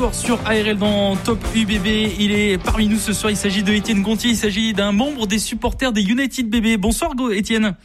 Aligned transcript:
Soir 0.00 0.14
sur 0.14 0.40
ARL 0.46 0.78
dans 0.78 1.14
Top 1.14 1.38
UBB, 1.54 1.86
il 2.18 2.32
est 2.32 2.56
parmi 2.56 2.88
nous 2.88 2.96
ce 2.96 3.12
soir. 3.12 3.30
Il 3.30 3.36
s'agit 3.36 3.62
de 3.62 3.70
Étienne 3.70 4.00
Gontier. 4.00 4.30
Il 4.30 4.36
s'agit 4.36 4.72
d'un 4.72 4.92
membre 4.92 5.26
des 5.26 5.38
supporters 5.38 5.92
des 5.92 6.00
United 6.00 6.48
BB. 6.48 6.78
Bonsoir 6.78 7.12
Étienne. 7.32 7.76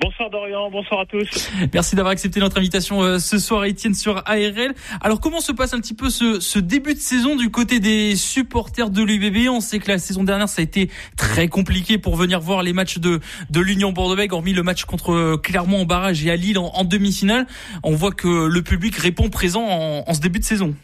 Bonsoir 0.00 0.30
Dorian, 0.30 0.70
bonsoir 0.70 1.00
à 1.00 1.06
tous. 1.06 1.50
Merci 1.74 1.96
d'avoir 1.96 2.12
accepté 2.12 2.38
notre 2.38 2.58
invitation 2.58 3.02
euh, 3.02 3.18
ce 3.18 3.40
soir 3.40 3.64
Étienne 3.64 3.94
sur 3.94 4.18
ARL. 4.18 4.72
Alors 5.00 5.20
comment 5.20 5.40
se 5.40 5.50
passe 5.50 5.74
un 5.74 5.80
petit 5.80 5.94
peu 5.94 6.10
ce, 6.10 6.38
ce 6.38 6.60
début 6.60 6.94
de 6.94 7.00
saison 7.00 7.34
du 7.34 7.50
côté 7.50 7.80
des 7.80 8.14
supporters 8.14 8.90
de 8.90 9.02
l'UBB 9.02 9.48
On 9.50 9.60
sait 9.60 9.80
que 9.80 9.90
la 9.90 9.98
saison 9.98 10.22
dernière 10.22 10.48
ça 10.48 10.60
a 10.60 10.62
été 10.62 10.88
très 11.16 11.48
compliqué 11.48 11.98
pour 11.98 12.14
venir 12.14 12.38
voir 12.38 12.62
les 12.62 12.72
matchs 12.72 12.98
de, 12.98 13.18
de 13.50 13.60
l'Union 13.60 13.90
Bordeaux-Bègles, 13.90 14.32
hormis 14.32 14.52
le 14.52 14.62
match 14.62 14.84
contre 14.84 15.12
euh, 15.12 15.36
Clermont 15.36 15.80
en 15.80 15.86
barrage 15.86 16.24
et 16.24 16.30
à 16.30 16.36
Lille 16.36 16.58
en, 16.58 16.66
en 16.66 16.84
demi-finale. 16.84 17.48
On 17.82 17.96
voit 17.96 18.12
que 18.12 18.46
le 18.46 18.62
public 18.62 18.94
répond 18.94 19.28
présent 19.28 19.64
en, 19.64 20.04
en 20.06 20.14
ce 20.14 20.20
début 20.20 20.38
de 20.38 20.44
saison. 20.44 20.76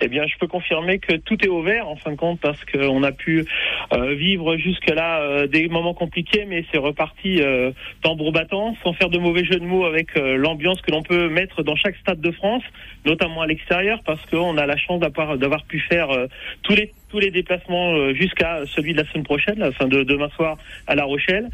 Eh 0.00 0.08
bien, 0.08 0.26
je 0.26 0.36
peux 0.38 0.48
confirmer 0.48 0.98
que 0.98 1.14
tout 1.16 1.42
est 1.44 1.48
ouvert 1.48 1.88
en 1.88 1.96
fin 1.96 2.10
de 2.10 2.16
compte 2.16 2.40
parce 2.40 2.62
qu'on 2.64 3.02
a 3.04 3.12
pu 3.12 3.44
euh, 3.92 4.14
vivre 4.14 4.56
jusque-là 4.56 5.20
euh, 5.20 5.46
des 5.46 5.68
moments 5.68 5.94
compliqués, 5.94 6.44
mais 6.46 6.64
c'est 6.70 6.78
reparti 6.78 7.40
euh, 7.40 7.70
tambour 8.02 8.32
battant, 8.32 8.74
sans 8.82 8.92
faire 8.92 9.08
de 9.08 9.18
mauvais 9.18 9.44
jeu 9.44 9.56
de 9.56 9.64
mots 9.64 9.84
avec 9.84 10.16
euh, 10.16 10.36
l'ambiance 10.36 10.80
que 10.82 10.90
l'on 10.90 11.02
peut 11.02 11.28
mettre 11.28 11.62
dans 11.62 11.76
chaque 11.76 11.96
stade 11.96 12.20
de 12.20 12.32
France, 12.32 12.64
notamment 13.04 13.42
à 13.42 13.46
l'extérieur, 13.46 14.00
parce 14.04 14.24
qu'on 14.26 14.58
a 14.58 14.66
la 14.66 14.76
chance 14.76 15.00
d'avoir 15.00 15.64
pu 15.64 15.78
faire 15.78 16.10
euh, 16.10 16.26
tous 16.62 16.74
les 16.74 16.92
tous 17.08 17.20
les 17.20 17.30
déplacements 17.30 17.92
euh, 17.92 18.12
jusqu'à 18.12 18.66
celui 18.66 18.92
de 18.92 18.98
la 18.98 19.08
semaine 19.08 19.22
prochaine, 19.22 19.60
la 19.60 19.70
fin 19.70 19.86
de 19.86 20.02
demain 20.02 20.28
soir 20.30 20.58
à 20.88 20.96
La 20.96 21.04
Rochelle. 21.04 21.48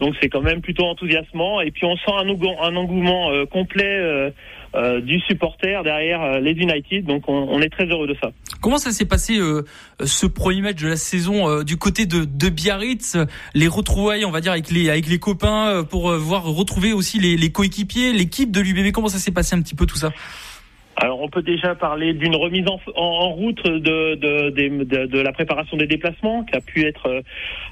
Donc 0.00 0.16
c'est 0.20 0.30
quand 0.30 0.40
même 0.40 0.62
plutôt 0.62 0.86
enthousiasmant. 0.86 1.60
Et 1.60 1.70
puis 1.70 1.84
on 1.84 1.96
sent 1.96 2.12
un, 2.16 2.26
un 2.26 2.76
engouement 2.76 3.30
complet 3.46 4.32
euh, 4.74 5.00
du 5.00 5.20
supporter 5.20 5.82
derrière 5.82 6.22
euh, 6.22 6.40
les 6.40 6.52
United. 6.52 7.04
Donc 7.04 7.24
on, 7.28 7.34
on 7.50 7.60
est 7.60 7.68
très 7.68 7.86
heureux 7.86 8.06
de 8.06 8.16
ça. 8.20 8.30
Comment 8.60 8.78
ça 8.78 8.90
s'est 8.90 9.04
passé 9.04 9.38
euh, 9.38 9.64
ce 10.04 10.26
premier 10.26 10.62
match 10.62 10.80
de 10.82 10.88
la 10.88 10.96
saison 10.96 11.48
euh, 11.48 11.64
du 11.64 11.76
côté 11.76 12.06
de, 12.06 12.24
de 12.24 12.48
Biarritz 12.48 13.16
Les 13.54 13.68
retrouvailles, 13.68 14.24
on 14.24 14.30
va 14.30 14.40
dire, 14.40 14.52
avec 14.52 14.70
les, 14.70 14.88
avec 14.88 15.08
les 15.08 15.18
copains 15.18 15.68
euh, 15.68 15.82
pour 15.82 16.10
euh, 16.10 16.16
voir 16.16 16.44
retrouver 16.44 16.92
aussi 16.92 17.18
les, 17.18 17.36
les 17.36 17.52
coéquipiers, 17.52 18.12
l'équipe 18.12 18.50
de 18.50 18.60
l'UBB. 18.60 18.92
Comment 18.92 19.08
ça 19.08 19.18
s'est 19.18 19.30
passé 19.30 19.56
un 19.56 19.62
petit 19.62 19.74
peu 19.74 19.86
tout 19.86 19.96
ça? 19.96 20.12
Alors 21.02 21.20
on 21.20 21.28
peut 21.28 21.42
déjà 21.42 21.74
parler 21.74 22.14
d'une 22.14 22.36
remise 22.36 22.64
en, 22.94 23.30
route 23.30 23.64
de, 23.64 25.20
la 25.20 25.32
préparation 25.32 25.76
des 25.76 25.88
déplacements, 25.88 26.44
qui 26.44 26.56
a 26.56 26.60
pu 26.60 26.86
être 26.86 27.24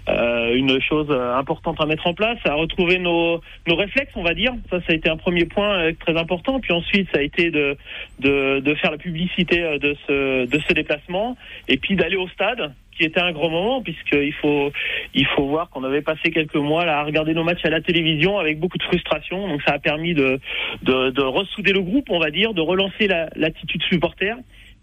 euh, 0.08 0.54
une 0.56 0.80
chose 0.82 1.12
importante 1.12 1.80
à 1.80 1.86
mettre 1.86 2.08
en 2.08 2.12
place, 2.12 2.38
à 2.44 2.54
retrouver 2.54 2.98
nos, 2.98 3.40
nos 3.68 3.76
réflexes, 3.76 4.10
on 4.16 4.24
va 4.24 4.34
dire. 4.34 4.52
Ça, 4.68 4.80
ça 4.80 4.86
a 4.88 4.94
été 4.94 5.08
un 5.08 5.16
premier 5.16 5.44
point 5.44 5.78
euh, 5.78 5.92
très 6.00 6.16
important. 6.18 6.58
Puis 6.58 6.72
ensuite, 6.72 7.08
ça 7.12 7.20
a 7.20 7.22
été 7.22 7.52
de, 7.52 7.76
de, 8.18 8.58
de 8.58 8.74
faire 8.74 8.90
la 8.90 8.98
publicité 8.98 9.62
euh, 9.62 9.78
de 9.78 9.96
ce, 10.08 10.46
de 10.46 10.60
ce 10.66 10.72
déplacement, 10.72 11.36
et 11.68 11.76
puis 11.76 11.94
d'aller 11.94 12.16
au 12.16 12.26
stade 12.30 12.72
qui 13.00 13.06
était 13.06 13.20
un 13.20 13.32
grand 13.32 13.48
moment 13.48 13.80
puisqu'il 13.80 14.34
faut 14.34 14.70
il 15.14 15.26
faut 15.34 15.46
voir 15.46 15.70
qu'on 15.70 15.84
avait 15.84 16.02
passé 16.02 16.30
quelques 16.30 16.54
mois 16.56 16.84
à 16.84 17.02
regarder 17.02 17.32
nos 17.32 17.44
matchs 17.44 17.64
à 17.64 17.70
la 17.70 17.80
télévision 17.80 18.38
avec 18.38 18.60
beaucoup 18.60 18.76
de 18.76 18.82
frustration. 18.82 19.48
Donc 19.48 19.62
ça 19.62 19.72
a 19.72 19.78
permis 19.78 20.12
de 20.12 20.38
de, 20.82 21.08
de 21.10 21.22
ressouder 21.22 21.72
le 21.72 21.80
groupe 21.80 22.08
on 22.10 22.18
va 22.20 22.30
dire 22.30 22.52
de 22.52 22.60
relancer 22.60 23.06
la- 23.06 23.30
l'attitude 23.36 23.82
supporter 23.84 24.34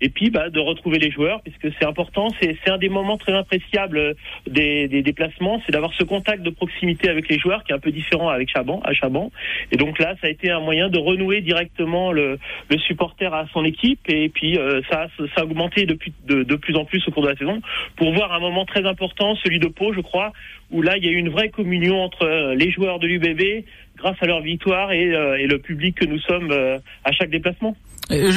et 0.01 0.09
puis 0.09 0.29
bah, 0.29 0.49
de 0.49 0.59
retrouver 0.59 0.99
les 0.99 1.11
joueurs 1.11 1.41
puisque 1.41 1.75
c'est 1.77 1.85
important 1.85 2.27
c'est 2.39 2.69
un 2.69 2.77
des 2.77 2.89
moments 2.89 3.17
très 3.17 3.33
appréciables 3.33 3.97
euh, 3.97 4.13
des, 4.47 4.87
des 4.87 5.01
déplacements 5.01 5.61
c'est 5.65 5.71
d'avoir 5.71 5.93
ce 5.93 6.03
contact 6.03 6.43
de 6.43 6.49
proximité 6.49 7.09
avec 7.09 7.29
les 7.29 7.39
joueurs 7.39 7.63
qui 7.63 7.71
est 7.71 7.75
un 7.75 7.79
peu 7.79 7.91
différent 7.91 8.29
avec 8.29 8.49
Chaban 8.49 8.81
à 8.83 8.93
Chaban. 8.93 9.31
Et 9.71 9.77
donc 9.77 9.99
là 9.99 10.15
ça 10.21 10.27
a 10.27 10.29
été 10.29 10.49
un 10.51 10.59
moyen 10.59 10.89
de 10.89 10.97
renouer 10.97 11.41
directement 11.41 12.11
le, 12.11 12.39
le 12.69 12.77
supporter 12.79 13.33
à 13.33 13.47
son 13.53 13.63
équipe. 13.65 13.99
Et 14.07 14.29
puis 14.29 14.57
euh, 14.57 14.81
ça 14.89 15.07
ça 15.35 15.41
a 15.41 15.43
augmenté 15.43 15.85
depuis 15.85 16.13
de, 16.25 16.43
de 16.43 16.55
plus 16.55 16.75
en 16.75 16.85
plus 16.85 17.05
au 17.07 17.11
cours 17.11 17.23
de 17.23 17.29
la 17.29 17.35
saison 17.35 17.61
pour 17.95 18.13
voir 18.13 18.33
un 18.33 18.39
moment 18.39 18.65
très 18.65 18.85
important 18.85 19.35
celui 19.35 19.59
de 19.59 19.67
Pau 19.67 19.93
je 19.93 20.01
crois 20.01 20.33
où 20.71 20.81
là 20.81 20.97
il 20.97 21.05
y 21.05 21.07
a 21.07 21.11
eu 21.11 21.17
une 21.17 21.29
vraie 21.29 21.49
communion 21.49 22.01
entre 22.01 22.23
euh, 22.23 22.55
les 22.55 22.71
joueurs 22.71 22.99
de 22.99 23.07
l'UBB 23.07 23.65
grâce 23.97 24.17
à 24.21 24.25
leur 24.25 24.41
victoire 24.41 24.91
et, 24.91 25.13
euh, 25.13 25.37
et 25.37 25.47
le 25.47 25.59
public 25.59 25.95
que 25.99 26.05
nous 26.05 26.19
sommes 26.19 26.51
euh, 26.51 26.79
à 27.03 27.11
chaque 27.11 27.29
déplacement 27.29 27.75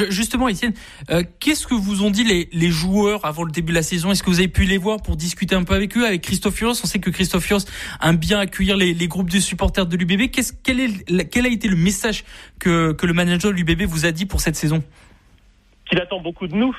Justement, 0.09 0.49
Étienne, 0.49 0.73
euh, 1.09 1.23
qu'est-ce 1.39 1.65
que 1.65 1.73
vous 1.73 2.03
ont 2.03 2.09
dit 2.09 2.25
les, 2.25 2.49
les 2.51 2.69
joueurs 2.69 3.25
avant 3.25 3.43
le 3.43 3.51
début 3.51 3.71
de 3.71 3.77
la 3.77 3.83
saison? 3.83 4.11
Est-ce 4.11 4.21
que 4.21 4.29
vous 4.29 4.39
avez 4.39 4.49
pu 4.49 4.65
les 4.65 4.77
voir 4.77 5.01
pour 5.01 5.15
discuter 5.15 5.55
un 5.55 5.63
peu 5.63 5.73
avec 5.73 5.95
eux, 5.95 6.05
avec 6.05 6.21
Christophe 6.21 6.55
Furios 6.55 6.73
On 6.83 6.87
sait 6.87 6.99
que 6.99 7.09
Christophe 7.09 7.45
Furios 7.45 7.63
aime 8.03 8.17
bien 8.17 8.39
accueillir 8.39 8.75
les, 8.75 8.93
les 8.93 9.07
groupes 9.07 9.29
de 9.29 9.39
supporters 9.39 9.85
de 9.85 9.95
l'UBB. 9.95 10.29
Quel, 10.29 11.45
a 11.45 11.49
été 11.49 11.69
le 11.69 11.77
message 11.77 12.25
que, 12.59 12.91
que 12.91 13.05
le 13.05 13.13
manager 13.13 13.51
de 13.51 13.55
l'UBB 13.55 13.83
vous 13.83 14.05
a 14.05 14.11
dit 14.11 14.25
pour 14.25 14.41
cette 14.41 14.57
saison? 14.57 14.83
Qu'il 15.89 16.01
attend 16.01 16.19
beaucoup 16.19 16.47
de 16.47 16.55
nous. 16.55 16.75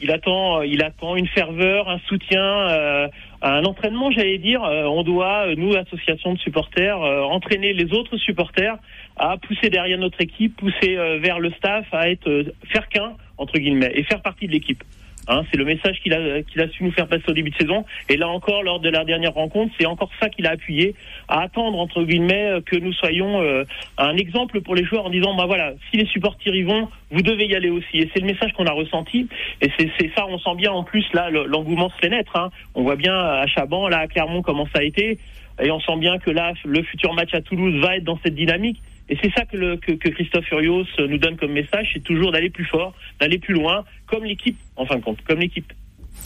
Il 0.00 0.10
attend, 0.10 0.62
il 0.62 0.82
attend 0.82 1.16
une 1.16 1.28
ferveur, 1.28 1.88
un 1.90 1.98
soutien, 2.08 2.42
euh, 2.42 3.08
un 3.42 3.64
entraînement, 3.64 4.10
j'allais 4.10 4.38
dire. 4.38 4.62
Euh, 4.62 4.84
on 4.84 5.02
doit, 5.02 5.48
euh, 5.48 5.54
nous, 5.56 5.74
association 5.74 6.34
de 6.34 6.38
supporters, 6.38 7.02
euh, 7.02 7.22
entraîner 7.22 7.72
les 7.72 7.92
autres 7.92 8.16
supporters 8.16 8.76
à 9.16 9.36
pousser 9.36 9.68
derrière 9.68 9.98
notre 9.98 10.20
équipe, 10.20 10.56
pousser 10.56 10.96
vers 11.20 11.38
le 11.38 11.50
staff, 11.52 11.84
à 11.92 12.08
être 12.08 12.46
faire 12.72 12.88
qu'un 12.88 13.12
entre 13.36 13.58
guillemets 13.58 13.92
et 13.94 14.04
faire 14.04 14.22
partie 14.22 14.46
de 14.46 14.52
l'équipe. 14.52 14.82
Hein, 15.28 15.42
c'est 15.50 15.56
le 15.56 15.64
message 15.64 16.00
qu'il 16.00 16.12
a 16.14 16.18
a 16.18 16.68
su 16.68 16.82
nous 16.84 16.90
faire 16.92 17.06
passer 17.06 17.24
au 17.28 17.32
début 17.32 17.50
de 17.50 17.56
saison. 17.56 17.84
Et 18.08 18.16
là 18.16 18.28
encore, 18.28 18.62
lors 18.62 18.80
de 18.80 18.88
la 18.88 19.04
dernière 19.04 19.34
rencontre, 19.34 19.72
c'est 19.78 19.86
encore 19.86 20.10
ça 20.20 20.28
qu'il 20.28 20.46
a 20.46 20.50
appuyé, 20.50 20.94
à 21.28 21.42
attendre 21.42 21.78
entre 21.78 22.02
guillemets 22.02 22.50
euh, 22.50 22.60
que 22.60 22.76
nous 22.76 22.92
soyons 22.92 23.40
euh, 23.40 23.64
un 23.98 24.16
exemple 24.16 24.60
pour 24.62 24.74
les 24.74 24.84
joueurs 24.84 25.06
en 25.06 25.10
disant 25.10 25.34
bah 25.36 25.46
voilà, 25.46 25.72
si 25.90 25.96
les 25.96 26.06
supporters 26.06 26.54
y 26.54 26.62
vont, 26.62 26.88
vous 27.10 27.22
devez 27.22 27.46
y 27.46 27.54
aller 27.54 27.70
aussi. 27.70 27.98
Et 27.98 28.10
c'est 28.12 28.20
le 28.20 28.26
message 28.26 28.52
qu'on 28.54 28.66
a 28.66 28.72
ressenti. 28.72 29.28
Et 29.60 29.70
c'est 29.78 30.10
ça, 30.16 30.26
on 30.28 30.38
sent 30.38 30.56
bien 30.56 30.72
en 30.72 30.82
plus 30.82 31.04
là 31.12 31.30
le- 31.30 31.44
l'engouement 31.44 31.90
se 31.90 31.96
fait 31.96 32.08
naître. 32.08 32.36
Hein. 32.36 32.50
On 32.74 32.82
voit 32.82 32.96
bien 32.96 33.14
à 33.16 33.46
Chaban, 33.46 33.88
là 33.88 33.98
à 33.98 34.06
Clermont 34.08 34.42
comment 34.42 34.66
ça 34.74 34.80
a 34.80 34.82
été. 34.82 35.18
Et 35.62 35.70
on 35.70 35.80
sent 35.80 35.96
bien 35.98 36.18
que 36.18 36.30
là, 36.30 36.54
le 36.64 36.82
futur 36.82 37.12
match 37.12 37.34
à 37.34 37.42
Toulouse 37.42 37.76
va 37.80 37.96
être 37.96 38.04
dans 38.04 38.18
cette 38.24 38.34
dynamique. 38.34 38.80
Et 39.08 39.16
c'est 39.22 39.32
ça 39.32 39.44
que, 39.44 39.76
Christophe 40.10 40.46
Furios 40.46 40.86
nous 40.98 41.18
donne 41.18 41.36
comme 41.36 41.52
message, 41.52 41.90
c'est 41.92 42.02
toujours 42.02 42.32
d'aller 42.32 42.50
plus 42.50 42.64
fort, 42.64 42.94
d'aller 43.20 43.38
plus 43.38 43.54
loin, 43.54 43.84
comme 44.06 44.24
l'équipe, 44.24 44.56
en 44.76 44.86
fin 44.86 44.96
de 44.96 45.02
compte, 45.02 45.22
comme 45.22 45.40
l'équipe. 45.40 45.72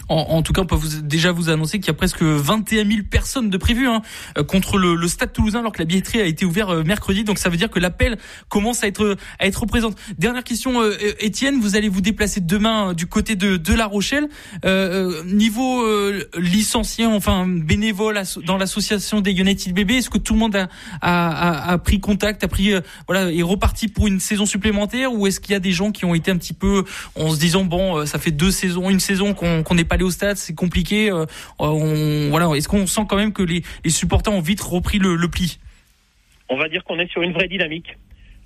En, 0.09 0.17
en 0.17 0.43
tout 0.43 0.53
cas, 0.53 0.63
on 0.63 0.67
peut 0.67 0.77
vous, 0.77 1.03
déjà 1.03 1.33
vous 1.33 1.51
annoncer 1.51 1.79
qu'il 1.79 1.89
y 1.89 1.91
a 1.91 1.95
presque 1.95 2.23
21 2.23 2.85
000 2.87 3.01
personnes 3.11 3.51
de 3.51 3.57
prévues 3.57 3.89
hein, 3.89 4.03
euh, 4.39 4.45
contre 4.45 4.79
le, 4.79 4.95
le 4.95 5.09
Stade 5.09 5.33
Toulousain, 5.33 5.61
alors 5.61 5.73
que 5.73 5.79
la 5.81 5.85
billetterie 5.85 6.21
a 6.21 6.27
été 6.27 6.45
ouverte 6.45 6.71
euh, 6.71 6.85
mercredi. 6.85 7.25
Donc 7.25 7.39
ça 7.39 7.49
veut 7.49 7.57
dire 7.57 7.71
que 7.71 7.79
l'appel 7.79 8.19
commence 8.49 8.85
à 8.85 8.87
être 8.87 9.17
à 9.39 9.47
être 9.47 9.67
présente. 9.67 9.97
Dernière 10.19 10.45
question, 10.45 10.81
euh, 10.83 10.97
Étienne, 11.21 11.61
vous 11.61 11.77
allez 11.77 11.89
vous 11.89 12.01
déplacer 12.01 12.41
demain 12.41 12.95
du 12.95 13.07
côté 13.07 13.37
de, 13.37 13.57
de 13.57 13.75
La 13.75 13.87
Rochelle. 13.87 14.29
Euh, 14.65 15.23
niveau 15.25 15.83
euh, 15.83 16.25
licencié, 16.37 17.07
enfin 17.07 17.47
bénévole 17.47 18.21
dans 18.47 18.57
l'association 18.57 19.21
des 19.21 19.33
United 19.33 19.73
Bébés, 19.75 19.97
est-ce 19.97 20.11
que 20.11 20.19
tout 20.19 20.35
le 20.35 20.39
monde 20.39 20.57
a, 20.57 20.69
a, 21.01 21.69
a, 21.71 21.73
a 21.73 21.79
pris 21.79 22.01
contact, 22.01 22.45
a 22.45 22.49
pris 22.49 22.73
euh, 22.73 22.81
voilà, 23.07 23.33
est 23.33 23.43
reparti 23.43 23.89
pour 23.89 24.07
une 24.07 24.21
saison 24.21 24.47
supplémentaire, 24.47 25.13
ou 25.13 25.27
est-ce 25.27 25.41
qu'il 25.41 25.53
y 25.53 25.57
a 25.57 25.61
des 25.61 25.73
gens 25.73 25.93
qui 25.93 26.05
ont 26.05 26.15
été 26.15 26.31
un 26.31 26.37
petit 26.37 26.53
peu 26.53 26.85
en 27.15 27.31
se 27.31 27.39
disant 27.39 27.65
bon, 27.65 28.07
ça 28.07 28.19
fait 28.19 28.31
deux 28.31 28.51
saisons, 28.51 28.91
une 28.91 29.01
saison 29.01 29.35
qu'on 29.35 29.63
qu'on 29.63 29.79
n'est 29.87 29.89
pas 29.89 29.95
allé 29.95 30.05
au 30.05 30.11
stade, 30.11 30.37
c'est 30.37 30.55
compliqué. 30.55 31.11
euh, 31.11 31.25
on, 31.59 32.29
voilà, 32.31 32.49
est-ce 32.57 32.69
qu'on 32.69 32.87
sent 32.87 33.03
quand 33.09 33.17
même 33.17 33.33
que 33.33 33.43
les, 33.43 33.63
les 33.85 33.91
supporters 33.91 34.33
ont 34.33 34.41
vite 34.41 34.61
repris 34.61 34.99
le, 34.99 35.17
pli? 35.29 35.59
On 36.49 36.57
va 36.57 36.69
dire 36.69 36.85
qu'on 36.85 36.99
est 36.99 37.11
sur 37.11 37.23
une 37.23 37.33
vraie 37.33 37.49
dynamique. 37.49 37.97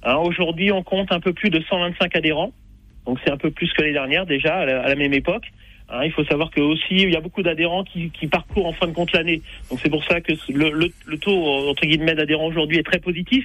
Hein, 0.02 0.16
Aujourd'hui, 0.16 0.72
on 0.72 0.82
compte 0.82 1.12
un 1.12 1.20
peu 1.20 1.32
plus 1.32 1.50
de 1.50 1.60
125 1.68 2.16
adhérents. 2.16 2.52
Donc 3.06 3.18
c'est 3.24 3.30
un 3.30 3.36
peu 3.36 3.50
plus 3.50 3.72
que 3.72 3.82
les 3.82 3.92
dernières 3.92 4.26
déjà, 4.26 4.58
à 4.58 4.64
la 4.66 4.94
même 4.94 5.14
époque. 5.14 5.44
Hein, 5.92 6.04
il 6.04 6.12
faut 6.12 6.24
savoir 6.24 6.50
que 6.50 6.60
aussi 6.60 6.94
il 6.94 7.10
y 7.10 7.16
a 7.16 7.20
beaucoup 7.20 7.42
d'adhérents 7.42 7.82
qui, 7.82 8.10
parcourent 8.28 8.66
en 8.66 8.72
fin 8.72 8.86
de 8.86 8.92
compte 8.92 9.12
l'année. 9.12 9.42
Donc 9.70 9.80
c'est 9.82 9.90
pour 9.90 10.04
ça 10.04 10.20
que 10.20 10.32
le, 10.52 11.18
taux 11.18 11.68
entre 11.68 11.84
guillemets 11.84 12.14
d'adhérents 12.14 12.46
aujourd'hui 12.46 12.78
est 12.78 12.84
très 12.84 13.00
positif. 13.00 13.44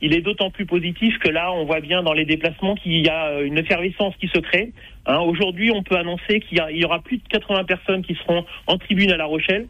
Il 0.00 0.12
est 0.12 0.20
d'autant 0.20 0.50
plus 0.50 0.66
positif 0.66 1.18
que 1.18 1.28
là 1.28 1.52
on 1.52 1.64
voit 1.64 1.80
bien 1.80 2.02
dans 2.02 2.12
les 2.12 2.24
déplacements 2.24 2.74
qu'il 2.74 3.04
y 3.04 3.08
a 3.08 3.40
une 3.42 3.58
effervescence 3.58 4.14
qui 4.16 4.26
se 4.26 4.38
crée. 4.40 4.72
Hein, 5.06 5.18
aujourd'hui 5.18 5.70
on 5.70 5.84
peut 5.84 5.96
annoncer 5.96 6.40
qu'il 6.40 6.60
y, 6.70 6.84
aura 6.84 7.00
plus 7.00 7.18
de 7.18 7.28
80 7.28 7.64
personnes 7.64 8.02
qui 8.02 8.14
seront 8.14 8.44
en 8.66 8.76
tribune 8.76 9.12
à 9.12 9.16
La 9.16 9.26
Rochelle. 9.26 9.66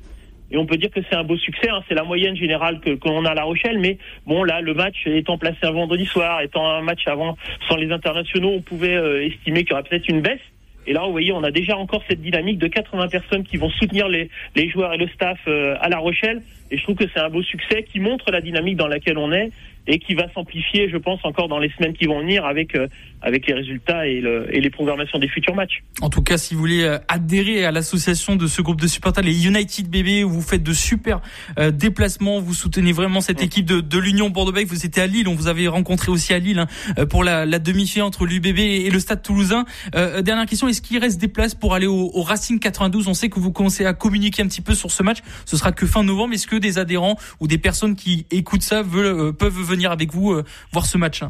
Et 0.51 0.57
on 0.57 0.67
peut 0.67 0.77
dire 0.77 0.91
que 0.91 1.01
c'est 1.09 1.17
un 1.17 1.25
beau 1.25 1.37
succès, 1.37 1.69
hein, 1.69 1.83
c'est 1.89 1.95
la 1.95 2.05
moyenne 2.05 2.37
générale 2.37 2.81
que 2.81 2.91
que 2.91 3.09
a 3.09 3.31
à 3.31 3.35
La 3.35 3.45
Rochelle, 3.45 3.79
mais 3.81 3.99
bon 4.27 4.45
là 4.45 4.61
le 4.63 4.73
match 4.73 5.07
étant 5.07 5.37
placé 5.37 5.59
un 5.63 5.73
vendredi 5.73 6.07
soir, 6.07 6.41
étant 6.41 6.71
un 6.71 6.81
match 6.81 7.07
avant 7.07 7.37
sans 7.69 7.77
les 7.77 7.91
internationaux, 7.91 8.53
on 8.55 8.61
pouvait 8.63 8.95
euh, 8.95 9.27
estimer 9.27 9.65
qu'il 9.65 9.71
y 9.71 9.73
aurait 9.75 9.83
peut-être 9.83 10.09
une 10.09 10.23
baisse. 10.23 10.41
Et 10.87 10.93
là, 10.93 11.03
vous 11.05 11.13
voyez, 11.13 11.33
on 11.33 11.43
a 11.43 11.51
déjà 11.51 11.77
encore 11.77 12.03
cette 12.09 12.21
dynamique 12.21 12.59
de 12.59 12.67
80 12.67 13.09
personnes 13.09 13.45
qui 13.45 13.57
vont 13.57 13.71
soutenir 13.71 14.09
les, 14.09 14.31
les 14.55 14.69
joueurs 14.69 14.93
et 14.93 14.99
le 14.99 15.09
staff 15.09 15.39
euh, 15.49 15.77
à 15.81 15.89
La 15.89 15.99
Rochelle. 15.99 16.43
Et 16.75 16.77
je 16.77 16.83
trouve 16.83 16.97
que 16.97 17.05
c'est 17.15 17.21
un 17.21 17.31
beau 17.31 17.41
succès 17.41 17.85
qui 17.85 18.01
montre 18.01 18.33
la 18.33 18.41
dynamique 18.41 18.77
dans 18.77 18.89
laquelle 18.89 19.17
on 19.17 19.31
est 19.31 19.53
et 19.87 20.01
qui 20.01 20.15
va 20.15 20.25
s'amplifier, 20.33 20.89
je 20.91 20.97
pense, 20.97 21.21
encore 21.25 21.47
dans 21.47 21.59
les 21.59 21.71
semaines 21.71 21.93
qui 21.93 22.07
vont 22.07 22.21
venir 22.21 22.45
avec 22.45 22.75
euh, 22.75 22.89
avec 23.25 23.47
les 23.47 23.55
résultats 23.55 24.07
et, 24.07 24.21
le, 24.21 24.55
et, 24.55 24.61
les 24.61 24.71
programmations 24.71 25.19
des 25.19 25.29
futurs 25.29 25.55
matchs. 25.55 25.83
En 26.03 26.11
tout 26.11 26.23
cas, 26.23 26.37
si 26.37 26.55
vous 26.55 26.61
voulez 26.61 26.83
euh, 26.83 26.99
adhérer 27.09 27.65
à 27.65 27.71
l'association 27.71 28.37
de 28.37 28.47
ce 28.47 28.61
groupe 28.61 28.81
de 28.81 28.87
supporters, 28.87 29.23
les 29.23 29.47
United 29.47 29.89
BB, 29.89 30.25
où 30.25 30.31
vous 30.31 30.43
faites 30.43 30.63
de 30.63 30.73
super 30.73 31.21
euh, 31.59 31.71
déplacements, 31.71 32.41
vous 32.41 32.55
soutenez 32.55 32.93
vraiment 32.93 33.21
cette 33.21 33.41
mm. 33.41 33.45
équipe 33.45 33.67
de, 33.67 33.81
de 33.81 33.99
l'Union 33.99 34.31
Bordeaux-Bègles. 34.31 34.69
Vous 34.69 34.85
étiez 34.85 35.03
à 35.03 35.07
Lille, 35.07 35.29
on 35.29 35.35
vous 35.35 35.49
avait 35.49 35.69
rencontré 35.69 36.11
aussi 36.11 36.35
à 36.35 36.39
Lille 36.39 36.59
hein, 36.59 37.07
pour 37.07 37.25
la, 37.25 37.47
la 37.47 37.59
demi-finale 37.59 38.07
entre 38.07 38.27
l'UBB 38.27 38.59
et 38.59 38.91
le 38.91 38.99
Stade 38.99 39.23
Toulousain. 39.23 39.65
Euh, 39.95 40.23
dernière 40.23 40.47
question, 40.47 40.69
est-ce 40.69 40.83
qu'il 40.83 40.99
reste 40.99 41.21
des 41.21 41.29
places 41.29 41.55
pour 41.55 41.75
aller 41.75 41.87
au, 41.87 42.11
au, 42.13 42.23
Racing 42.23 42.59
92 42.59 43.09
On 43.09 43.15
sait 43.15 43.29
que 43.29 43.41
vous 43.41 43.53
commencez 43.53 43.87
à 43.87 43.95
communiquer 43.95 44.43
un 44.43 44.49
petit 44.49 44.63
peu 44.63 44.75
sur 44.75 44.91
ce 44.91 45.03
match. 45.03 45.19
Ce 45.47 45.57
sera 45.57 45.73
que 45.73 45.87
fin 45.87 46.03
novembre. 46.03 46.35
Est-ce 46.35 46.47
que 46.47 46.57
des 46.65 46.79
adhérents 46.79 47.17
ou 47.41 47.47
des 47.47 47.59
personnes 47.59 47.97
qui 47.97 48.27
écoutent 48.31 48.63
ça 48.63 48.83
veulent, 48.83 49.33
peuvent 49.37 49.53
venir 49.53 49.91
avec 49.91 50.13
vous 50.13 50.33
euh, 50.33 50.45
voir 50.73 50.87
ce 50.87 50.99
match. 50.99 51.23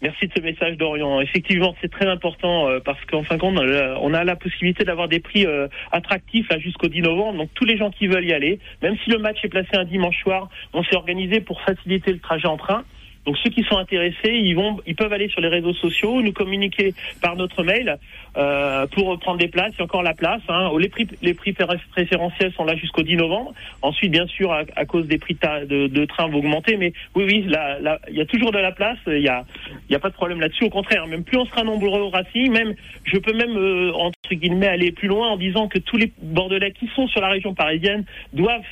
Merci 0.00 0.28
de 0.28 0.32
ce 0.36 0.40
message 0.40 0.76
d'Orient. 0.76 1.20
Effectivement, 1.20 1.74
c'est 1.80 1.90
très 1.90 2.06
important 2.06 2.68
euh, 2.68 2.78
parce 2.78 3.04
qu'en 3.06 3.24
fin 3.24 3.34
de 3.34 3.40
compte, 3.40 3.58
on 3.58 4.14
a 4.14 4.22
la 4.22 4.36
possibilité 4.36 4.84
d'avoir 4.84 5.08
des 5.08 5.18
prix 5.18 5.44
euh, 5.44 5.66
attractifs 5.90 6.46
jusqu'au 6.60 6.86
10 6.86 7.02
novembre. 7.02 7.38
Donc 7.38 7.50
tous 7.54 7.64
les 7.64 7.76
gens 7.76 7.90
qui 7.90 8.06
veulent 8.06 8.24
y 8.24 8.32
aller, 8.32 8.60
même 8.80 8.96
si 9.02 9.10
le 9.10 9.18
match 9.18 9.38
est 9.42 9.48
placé 9.48 9.70
un 9.74 9.84
dimanche 9.84 10.20
soir, 10.22 10.48
on 10.72 10.84
s'est 10.84 10.94
organisé 10.94 11.40
pour 11.40 11.60
faciliter 11.62 12.12
le 12.12 12.20
trajet 12.20 12.46
en 12.46 12.56
train. 12.56 12.84
Donc 13.28 13.36
ceux 13.44 13.50
qui 13.50 13.62
sont 13.64 13.76
intéressés, 13.76 14.30
ils 14.32 14.54
vont, 14.54 14.80
ils 14.86 14.96
peuvent 14.96 15.12
aller 15.12 15.28
sur 15.28 15.42
les 15.42 15.48
réseaux 15.48 15.74
sociaux, 15.74 16.22
nous 16.22 16.32
communiquer 16.32 16.94
par 17.20 17.36
notre 17.36 17.62
mail 17.62 17.98
euh, 18.38 18.86
pour 18.86 19.18
prendre 19.18 19.36
des 19.36 19.48
places. 19.48 19.74
Il 19.74 19.80
y 19.80 19.82
a 19.82 19.84
encore 19.84 20.02
la 20.02 20.14
place. 20.14 20.40
Hein. 20.48 20.70
Les 20.78 20.88
prix, 20.88 21.06
les 21.20 21.34
prix 21.34 21.52
préférentiels 21.52 22.54
sont 22.54 22.64
là 22.64 22.74
jusqu'au 22.74 23.02
10 23.02 23.16
novembre. 23.16 23.52
Ensuite, 23.82 24.12
bien 24.12 24.26
sûr, 24.28 24.50
à, 24.50 24.84
cause 24.86 25.06
des 25.06 25.18
prix 25.18 25.34
de, 25.34 25.88
de, 25.88 26.04
train 26.06 26.26
vont 26.28 26.38
augmenter, 26.38 26.78
mais 26.78 26.94
oui, 27.14 27.24
oui, 27.26 27.44
il 27.46 28.16
y 28.16 28.20
a 28.22 28.24
toujours 28.24 28.50
de 28.50 28.60
la 28.60 28.72
place. 28.72 28.96
Il 29.06 29.20
y 29.20 29.28
a, 29.28 29.44
il 29.90 29.92
y 29.92 29.94
a 29.94 29.98
pas 29.98 30.08
de 30.08 30.14
problème 30.14 30.40
là-dessus. 30.40 30.64
Au 30.64 30.70
contraire, 30.70 31.06
même 31.06 31.22
plus 31.22 31.36
on 31.36 31.44
sera 31.44 31.64
nombreux 31.64 32.00
au 32.00 32.08
Racing, 32.08 32.50
même, 32.50 32.72
je 33.04 33.18
peux 33.18 33.34
même 33.34 33.58
euh, 33.58 33.92
entre 33.92 34.32
guillemets 34.32 34.68
aller 34.68 34.90
plus 34.90 35.08
loin 35.08 35.28
en 35.28 35.36
disant 35.36 35.68
que 35.68 35.78
tous 35.78 35.98
les 35.98 36.10
Bordelais 36.22 36.72
qui 36.72 36.88
sont 36.96 37.06
sur 37.08 37.20
la 37.20 37.28
région 37.28 37.52
parisienne 37.52 38.06
doivent 38.32 38.62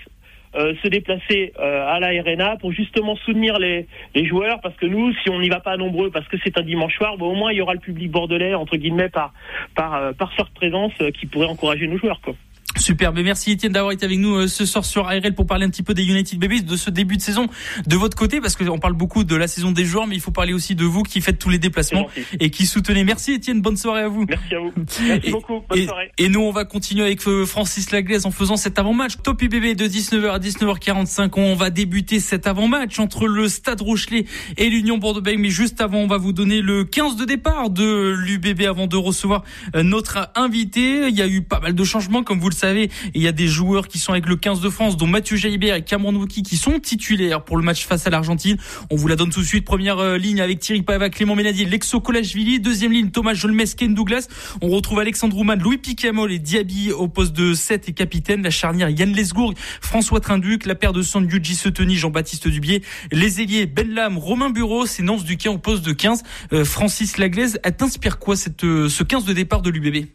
euh, 0.55 0.75
se 0.83 0.89
déplacer 0.89 1.53
euh, 1.59 1.87
à 1.87 2.01
la 2.01 2.09
RNA 2.23 2.57
pour 2.57 2.73
justement 2.73 3.17
soutenir 3.17 3.59
les, 3.59 3.87
joueurs 4.27 4.61
parce 4.61 4.75
que 4.77 4.87
nous, 4.87 5.13
si 5.23 5.31
on 5.31 5.41
n'y 5.41 5.49
va 5.49 5.61
pas 5.61 5.77
nombreux 5.77 6.11
parce 6.11 6.27
que 6.29 6.37
c'est 6.43 6.59
un 6.59 6.63
dimanche 6.63 6.97
soir, 6.97 7.21
au 7.21 7.35
moins 7.35 7.53
il 7.53 7.59
y 7.59 7.61
aura 7.61 7.75
le 7.75 7.81
public 7.81 8.11
bordelais 8.11 8.55
entre 8.55 8.77
guillemets 8.77 9.09
par 9.09 9.33
par 9.75 9.95
euh, 9.95 10.13
par 10.13 10.33
forte 10.35 10.53
présence 10.55 10.93
qui 11.19 11.27
pourrait 11.27 11.47
encourager 11.47 11.87
nos 11.87 11.99
joueurs 11.99 12.21
quoi. 12.21 12.35
Superbe. 12.79 13.19
Merci 13.23 13.53
Étienne 13.53 13.73
d'avoir 13.73 13.93
été 13.93 14.05
avec 14.05 14.19
nous 14.19 14.35
euh, 14.35 14.49
ce 14.49 14.67
soir 14.67 14.85
sur 14.85 15.07
ARL 15.09 15.35
pour 15.35 15.47
parler 15.47 15.65
un 15.65 15.71
petit 15.71 15.83
peu 15.83 15.95
des 15.95 16.05
United 16.05 16.39
Babies, 16.39 16.63
de 16.63 16.77
ce 16.77 16.91
début 16.91 17.17
de 17.17 17.23
saison 17.23 17.47
de 17.87 17.97
votre 17.97 18.17
côté, 18.17 18.41
parce 18.41 18.57
qu'on 18.57 18.79
parle 18.79 18.93
beaucoup 18.95 19.25
de 19.25 19.35
la 19.35 19.49
saison 19.49 19.73
des 19.73 19.85
joueurs, 19.85 20.07
mais 20.07 20.15
il 20.15 20.21
faut 20.21 20.31
parler 20.31 20.53
aussi 20.53 20.75
de 20.75 20.85
vous 20.85 21.03
qui 21.03 21.21
faites 21.21 21.39
tous 21.39 21.49
les 21.49 21.59
déplacements 21.59 22.09
et 22.39 22.51
qui 22.51 22.67
soutenez. 22.67 23.05
Merci 23.05 23.33
Étienne, 23.33 23.63
bonne 23.63 23.77
soirée 23.77 24.03
à 24.03 24.09
vous. 24.09 24.27
Merci 24.29 24.55
à 24.55 24.59
vous. 24.59 24.73
Merci 25.07 25.31
beaucoup. 25.31 25.63
Bonne 25.69 25.79
et, 25.79 25.87
soirée. 25.87 26.13
Et 26.19 26.29
nous, 26.29 26.41
on 26.41 26.51
va 26.51 26.65
continuer 26.65 27.05
avec 27.05 27.27
euh, 27.27 27.47
Francis 27.47 27.91
Laglaise 27.91 28.27
en 28.27 28.31
faisant 28.31 28.57
cet 28.57 28.79
avant-match. 28.79 29.15
Top 29.23 29.43
UBB 29.43 29.75
de 29.75 29.87
19h 29.87 30.31
à 30.31 30.39
19h45. 30.39 31.31
On 31.37 31.55
va 31.55 31.71
débuter 31.71 32.21
cet 32.21 32.47
avant-match 32.47 32.99
entre 32.99 33.27
le 33.27 33.49
Stade 33.49 33.81
Rochelet 33.81 34.27
et 34.57 34.69
l'Union 34.69 34.99
Bordeaux-Bègles. 34.99 35.41
Mais 35.41 35.51
juste 35.51 35.81
avant, 35.81 35.99
on 35.99 36.07
va 36.07 36.19
vous 36.19 36.33
donner 36.33 36.61
le 36.61 36.85
15 36.85 37.17
de 37.17 37.25
départ 37.25 37.71
de 37.71 38.15
l'UBB 38.17 38.63
avant 38.63 38.87
de 38.87 38.97
recevoir 38.97 39.45
euh, 39.75 39.83
notre 39.83 40.31
invité. 40.35 41.09
Il 41.09 41.15
y 41.15 41.23
a 41.23 41.27
eu 41.27 41.43
pas 41.43 41.61
mal 41.61 41.75
de 41.75 41.85
changements, 41.85 42.23
comme 42.23 42.39
vous 42.39 42.51
le 42.51 42.55
savez. 42.55 42.66
Il 43.15 43.23
y 43.23 43.29
a 43.29 43.33
des 43.33 43.49
joueurs 43.49 43.89
qui 43.89 43.99
sont 43.99 44.13
avec 44.13 44.27
le 44.27 44.37
15 44.37 44.61
de 44.61 44.71
France, 44.71 44.97
dont 44.97 45.07
Mathieu 45.07 45.37
Jaibert 45.37 45.77
et 45.77 45.83
Cameron 45.83 46.15
Wauki, 46.15 46.43
qui 46.43 46.57
sont 46.57 46.79
titulaires 46.81 47.45
pour 47.45 47.57
le 47.57 47.63
match 47.63 47.87
face 47.87 48.07
à 48.07 48.11
l'Argentine. 48.11 48.57
On 48.91 48.97
vous 48.97 49.09
la 49.09 49.17
donne 49.17 49.31
tout 49.31 49.41
de 49.41 49.47
suite. 49.47 49.65
Première 49.65 49.99
euh, 49.99 50.19
ligne 50.19 50.41
avec 50.41 50.61
Thierry 50.61 50.83
Paiva, 50.83 51.11
Clément 51.11 51.35
Ménadier, 51.35 51.65
Lexo 51.65 52.01
Colachvili. 52.01 52.61
Deuxième 52.61 52.93
ligne, 52.93 53.11
Thomas 53.11 53.35
Jolmes, 53.35 53.63
Ken 53.77 53.95
Douglas. 53.95 54.29
On 54.63 54.69
retrouve 54.69 55.01
Alexandre 55.01 55.37
Rouman, 55.37 55.57
Louis 55.57 55.79
Picamol 55.79 56.33
et 56.33 56.39
Diaby 56.39 56.93
au 56.93 57.09
poste 57.09 57.33
de 57.33 57.55
7 57.55 57.89
et 57.89 57.93
capitaine. 57.93 58.43
La 58.43 58.51
charnière 58.51 58.91
Yann 58.91 59.13
Lesgourg, 59.13 59.55
François 59.81 60.21
Trinduc, 60.21 60.67
la 60.67 60.75
paire 60.75 60.93
de 60.93 61.03
Sandyuji 61.03 61.55
Seteni, 61.55 61.97
Jean-Baptiste 61.97 62.49
Dubier. 62.49 62.83
Les 63.13 63.41
ailiers 63.41 63.67
Ben 63.67 63.89
Lam, 63.93 64.19
Romain 64.19 64.51
Bureau, 64.51 64.87
c'est 64.87 65.03
Nance 65.03 65.25
Duquin 65.25 65.51
au 65.51 65.59
poste 65.59 65.85
de 65.85 65.93
15. 65.93 66.23
Euh, 66.53 66.65
Francis 66.65 67.19
Laglaise, 67.19 67.59
elle 67.63 67.77
t'inspire 67.77 68.19
quoi 68.19 68.35
euh, 68.65 68.89
ce 68.89 69.03
15 69.03 69.25
de 69.25 69.33
départ 69.33 69.63
de 69.63 69.71
l'UBB 69.71 70.07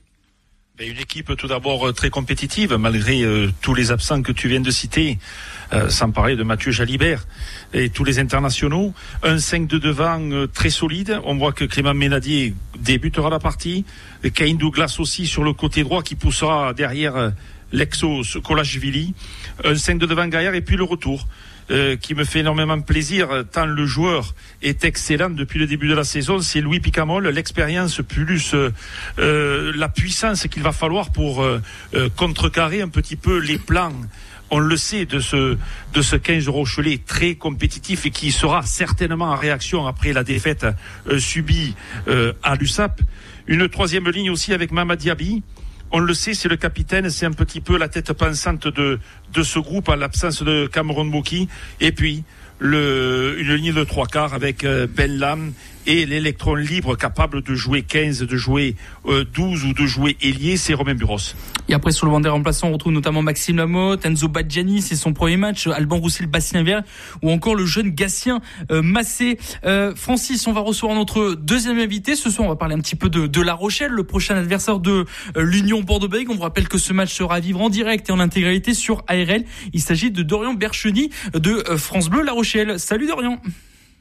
une 0.88 0.98
équipe 0.98 1.36
tout 1.36 1.48
d'abord 1.48 1.88
euh, 1.88 1.94
très 1.94 2.10
compétitive, 2.10 2.74
malgré 2.76 3.22
euh, 3.22 3.52
tous 3.62 3.74
les 3.74 3.92
absents 3.92 4.22
que 4.22 4.32
tu 4.32 4.48
viens 4.48 4.62
de 4.62 4.72
citer, 4.72 5.20
euh, 5.74 5.90
sans 5.90 6.12
parler 6.12 6.36
de 6.36 6.44
Mathieu 6.44 6.72
Jalibert 6.72 7.28
et 7.74 7.90
tous 7.90 8.04
les 8.04 8.20
internationaux. 8.20 8.94
Un 9.24 9.38
5 9.38 9.68
de 9.68 9.78
devant 9.78 10.48
très 10.54 10.70
solide. 10.70 11.20
On 11.24 11.36
voit 11.36 11.54
que 11.54 11.66
Clément 11.66 11.94
Ménadier 11.94 12.56
débutera 12.78 13.30
la 13.30 13.40
partie. 13.40 13.86
Cain 14.34 14.56
Douglas 14.56 14.98
aussi 15.00 15.28
sur 15.28 15.44
le 15.44 15.54
côté 15.54 15.84
droit 15.84 16.02
qui 16.02 16.16
poussera 16.16 16.74
derrière 16.74 17.32
l'exo 17.72 18.22
Kolashvili. 18.44 19.14
Un 19.64 19.76
5 19.76 19.98
de 19.98 20.06
devant 20.06 20.28
derrière 20.28 20.54
et 20.56 20.62
puis 20.62 20.76
le 20.76 20.84
retour. 20.84 21.28
Euh, 21.70 21.96
qui 21.96 22.16
me 22.16 22.26
fait 22.26 22.40
énormément 22.40 22.82
plaisir, 22.82 23.30
tant 23.50 23.66
le 23.66 23.86
joueur 23.86 24.34
est 24.62 24.84
excellent 24.84 25.30
depuis 25.30 25.60
le 25.60 25.68
début 25.68 25.88
de 25.88 25.94
la 25.94 26.04
saison, 26.04 26.42
c'est 26.42 26.60
Louis 26.60 26.80
Picamol, 26.82 27.28
l'expérience 27.30 28.02
plus 28.02 28.54
euh, 28.54 28.74
euh, 29.20 29.72
la 29.76 29.88
puissance 29.88 30.48
qu'il 30.48 30.64
va 30.64 30.74
falloir 30.74 31.12
pour 31.12 31.46
contrecarrer 32.16 32.82
un 32.82 32.90
petit 32.90 33.16
peu 33.16 33.38
les 33.38 33.58
plans 33.58 33.94
on 34.50 34.60
le 34.60 34.76
sait 34.76 35.06
de 35.06 35.20
ce 35.20 35.58
de 35.94 36.02
ce 36.02 36.16
15 36.18 36.50
Rochelet 36.50 37.00
très 37.06 37.36
compétitif 37.36 38.06
et 38.06 38.12
qui 38.12 38.32
sera 38.32 38.64
certainement 38.64 39.30
en 39.30 39.36
réaction 39.36 39.88
après 39.88 40.12
la 40.12 40.24
défaite 40.24 40.66
subie 41.20 41.76
à 42.44 42.56
l'USAP. 42.56 43.02
Une 43.48 43.70
troisième 43.70 44.10
ligne 44.10 44.30
aussi 44.30 44.54
avec 44.54 44.72
Mamad 44.72 45.00
Diaby 45.00 45.42
on 45.92 46.00
le 46.00 46.14
sait, 46.14 46.34
c'est 46.34 46.50
le 46.50 46.58
capitaine, 46.58 47.10
c'est 47.10 47.26
un 47.26 47.32
petit 47.32 47.62
peu 47.62 47.78
la 47.78 47.90
tête 47.90 48.14
pensante 48.14 48.68
de, 48.68 49.00
de 49.34 49.44
ce 49.44 49.60
groupe 49.60 49.90
à 49.90 49.96
l'absence 49.96 50.44
de 50.44 50.68
Cameron 50.68 51.06
Moki. 51.06 51.48
Et 51.80 51.92
puis, 51.92 52.24
le, 52.60 53.36
une 53.40 53.56
ligne 53.56 53.74
de 53.74 53.84
trois 53.84 54.06
quarts 54.06 54.34
avec 54.34 54.64
euh, 54.64 54.88
Ben 54.88 55.18
Lam 55.18 55.54
et 55.86 56.06
l'électron 56.06 56.56
libre 56.56 56.96
capable 56.96 57.42
de 57.42 57.56
jouer 57.56 57.82
15, 57.82 58.20
de 58.22 58.38
jouer 58.38 58.76
12 59.06 59.64
euh, 59.64 59.68
ou 59.68 59.74
de 59.74 59.86
jouer 59.86 60.18
ailier, 60.22 60.58
c'est 60.58 60.74
Romain 60.74 60.94
Buros. 60.94 61.18
Et 61.70 61.74
après 61.74 61.92
sur 61.92 62.06
le 62.06 62.12
banc 62.12 62.20
des 62.20 62.30
remplaçants, 62.30 62.68
on 62.68 62.74
retrouve 62.74 62.94
notamment 62.94 63.22
Maxime 63.22 63.58
Lamotte, 63.58 64.06
Enzo 64.06 64.28
Badjani, 64.28 64.82
c'est 64.82 64.96
son 64.96 65.14
premier 65.14 65.38
match, 65.38 65.68
Alban 65.68 65.98
Roussel, 65.98 66.28
Bastien 66.28 66.64
Vert 66.64 66.84
ou 67.22 67.32
encore 67.32 67.56
le 67.56 67.66
jeune 67.66 67.92
Gatien 67.92 68.42
euh, 68.72 68.82
Massé. 68.82 69.38
Euh, 69.64 69.96
Francis, 69.96 70.46
on 70.48 70.54
va 70.54 70.62
recevoir 70.62 70.96
notre 70.96 71.34
deuxième 71.36 71.80
invité. 71.80 72.16
Ce 72.16 72.30
soir, 72.30 72.48
on 72.48 72.50
va 72.50 72.56
parler 72.56 72.76
un 72.76 72.80
petit 72.80 72.96
peu 72.96 73.10
de, 73.10 73.28
de 73.28 73.42
La 73.42 73.54
Rochelle, 73.54 73.92
le 73.92 74.04
prochain 74.04 74.36
adversaire 74.36 74.80
de 74.80 75.06
euh, 75.38 75.42
l'Union 75.42 75.82
Bordeaux-Bègles. 75.82 76.32
On 76.32 76.36
vous 76.36 76.42
rappelle 76.42 76.68
que 76.68 76.78
ce 76.78 76.94
match 76.94 77.14
sera 77.14 77.36
à 77.36 77.40
vivre 77.40 77.62
en 77.62 77.70
direct 77.70 78.10
et 78.10 78.12
en 78.12 78.20
intégralité 78.20 78.74
sur 78.74 79.04
ARL. 79.08 79.44
Il 79.74 79.82
s'agit 79.82 80.12
de 80.12 80.24
Dorian 80.24 80.54
Bercheny 80.54 81.10
de 81.34 81.64
France 81.78 82.10
Bleu 82.10 82.24
La 82.24 82.34
Rochelle. 82.34 82.80
Salut 82.80 83.08
Dorian. 83.08 83.40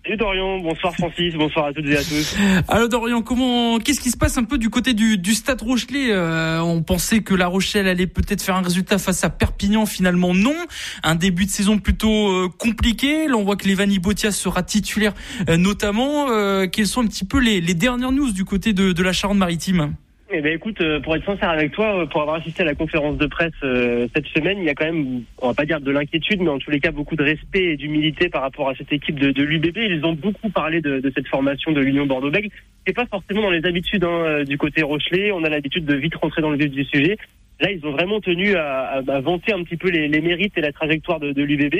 Salut 0.02 0.16
Dorian, 0.16 0.60
bonsoir 0.60 0.94
Francis, 0.94 1.34
bonsoir 1.34 1.66
à 1.66 1.72
toutes 1.74 1.86
et 1.86 1.94
à 1.94 2.02
tous. 2.02 2.34
Alors 2.68 2.88
Dorian, 2.88 3.20
comment, 3.20 3.78
qu'est-ce 3.78 4.00
qui 4.00 4.10
se 4.10 4.16
passe 4.16 4.38
un 4.38 4.44
peu 4.44 4.56
du 4.56 4.70
côté 4.70 4.94
du, 4.94 5.34
Stade 5.34 5.60
Rochelet 5.60 6.10
euh, 6.10 6.58
On 6.62 6.82
pensait 6.82 7.20
que 7.20 7.34
La 7.34 7.48
Rochelle 7.48 7.86
allait 7.86 8.06
peut-être 8.06 8.42
faire 8.42 8.56
un 8.56 8.62
résultat 8.62 8.96
face 8.96 9.24
à 9.24 9.28
Perpignan, 9.28 9.84
finalement 9.84 10.32
non. 10.32 10.56
Un 11.02 11.16
début 11.16 11.44
de 11.44 11.50
saison 11.50 11.78
plutôt 11.78 12.30
euh, 12.30 12.48
compliqué. 12.48 13.28
Là, 13.28 13.36
on 13.36 13.44
voit 13.44 13.56
que 13.56 13.68
Levani 13.68 13.98
Botia 13.98 14.32
sera 14.32 14.62
titulaire, 14.62 15.12
euh, 15.50 15.58
notamment. 15.58 16.28
quelles 16.68 16.86
sont 16.86 17.02
un 17.02 17.06
petit 17.06 17.26
peu 17.26 17.38
les, 17.38 17.60
les 17.60 17.74
dernières 17.74 18.12
news 18.12 18.32
du 18.32 18.46
côté 18.46 18.72
de, 18.72 18.92
de 18.92 19.02
la 19.02 19.12
Charente-Maritime? 19.12 19.94
Eh 20.32 20.40
ben 20.40 20.52
écoute, 20.52 20.80
euh, 20.80 21.00
pour 21.00 21.16
être 21.16 21.24
sincère 21.24 21.50
avec 21.50 21.72
toi, 21.72 22.02
euh, 22.02 22.06
pour 22.06 22.22
avoir 22.22 22.36
assisté 22.36 22.62
à 22.62 22.66
la 22.66 22.74
conférence 22.74 23.16
de 23.16 23.26
presse 23.26 23.52
euh, 23.64 24.06
cette 24.14 24.26
semaine, 24.26 24.58
il 24.58 24.64
y 24.64 24.68
a 24.68 24.74
quand 24.74 24.84
même, 24.84 25.22
on 25.38 25.48
va 25.48 25.54
pas 25.54 25.64
dire 25.64 25.80
de 25.80 25.90
l'inquiétude, 25.90 26.40
mais 26.40 26.50
en 26.50 26.58
tous 26.58 26.70
les 26.70 26.78
cas 26.78 26.92
beaucoup 26.92 27.16
de 27.16 27.22
respect 27.24 27.72
et 27.72 27.76
d'humilité 27.76 28.28
par 28.28 28.42
rapport 28.42 28.68
à 28.68 28.74
cette 28.76 28.92
équipe 28.92 29.18
de, 29.18 29.32
de 29.32 29.42
l'UBB. 29.42 29.76
Ils 29.76 30.04
ont 30.04 30.12
beaucoup 30.12 30.48
parlé 30.48 30.80
de, 30.80 31.02
cette 31.14 31.26
formation 31.26 31.72
de 31.72 31.80
l'Union 31.80 32.06
Bordeaux-Bègles. 32.06 32.50
C'est 32.86 32.92
pas 32.92 33.06
forcément 33.06 33.42
dans 33.42 33.50
les 33.50 33.64
habitudes 33.64 34.04
hein, 34.04 34.44
du 34.44 34.56
côté 34.56 34.82
Rochelet. 34.82 35.32
On 35.32 35.42
a 35.42 35.48
l'habitude 35.48 35.84
de 35.84 35.94
vite 35.94 36.14
rentrer 36.14 36.42
dans 36.42 36.50
le 36.50 36.56
vif 36.56 36.70
du 36.70 36.84
sujet. 36.84 37.16
Là, 37.60 37.70
ils 37.70 37.84
ont 37.86 37.92
vraiment 37.92 38.20
tenu 38.20 38.54
à, 38.54 39.02
à, 39.06 39.20
vanter 39.20 39.52
un 39.52 39.62
petit 39.64 39.76
peu 39.76 39.90
les, 39.90 40.08
les, 40.08 40.20
mérites 40.20 40.56
et 40.56 40.60
la 40.60 40.72
trajectoire 40.72 41.20
de, 41.20 41.32
de 41.32 41.42
l'UBB. 41.42 41.74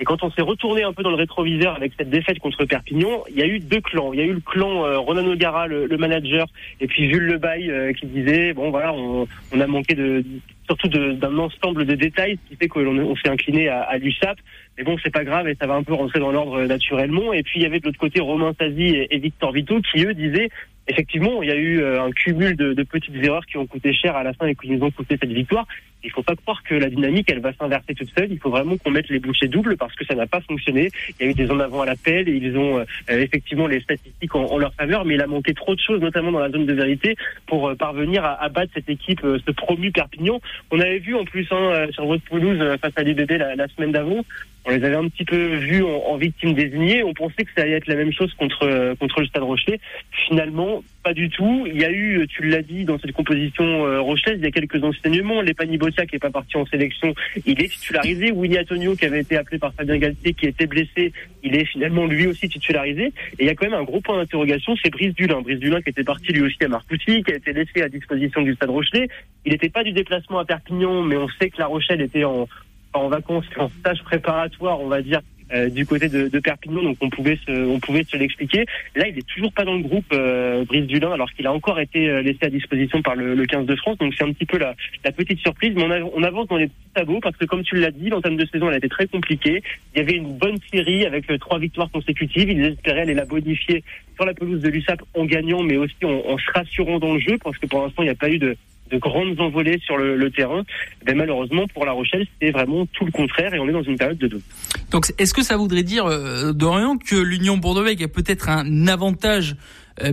Et 0.00 0.04
quand 0.04 0.22
on 0.22 0.30
s'est 0.30 0.42
retourné 0.42 0.82
un 0.82 0.92
peu 0.92 1.02
dans 1.02 1.10
le 1.10 1.16
rétroviseur 1.16 1.74
avec 1.76 1.92
cette 1.98 2.10
défaite 2.10 2.38
contre 2.38 2.64
Perpignan, 2.64 3.24
il 3.28 3.36
y 3.36 3.42
a 3.42 3.46
eu 3.46 3.58
deux 3.58 3.80
clans. 3.80 4.12
Il 4.12 4.18
y 4.18 4.22
a 4.22 4.26
eu 4.26 4.32
le 4.32 4.40
clan 4.40 4.86
euh, 4.86 4.98
Ronan 4.98 5.26
O'Gara, 5.26 5.66
le, 5.66 5.86
le, 5.86 5.96
manager, 5.98 6.46
et 6.80 6.86
puis 6.86 7.10
Jules 7.10 7.26
Lebaille 7.26 7.70
euh, 7.70 7.92
qui 7.92 8.06
disait 8.06 8.54
bon 8.54 8.70
voilà, 8.70 8.94
on, 8.94 9.26
on 9.52 9.60
a 9.60 9.66
manqué 9.66 9.94
de 9.94 10.24
surtout 10.66 10.88
d'un 10.88 11.38
ensemble 11.38 11.86
de 11.86 11.94
détails, 11.94 12.38
ce 12.44 12.50
qui 12.50 12.56
fait 12.56 12.68
qu'on 12.68 12.86
on 12.86 13.16
s'est 13.16 13.28
incliné 13.28 13.68
à, 13.68 13.80
à 13.82 13.96
l'USAP. 13.98 14.38
Mais 14.78 14.84
bon, 14.84 14.96
c'est 15.02 15.10
pas 15.12 15.24
grave 15.24 15.48
et 15.48 15.56
ça 15.60 15.66
va 15.66 15.74
un 15.74 15.82
peu 15.82 15.92
rentrer 15.92 16.20
dans 16.20 16.30
l'ordre 16.30 16.62
naturellement. 16.62 17.32
Et 17.32 17.42
puis 17.42 17.58
il 17.58 17.62
y 17.62 17.66
avait 17.66 17.80
de 17.80 17.86
l'autre 17.86 17.98
côté 17.98 18.20
Romain 18.20 18.54
Sazi 18.58 19.06
et, 19.10 19.18
Victor 19.18 19.50
Vito 19.50 19.80
qui 19.80 20.04
eux 20.04 20.14
disaient 20.14 20.50
effectivement, 20.86 21.42
il 21.42 21.48
y 21.48 21.52
a 21.52 21.56
eu 21.56 21.80
euh, 21.80 22.02
un 22.02 22.10
cumul 22.10 22.56
de, 22.56 22.72
de, 22.72 22.82
petites 22.82 23.14
erreurs 23.16 23.44
qui 23.44 23.58
ont 23.58 23.66
coûté 23.66 23.92
cher 23.92 24.16
à 24.16 24.22
la 24.22 24.32
fin 24.32 24.46
et 24.46 24.54
qui 24.54 24.70
nous 24.70 24.82
ont 24.82 24.90
coûté 24.90 25.18
cette 25.20 25.32
victoire. 25.32 25.66
Il 26.04 26.10
faut 26.12 26.22
pas 26.22 26.36
croire 26.36 26.62
que 26.62 26.74
la 26.74 26.88
dynamique, 26.88 27.28
elle 27.30 27.40
va 27.40 27.52
s'inverser 27.52 27.94
toute 27.94 28.08
seule. 28.16 28.28
Il 28.30 28.38
faut 28.38 28.50
vraiment 28.50 28.76
qu'on 28.76 28.90
mette 28.90 29.08
les 29.08 29.18
bouchées 29.18 29.48
doubles 29.48 29.76
parce 29.76 29.94
que 29.96 30.04
ça 30.06 30.14
n'a 30.14 30.26
pas 30.26 30.40
fonctionné. 30.40 30.90
Il 31.18 31.26
y 31.26 31.28
a 31.28 31.30
eu 31.32 31.34
des 31.34 31.50
en 31.50 31.58
avant 31.58 31.82
à 31.82 31.86
l'appel 31.86 32.28
et 32.28 32.36
ils 32.36 32.56
ont 32.56 32.78
euh, 32.78 32.84
effectivement 33.08 33.66
les 33.66 33.80
statistiques 33.80 34.34
en, 34.34 34.58
leur 34.58 34.72
faveur, 34.74 35.04
mais 35.04 35.14
il 35.14 35.20
a 35.20 35.26
manqué 35.26 35.54
trop 35.54 35.74
de 35.74 35.80
choses, 35.80 36.00
notamment 36.00 36.30
dans 36.30 36.38
la 36.38 36.50
zone 36.50 36.66
de 36.66 36.72
vérité, 36.72 37.16
pour 37.46 37.68
euh, 37.68 37.74
parvenir 37.74 38.24
à, 38.24 38.40
à, 38.42 38.48
battre 38.48 38.70
cette 38.74 38.88
équipe, 38.88 39.20
ce 39.22 39.50
promu 39.50 39.90
Perpignan. 39.90 40.40
On 40.70 40.80
avait 40.80 41.00
vu 41.00 41.16
en 41.16 41.24
plus 41.24 41.48
hein, 41.50 41.86
sur 41.90 42.06
votre 42.06 42.22
pelouse 42.24 42.58
face 42.80 42.92
à 42.96 43.02
l'IBB 43.02 43.32
la, 43.32 43.56
la 43.56 43.68
semaine 43.68 43.92
d'avant, 43.92 44.24
on 44.68 44.70
les 44.70 44.84
avait 44.84 44.96
un 44.96 45.08
petit 45.08 45.24
peu 45.24 45.56
vus 45.56 45.82
en, 45.82 46.16
victimes 46.18 46.52
désignées. 46.52 47.02
On 47.02 47.14
pensait 47.14 47.44
que 47.44 47.50
ça 47.56 47.62
allait 47.62 47.72
être 47.72 47.86
la 47.86 47.94
même 47.94 48.12
chose 48.12 48.32
contre 48.34 48.94
contre 49.00 49.20
le 49.20 49.26
Stade 49.26 49.42
Rocher. 49.42 49.80
Finalement, 50.26 50.82
pas 51.02 51.14
du 51.14 51.30
tout. 51.30 51.66
Il 51.66 51.80
y 51.80 51.84
a 51.84 51.90
eu, 51.90 52.26
tu 52.28 52.42
l'as 52.48 52.60
dit, 52.60 52.84
dans 52.84 52.98
cette 52.98 53.12
composition 53.12 53.64
euh, 53.86 54.02
il 54.26 54.42
y 54.42 54.46
a 54.46 54.50
quelques 54.50 54.82
enseignements. 54.84 55.40
Lepani 55.40 55.78
Botia 55.78 56.04
qui 56.04 56.16
est 56.16 56.18
pas 56.18 56.30
parti 56.30 56.56
en 56.58 56.66
sélection, 56.66 57.14
il 57.46 57.62
est 57.62 57.68
titularisé. 57.68 58.30
Winnie 58.30 58.58
Antonio 58.58 58.94
qui 58.94 59.06
avait 59.06 59.20
été 59.20 59.36
appelé 59.36 59.58
par 59.58 59.72
Fabien 59.72 59.96
Galtier 59.96 60.34
qui 60.34 60.46
était 60.46 60.66
blessé, 60.66 61.12
il 61.42 61.56
est 61.56 61.64
finalement 61.64 62.04
lui 62.06 62.26
aussi 62.26 62.48
titularisé. 62.48 63.06
Et 63.38 63.44
il 63.44 63.46
y 63.46 63.48
a 63.48 63.54
quand 63.54 63.70
même 63.70 63.80
un 63.80 63.84
gros 63.84 64.02
point 64.02 64.18
d'interrogation, 64.18 64.76
c'est 64.82 64.90
Brice 64.90 65.14
Dulin. 65.14 65.40
Brice 65.40 65.60
Dulin 65.60 65.80
qui 65.80 65.90
était 65.90 66.04
parti 66.04 66.32
lui 66.32 66.42
aussi 66.42 66.62
à 66.62 66.68
Marcoussis, 66.68 67.22
qui 67.22 67.32
a 67.32 67.36
été 67.36 67.52
laissé 67.54 67.82
à 67.82 67.88
disposition 67.88 68.42
du 68.42 68.54
Stade 68.54 68.70
Rochelet. 68.70 69.08
Il 69.46 69.52
n'était 69.52 69.70
pas 69.70 69.84
du 69.84 69.92
déplacement 69.92 70.40
à 70.40 70.44
Perpignan, 70.44 71.02
mais 71.02 71.16
on 71.16 71.28
sait 71.40 71.48
que 71.48 71.58
La 71.58 71.66
Rochelle 71.66 72.02
était 72.02 72.24
en 72.24 72.48
en 72.92 73.08
vacances, 73.08 73.44
en 73.56 73.68
stage 73.80 74.02
préparatoire, 74.02 74.80
on 74.80 74.88
va 74.88 75.02
dire, 75.02 75.20
euh, 75.50 75.70
du 75.70 75.86
côté 75.86 76.10
de, 76.10 76.28
de, 76.28 76.40
Perpignan, 76.40 76.82
donc 76.82 76.98
on 77.00 77.08
pouvait 77.08 77.38
se, 77.46 77.50
on 77.50 77.80
pouvait 77.80 78.04
se 78.04 78.18
l'expliquer. 78.18 78.66
Là, 78.94 79.08
il 79.08 79.18
est 79.18 79.26
toujours 79.26 79.50
pas 79.50 79.64
dans 79.64 79.76
le 79.76 79.82
groupe 79.82 80.04
euh, 80.12 80.62
Brice 80.66 80.86
Dulin, 80.86 81.10
alors 81.10 81.32
qu'il 81.32 81.46
a 81.46 81.52
encore 81.54 81.80
été 81.80 82.06
euh, 82.06 82.20
laissé 82.20 82.40
à 82.42 82.50
disposition 82.50 83.00
par 83.00 83.16
le, 83.16 83.34
le 83.34 83.46
15 83.46 83.64
de 83.64 83.74
France. 83.76 83.96
Donc 83.96 84.12
c'est 84.16 84.24
un 84.24 84.32
petit 84.32 84.44
peu 84.44 84.58
la, 84.58 84.74
la 85.04 85.12
petite 85.12 85.38
surprise, 85.40 85.72
mais 85.74 85.84
on, 85.84 86.18
on, 86.18 86.22
avance 86.22 86.48
dans 86.48 86.58
les 86.58 86.66
petits 86.66 87.20
parce 87.22 87.36
que 87.36 87.46
comme 87.46 87.62
tu 87.62 87.76
l'as 87.76 87.92
dit, 87.92 88.10
l'entame 88.10 88.36
de 88.36 88.44
saison 88.44 88.68
elle 88.68 88.74
a 88.74 88.78
été 88.78 88.90
très 88.90 89.06
compliquée. 89.06 89.62
Il 89.94 89.98
y 89.98 90.02
avait 90.02 90.16
une 90.16 90.36
bonne 90.36 90.58
série 90.70 91.06
avec 91.06 91.26
trois 91.40 91.58
victoires 91.58 91.90
consécutives. 91.90 92.50
Ils 92.50 92.64
espéraient 92.66 93.02
aller 93.02 93.14
la 93.14 93.24
bonifier 93.24 93.82
sur 94.16 94.26
la 94.26 94.34
pelouse 94.34 94.60
de 94.60 94.68
l'USAP 94.68 95.00
en 95.14 95.24
gagnant, 95.24 95.62
mais 95.62 95.78
aussi 95.78 95.96
en, 96.04 96.10
en 96.10 96.36
se 96.36 96.50
rassurant 96.52 96.98
dans 96.98 97.14
le 97.14 97.20
jeu, 97.20 97.38
parce 97.42 97.56
que 97.56 97.66
pour 97.66 97.80
l'instant 97.82 98.02
il 98.02 98.06
n'y 98.06 98.10
a 98.10 98.16
pas 98.16 98.28
eu 98.28 98.38
de 98.38 98.54
de 98.90 98.98
grandes 98.98 99.40
envolées 99.40 99.78
sur 99.84 99.96
le, 99.96 100.16
le 100.16 100.30
terrain. 100.30 100.62
Mais 101.06 101.14
malheureusement, 101.14 101.66
pour 101.74 101.84
La 101.84 101.92
Rochelle, 101.92 102.26
c'est 102.40 102.50
vraiment 102.50 102.86
tout 102.86 103.04
le 103.04 103.12
contraire 103.12 103.54
et 103.54 103.58
on 103.58 103.68
est 103.68 103.72
dans 103.72 103.82
une 103.82 103.96
période 103.96 104.18
de 104.18 104.28
doute. 104.28 104.44
Donc, 104.90 105.12
est-ce 105.18 105.34
que 105.34 105.42
ça 105.42 105.56
voudrait 105.56 105.82
dire, 105.82 106.06
euh, 106.06 106.52
Dorian, 106.52 106.98
que 106.98 107.16
l'Union 107.16 107.56
Bordeaux-Bègles 107.56 108.04
a 108.04 108.08
peut-être 108.08 108.48
un 108.48 108.86
avantage 108.86 109.56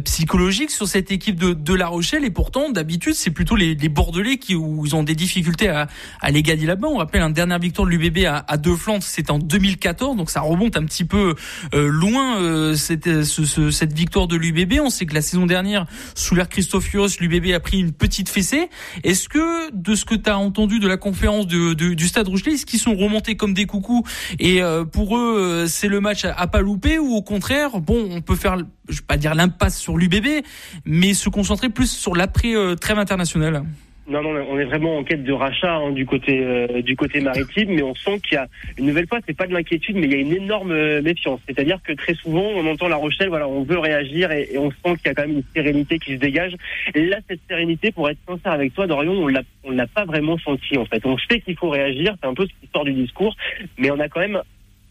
psychologique 0.03 0.71
sur 0.71 0.87
cette 0.87 1.11
équipe 1.11 1.39
de, 1.39 1.53
de 1.53 1.73
La 1.73 1.87
Rochelle 1.87 2.25
et 2.25 2.31
pourtant 2.31 2.69
d'habitude 2.69 3.13
c'est 3.13 3.31
plutôt 3.31 3.55
les, 3.55 3.75
Bordelais 3.89 4.37
qui 4.37 4.55
où 4.55 4.85
ont 4.93 5.03
des 5.03 5.15
difficultés 5.15 5.69
à, 5.69 5.87
à 6.21 6.31
les 6.31 6.43
gagner 6.43 6.65
là-bas. 6.65 6.87
On 6.87 6.97
rappelle 6.97 7.21
un 7.21 7.29
dernière 7.29 7.59
victoire 7.59 7.87
de 7.87 7.91
l'UBB 7.91 8.25
à, 8.25 8.43
à 8.47 8.57
deux 8.57 8.75
Flandres, 8.75 9.03
c'était 9.03 9.31
en 9.31 9.39
2014, 9.39 10.17
donc 10.17 10.29
ça 10.29 10.41
remonte 10.41 10.77
un 10.77 10.85
petit 10.85 11.05
peu 11.05 11.35
euh, 11.73 11.87
loin 11.87 12.39
euh, 12.39 12.75
cette, 12.75 13.23
ce, 13.23 13.71
cette 13.71 13.93
victoire 13.93 14.27
de 14.27 14.35
l'UBB. 14.35 14.79
On 14.81 14.89
sait 14.89 15.05
que 15.05 15.13
la 15.13 15.21
saison 15.21 15.45
dernière 15.45 15.85
sous 16.15 16.35
l'ère 16.35 16.49
Christophe 16.49 16.93
l'UBB 17.19 17.53
a 17.53 17.59
pris 17.59 17.79
une 17.79 17.91
petite 17.91 18.29
fessée. 18.29 18.69
Est-ce 19.03 19.29
que 19.29 19.71
de 19.71 19.95
ce 19.95 20.05
que 20.05 20.15
tu 20.15 20.29
as 20.29 20.37
entendu 20.37 20.79
de 20.79 20.87
la 20.87 20.97
conférence 20.97 21.47
de, 21.47 21.73
de, 21.73 21.93
du 21.93 22.07
Stade 22.07 22.27
Rochelet, 22.27 22.53
est-ce 22.53 22.65
qu'ils 22.65 22.79
sont 22.79 22.95
remontés 22.95 23.35
comme 23.35 23.53
des 23.53 23.65
coucous 23.65 24.03
et 24.39 24.61
euh, 24.61 24.83
pour 24.85 25.17
eux 25.17 25.65
c'est 25.67 25.87
le 25.87 25.99
match 25.99 26.25
à, 26.25 26.33
à 26.33 26.47
pas 26.47 26.61
louper 26.61 26.99
ou 26.99 27.13
au 27.13 27.21
contraire 27.21 27.79
bon 27.79 28.07
on 28.11 28.21
peut 28.21 28.35
faire 28.35 28.57
je 28.89 28.99
vais 28.99 29.05
pas 29.07 29.17
dire 29.17 29.35
l'impasse 29.35 29.79
sur 29.79 29.97
l'UBB, 29.97 30.43
mais 30.85 31.13
se 31.13 31.29
concentrer 31.29 31.69
plus 31.69 31.91
sur 31.91 32.15
l'après 32.15 32.55
euh, 32.55 32.75
trêve 32.75 32.99
internationale. 32.99 33.63
Non, 34.07 34.21
non, 34.21 34.35
on 34.51 34.59
est 34.59 34.65
vraiment 34.65 34.97
en 34.97 35.03
quête 35.03 35.23
de 35.23 35.33
rachat 35.33 35.77
hein, 35.77 35.91
du 35.91 36.05
côté 36.05 36.39
euh, 36.43 36.83
du 36.83 36.95
côté 36.95 37.21
maritime, 37.21 37.69
mais 37.69 37.81
on 37.81 37.95
sent 37.95 38.19
qu'il 38.19 38.35
y 38.35 38.37
a 38.37 38.47
une 38.77 38.85
nouvelle 38.85 39.07
fois, 39.07 39.17
c'est 39.25 39.35
pas 39.35 39.47
de 39.47 39.53
l'inquiétude, 39.53 39.95
mais 39.95 40.05
il 40.05 40.11
y 40.11 40.15
a 40.15 40.19
une 40.19 40.31
énorme 40.33 40.71
euh, 40.71 41.01
méfiance. 41.01 41.39
C'est-à-dire 41.47 41.79
que 41.83 41.93
très 41.93 42.13
souvent, 42.13 42.43
on 42.43 42.67
entend 42.67 42.87
La 42.87 42.97
Rochelle, 42.97 43.29
voilà, 43.29 43.47
on 43.47 43.63
veut 43.63 43.79
réagir 43.79 44.31
et, 44.31 44.55
on 44.59 44.69
sent 44.69 44.97
qu'il 44.97 45.07
y 45.07 45.09
a 45.09 45.15
quand 45.15 45.23
même 45.23 45.37
une 45.37 45.43
sérénité 45.55 45.97
qui 45.97 46.13
se 46.13 46.19
dégage. 46.19 46.53
Et 46.93 47.07
là, 47.07 47.17
cette 47.27 47.39
sérénité, 47.49 47.91
pour 47.91 48.07
être 48.07 48.19
sincère 48.27 48.51
avec 48.51 48.75
toi, 48.75 48.85
Dorion, 48.85 49.23
on 49.23 49.27
l'a, 49.27 49.41
l'a 49.67 49.87
pas 49.87 50.05
vraiment 50.05 50.37
senti 50.37 50.77
en 50.77 50.85
fait. 50.85 51.03
On 51.03 51.17
sait 51.17 51.41
qu'il 51.41 51.57
faut 51.57 51.69
réagir, 51.69 52.15
c'est 52.21 52.27
un 52.27 52.35
peu 52.35 52.45
ce 52.45 52.53
qui 52.61 52.69
sort 52.71 52.85
du 52.85 52.93
discours, 52.93 53.35
mais 53.79 53.89
on 53.89 53.99
a 53.99 54.07
quand 54.07 54.19
même 54.19 54.39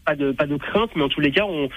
pas 0.05 0.15
de 0.15 0.33
pas 0.33 0.45
de 0.45 0.57
crainte, 0.57 0.91
mais 0.95 1.03
en 1.03 1.09
tous 1.09 1.21
les 1.21 1.31
cas, 1.31 1.45
on, 1.45 1.69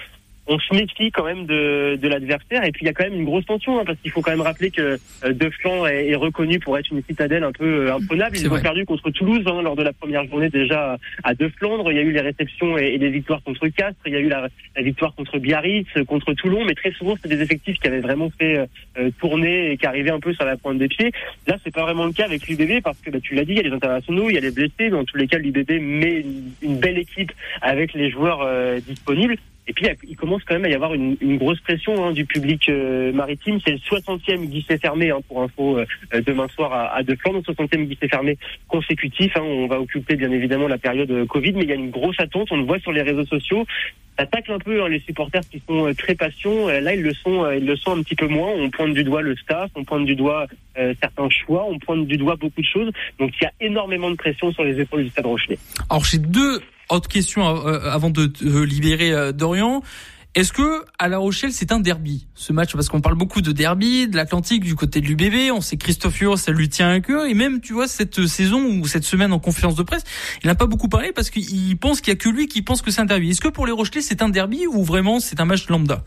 on 0.49 0.59
se 0.59 0.73
méfie 0.73 1.11
quand 1.11 1.23
même 1.23 1.45
de, 1.45 1.95
de 1.95 2.07
l'adversaire. 2.07 2.63
Et 2.65 2.71
puis 2.71 2.83
il 2.83 2.87
y 2.87 2.89
a 2.89 2.93
quand 2.93 3.03
même 3.03 3.13
une 3.13 3.25
grosse 3.25 3.45
tension, 3.45 3.79
hein, 3.79 3.83
parce 3.85 3.99
qu'il 3.99 4.11
faut 4.11 4.21
quand 4.21 4.31
même 4.31 4.41
rappeler 4.41 4.71
que 4.71 4.99
euh, 5.23 5.33
Deflan 5.33 5.85
est, 5.85 6.09
est, 6.09 6.15
reconnu 6.15 6.59
pour 6.59 6.77
être 6.77 6.91
une 6.91 7.03
citadelle 7.03 7.43
un 7.43 7.51
peu 7.51 7.87
euh, 7.87 7.95
imprenable. 7.95 8.35
Ils 8.37 8.51
ont 8.51 8.59
perdu 8.59 8.85
contre 8.85 9.11
Toulouse 9.11 9.43
hein, 9.45 9.61
lors 9.61 9.75
de 9.75 9.83
la 9.83 9.93
première 9.93 10.25
journée 10.25 10.49
déjà 10.49 10.97
à 11.23 11.33
De 11.35 11.47
Flandre. 11.49 11.91
Il 11.91 11.95
y 11.95 11.99
a 11.99 12.03
eu 12.03 12.11
les 12.11 12.21
réceptions 12.21 12.77
et, 12.77 12.87
et 12.87 12.97
les 12.97 13.11
victoires 13.11 13.43
contre 13.43 13.67
Castres. 13.67 14.01
Il 14.07 14.13
y 14.13 14.15
a 14.15 14.19
eu 14.19 14.27
la, 14.27 14.47
la, 14.75 14.81
victoire 14.81 15.13
contre 15.13 15.37
Biarritz, 15.37 15.87
contre 16.07 16.33
Toulon. 16.33 16.65
Mais 16.65 16.73
très 16.73 16.91
souvent, 16.93 17.15
c'est 17.21 17.29
des 17.29 17.41
effectifs 17.41 17.77
qui 17.79 17.87
avaient 17.87 17.99
vraiment 17.99 18.31
fait 18.37 18.67
euh, 18.97 19.11
tourner 19.19 19.71
et 19.71 19.77
qui 19.77 19.85
arrivaient 19.85 20.09
un 20.09 20.19
peu 20.19 20.33
sur 20.33 20.45
la 20.45 20.57
pointe 20.57 20.79
des 20.79 20.87
pieds. 20.87 21.11
Là, 21.47 21.57
c'est 21.63 21.73
pas 21.73 21.83
vraiment 21.83 22.05
le 22.05 22.11
cas 22.11 22.25
avec 22.25 22.47
l'UBB 22.47 22.81
parce 22.83 22.97
que 22.99 23.11
bah, 23.11 23.19
tu 23.21 23.35
l'as 23.35 23.45
dit, 23.45 23.51
il 23.51 23.57
y 23.57 23.59
a 23.59 23.63
les 23.63 23.75
internationaux, 23.75 24.29
il 24.29 24.33
y 24.33 24.37
a 24.37 24.41
les 24.41 24.51
blessés. 24.51 24.89
Dans 24.89 25.05
tous 25.05 25.17
les 25.17 25.27
cas, 25.27 25.37
l'UBB 25.37 25.79
met 25.79 26.21
une, 26.21 26.51
une, 26.61 26.79
belle 26.79 26.97
équipe 26.97 27.31
avec 27.61 27.93
les 27.93 28.09
joueurs 28.09 28.41
euh, 28.41 28.79
disponibles. 28.79 29.37
Et 29.69 29.73
puis, 29.73 29.87
il 30.07 30.15
commence 30.15 30.43
quand 30.45 30.55
même 30.55 30.65
à 30.65 30.69
y 30.69 30.73
avoir 30.73 30.95
une, 30.95 31.15
une 31.21 31.37
grosse 31.37 31.59
pression 31.59 32.03
hein, 32.03 32.11
du 32.11 32.25
public 32.25 32.67
euh, 32.69 33.13
maritime. 33.13 33.59
C'est 33.63 33.73
le 33.73 33.77
60e 33.77 34.47
guichet 34.47 34.79
fermé, 34.79 35.11
hein, 35.11 35.19
pour 35.27 35.43
info, 35.43 35.77
euh, 35.77 35.85
demain 36.25 36.47
soir 36.47 36.73
à, 36.73 36.95
à 36.95 37.03
De 37.03 37.15
Flandre, 37.15 37.41
60e 37.41 37.85
guichet 37.85 38.07
fermé 38.07 38.39
consécutif. 38.67 39.31
Hein, 39.37 39.43
on 39.43 39.67
va 39.67 39.79
occuper 39.79 40.15
bien 40.15 40.31
évidemment 40.31 40.67
la 40.67 40.79
période 40.79 41.11
euh, 41.11 41.27
Covid, 41.27 41.53
mais 41.53 41.61
il 41.63 41.69
y 41.69 41.71
a 41.71 41.75
une 41.75 41.91
grosse 41.91 42.19
attente. 42.19 42.47
On 42.49 42.57
le 42.57 42.63
voit 42.63 42.79
sur 42.79 42.91
les 42.91 43.03
réseaux 43.03 43.27
sociaux. 43.27 43.63
Ça 44.17 44.25
tacle 44.25 44.51
un 44.51 44.57
peu 44.57 44.83
hein, 44.83 44.89
les 44.89 45.01
supporters 45.01 45.47
qui 45.47 45.61
sont 45.67 45.85
euh, 45.85 45.93
très 45.93 46.15
patients. 46.15 46.67
là, 46.67 46.95
ils 46.95 47.03
le 47.03 47.13
sont, 47.13 47.47
ils 47.51 47.65
le 47.67 47.75
sont 47.75 47.95
un 47.95 48.01
petit 48.01 48.15
peu 48.15 48.27
moins. 48.27 48.49
On 48.49 48.71
pointe 48.71 48.95
du 48.95 49.03
doigt 49.03 49.21
le 49.21 49.35
staff, 49.35 49.69
on 49.75 49.83
pointe 49.83 50.05
du 50.05 50.15
doigt 50.15 50.47
certains 51.01 51.29
choix, 51.29 51.65
on 51.69 51.77
pointe 51.77 52.07
du 52.07 52.17
doigt 52.17 52.37
beaucoup 52.37 52.61
de 52.61 52.65
choses. 52.65 52.91
Donc, 53.19 53.33
il 53.39 53.43
y 53.43 53.47
a 53.47 53.51
énormément 53.59 54.09
de 54.09 54.15
pression 54.15 54.51
sur 54.51 54.63
les 54.63 54.79
épaules 54.79 55.03
du 55.03 55.09
Stade 55.09 55.25
Rochelet. 55.25 55.59
Alors, 55.89 56.05
j'ai 56.05 56.19
deux 56.19 56.61
autre 56.89 57.09
question 57.09 57.67
euh, 57.67 57.89
avant 57.89 58.09
de 58.09 58.31
libérer 58.63 59.11
euh, 59.11 59.31
Dorian. 59.31 59.81
Est-ce 60.35 60.53
que 60.53 60.85
à 60.99 61.07
La 61.07 61.17
Rochelle 61.17 61.51
c'est 61.51 61.71
un 61.71 61.79
derby 61.79 62.27
ce 62.35 62.53
match? 62.53 62.73
Parce 62.73 62.87
qu'on 62.87 63.01
parle 63.01 63.15
beaucoup 63.15 63.41
de 63.41 63.51
derby 63.51 64.07
de 64.07 64.15
l'Atlantique 64.15 64.63
du 64.63 64.75
côté 64.75 65.01
de 65.01 65.07
l'UBB 65.07 65.51
on 65.51 65.59
sait 65.59 65.75
Christophe 65.75 66.21
Huro 66.21 66.37
ça 66.37 66.51
lui 66.51 66.69
tient 66.69 66.89
à 66.89 66.99
cœur. 66.99 67.25
Et 67.25 67.33
même 67.33 67.61
tu 67.61 67.73
vois 67.73 67.87
cette 67.87 68.27
saison 68.27 68.63
ou 68.79 68.87
cette 68.87 69.05
semaine 69.05 69.33
en 69.33 69.39
conférence 69.39 69.75
de 69.75 69.83
presse 69.83 70.03
il 70.43 70.47
n'a 70.47 70.55
pas 70.55 70.67
beaucoup 70.67 70.87
parlé 70.87 71.11
parce 71.13 71.31
qu'il 71.31 71.77
pense 71.79 71.99
qu'il 71.99 72.11
y 72.11 72.15
a 72.15 72.19
que 72.19 72.29
lui 72.29 72.47
qui 72.47 72.61
pense 72.61 72.83
que 72.83 72.91
c'est 72.91 73.01
un 73.01 73.05
derby. 73.05 73.31
Est-ce 73.31 73.41
que 73.41 73.47
pour 73.47 73.65
les 73.65 73.71
Rochelais 73.71 74.01
c'est 74.01 74.21
un 74.21 74.29
derby 74.29 74.67
ou 74.67 74.83
vraiment 74.83 75.19
c'est 75.19 75.39
un 75.39 75.45
match 75.45 75.67
lambda? 75.67 76.03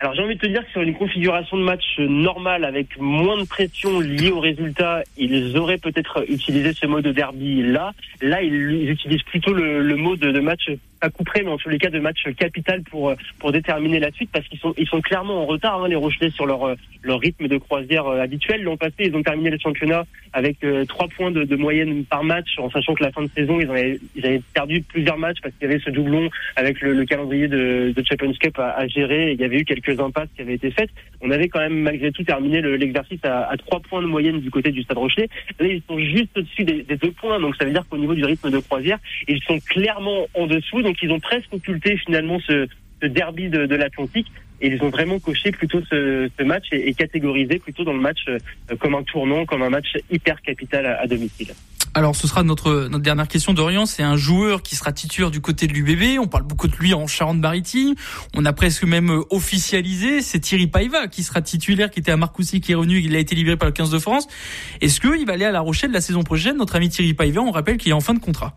Alors 0.00 0.14
j'ai 0.14 0.22
envie 0.22 0.36
de 0.36 0.40
te 0.40 0.46
dire 0.46 0.64
que 0.64 0.70
sur 0.70 0.80
une 0.80 0.94
configuration 0.94 1.58
de 1.58 1.62
match 1.62 1.98
normale 1.98 2.64
avec 2.64 2.98
moins 2.98 3.36
de 3.36 3.46
pression 3.46 4.00
liée 4.00 4.30
au 4.30 4.40
résultat, 4.40 5.02
ils 5.18 5.58
auraient 5.58 5.76
peut-être 5.76 6.24
utilisé 6.26 6.72
ce 6.72 6.86
mode 6.86 7.04
de 7.04 7.12
derby 7.12 7.62
là. 7.62 7.92
Là, 8.22 8.42
ils, 8.42 8.88
utilisent 8.90 9.22
plutôt 9.24 9.52
le, 9.52 9.82
le 9.82 9.96
mot 9.96 10.16
de, 10.16 10.30
de 10.30 10.40
match 10.40 10.70
à 11.00 11.10
coup 11.10 11.24
près, 11.24 11.42
mais 11.42 11.50
en 11.50 11.56
tous 11.56 11.68
les 11.68 11.78
cas 11.78 11.90
de 11.90 11.98
match 11.98 12.22
capital 12.36 12.82
pour 12.82 13.14
pour 13.38 13.52
déterminer 13.52 13.98
la 13.98 14.10
suite 14.12 14.30
parce 14.32 14.46
qu'ils 14.48 14.58
sont 14.58 14.74
ils 14.76 14.86
sont 14.86 15.00
clairement 15.00 15.42
en 15.42 15.46
retard 15.46 15.82
hein, 15.82 15.88
les 15.88 15.96
Rochelais 15.96 16.30
sur 16.30 16.46
leur 16.46 16.76
leur 17.02 17.20
rythme 17.20 17.48
de 17.48 17.56
croisière 17.56 18.06
habituel. 18.06 18.62
L'an 18.62 18.76
passé, 18.76 18.94
ils 19.00 19.14
ont 19.14 19.22
terminé 19.22 19.50
le 19.50 19.58
championnat 19.58 20.04
avec 20.32 20.58
trois 20.88 21.08
points 21.08 21.30
de, 21.30 21.44
de, 21.44 21.56
moyenne 21.56 22.04
par 22.04 22.22
match, 22.22 22.58
en 22.58 22.70
sachant 22.70 22.94
que 22.94 23.02
la 23.02 23.10
fin 23.10 23.22
de 23.22 23.30
saison 23.34 23.60
ils 23.60 23.70
avaient 23.70 23.98
ils 24.14 24.26
avaient 24.26 24.42
perdu 24.54 24.82
plusieurs 24.82 25.18
matchs 25.18 25.38
parce 25.42 25.54
qu'il 25.54 25.68
y 25.68 25.70
avait 25.70 25.80
ce 25.80 25.90
doublon 25.90 26.28
avec 26.56 26.80
le, 26.80 26.92
le 26.92 27.04
calendrier 27.04 27.48
de, 27.48 27.92
de 27.96 28.04
Champions 28.06 28.32
Cup 28.38 28.58
à, 28.58 28.70
à, 28.70 28.86
gérer. 28.86 29.30
Et 29.30 29.32
il 29.32 29.40
y 29.40 29.44
avait 29.44 29.58
eu 29.58 29.64
quelques 29.64 29.98
impasses 29.98 30.28
qui 30.36 30.42
avaient 30.42 30.54
été 30.54 30.70
faites. 30.70 30.90
On 31.20 31.30
avait 31.30 31.48
quand 31.48 31.60
même 31.60 31.80
malgré 31.80 32.12
tout 32.12 32.24
terminé 32.24 32.60
l'exercice 32.62 33.20
à, 33.24 33.54
trois 33.58 33.80
points 33.80 34.02
de 34.02 34.06
moyenne 34.06 34.40
du 34.40 34.50
côté 34.50 34.70
du 34.70 34.82
Stade 34.82 34.98
Rochelet. 34.98 35.28
Là, 35.58 35.66
ils 35.66 35.82
sont 35.88 35.98
juste 35.98 36.36
au-dessus 36.36 36.64
des, 36.64 36.82
deux 36.82 37.10
points, 37.12 37.40
donc 37.40 37.56
ça 37.56 37.64
veut 37.64 37.72
dire 37.72 37.84
qu'au 37.88 37.98
niveau 37.98 38.14
du 38.14 38.24
rythme 38.24 38.50
de 38.50 38.58
croisière, 38.58 38.98
ils 39.28 39.42
sont 39.42 39.58
clairement 39.60 40.26
en 40.34 40.46
dessous 40.46 40.82
ils 41.02 41.10
ont 41.10 41.20
presque 41.20 41.52
occulté 41.52 41.96
finalement 41.96 42.38
ce, 42.46 42.68
derby 43.02 43.48
de, 43.48 43.74
l'Atlantique 43.74 44.30
et 44.60 44.68
ils 44.68 44.82
ont 44.82 44.90
vraiment 44.90 45.18
coché 45.18 45.52
plutôt 45.52 45.80
ce, 45.88 46.30
match 46.42 46.66
et, 46.72 46.92
catégorisé 46.94 47.58
plutôt 47.58 47.84
dans 47.84 47.94
le 47.94 48.00
match 48.00 48.18
euh, 48.28 48.38
comme 48.78 48.94
un 48.94 49.02
tournant, 49.02 49.46
comme 49.46 49.62
un 49.62 49.70
match 49.70 49.96
hyper 50.10 50.42
capital 50.42 50.86
à, 50.86 51.06
domicile. 51.06 51.54
Alors 51.92 52.14
ce 52.14 52.28
sera 52.28 52.44
notre, 52.44 52.88
dernière 52.98 53.26
question 53.26 53.52
d'Orient, 53.52 53.84
c'est 53.84 54.04
un 54.04 54.16
joueur 54.16 54.62
qui 54.62 54.76
sera 54.76 54.92
titulaire 54.92 55.32
du 55.32 55.40
côté 55.40 55.66
de 55.66 55.72
l'UBB, 55.72 56.20
on 56.20 56.28
parle 56.28 56.44
beaucoup 56.44 56.68
de 56.68 56.76
lui 56.76 56.94
en 56.94 57.08
Charente-Maritime, 57.08 57.94
on 58.36 58.44
a 58.44 58.52
presque 58.52 58.84
même 58.84 59.10
officialisé, 59.30 60.20
c'est 60.20 60.38
Thierry 60.38 60.68
Paiva 60.68 61.08
qui 61.08 61.24
sera 61.24 61.42
titulaire, 61.42 61.90
qui 61.90 61.98
était 61.98 62.12
à 62.12 62.16
Marcoussis, 62.16 62.60
qui 62.60 62.72
est 62.72 62.76
revenu, 62.76 63.00
il 63.00 63.16
a 63.16 63.18
été 63.18 63.34
libéré 63.34 63.56
par 63.56 63.66
le 63.66 63.72
15 63.72 63.90
de 63.90 63.98
France. 63.98 64.28
Est-ce 64.80 65.00
qu'il 65.00 65.26
va 65.26 65.32
aller 65.32 65.46
à 65.46 65.50
La 65.50 65.60
Rochelle 65.60 65.90
la 65.90 66.00
saison 66.00 66.22
prochaine 66.22 66.58
Notre 66.58 66.76
ami 66.76 66.90
Thierry 66.90 67.12
Paiva, 67.12 67.40
on 67.40 67.50
rappelle 67.50 67.76
qu'il 67.76 67.90
est 67.90 67.94
en 67.94 68.00
fin 68.00 68.14
de 68.14 68.20
contrat. 68.20 68.56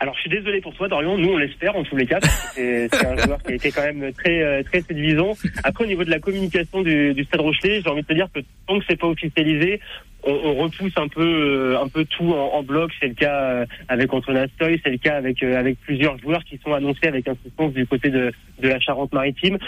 Alors 0.00 0.14
je 0.14 0.20
suis 0.20 0.30
désolé 0.30 0.60
pour 0.60 0.74
toi 0.74 0.88
Dorian, 0.88 1.16
nous 1.18 1.30
on 1.30 1.36
l'espère 1.36 1.76
en 1.76 1.82
tous 1.82 1.96
les 1.96 2.06
cas, 2.06 2.20
c'est 2.54 3.06
un 3.06 3.16
joueur 3.16 3.42
qui 3.42 3.52
a 3.52 3.54
été 3.54 3.70
quand 3.70 3.82
même 3.82 4.12
très 4.12 4.42
euh, 4.42 4.62
très 4.62 4.80
séduisant. 4.82 5.32
Après 5.64 5.84
au 5.84 5.86
niveau 5.86 6.04
de 6.04 6.10
la 6.10 6.18
communication 6.20 6.82
du, 6.82 7.14
du 7.14 7.24
Stade 7.24 7.40
Rochelet, 7.40 7.80
j'ai 7.82 7.90
envie 7.90 8.02
de 8.02 8.06
te 8.06 8.12
dire 8.12 8.28
que 8.32 8.40
tant 8.66 8.78
que 8.78 8.84
c'est 8.88 8.98
pas 8.98 9.06
officialisé, 9.06 9.80
on, 10.24 10.32
on, 10.32 10.54
repousse 10.54 10.92
un 10.96 11.08
peu 11.08 11.22
euh, 11.22 11.80
un 11.80 11.88
peu 11.88 12.04
tout 12.04 12.32
en, 12.32 12.54
en 12.54 12.62
bloc. 12.62 12.90
C'est 13.00 13.08
le 13.08 13.14
cas 13.14 13.40
euh, 13.40 13.66
avec 13.88 14.12
Antoine 14.12 14.36
Astoy, 14.36 14.80
c'est 14.84 14.90
le 14.90 14.98
cas 14.98 15.16
avec 15.16 15.42
avec 15.42 15.78
plusieurs 15.80 16.18
joueurs 16.18 16.44
qui 16.44 16.58
sont 16.58 16.72
annoncés 16.72 17.06
avec 17.06 17.26
insistance 17.28 17.72
du 17.72 17.86
côté 17.86 18.10
de, 18.10 18.32
de 18.60 18.68
la 18.68 18.80
Charente-Maritime. 18.80 19.58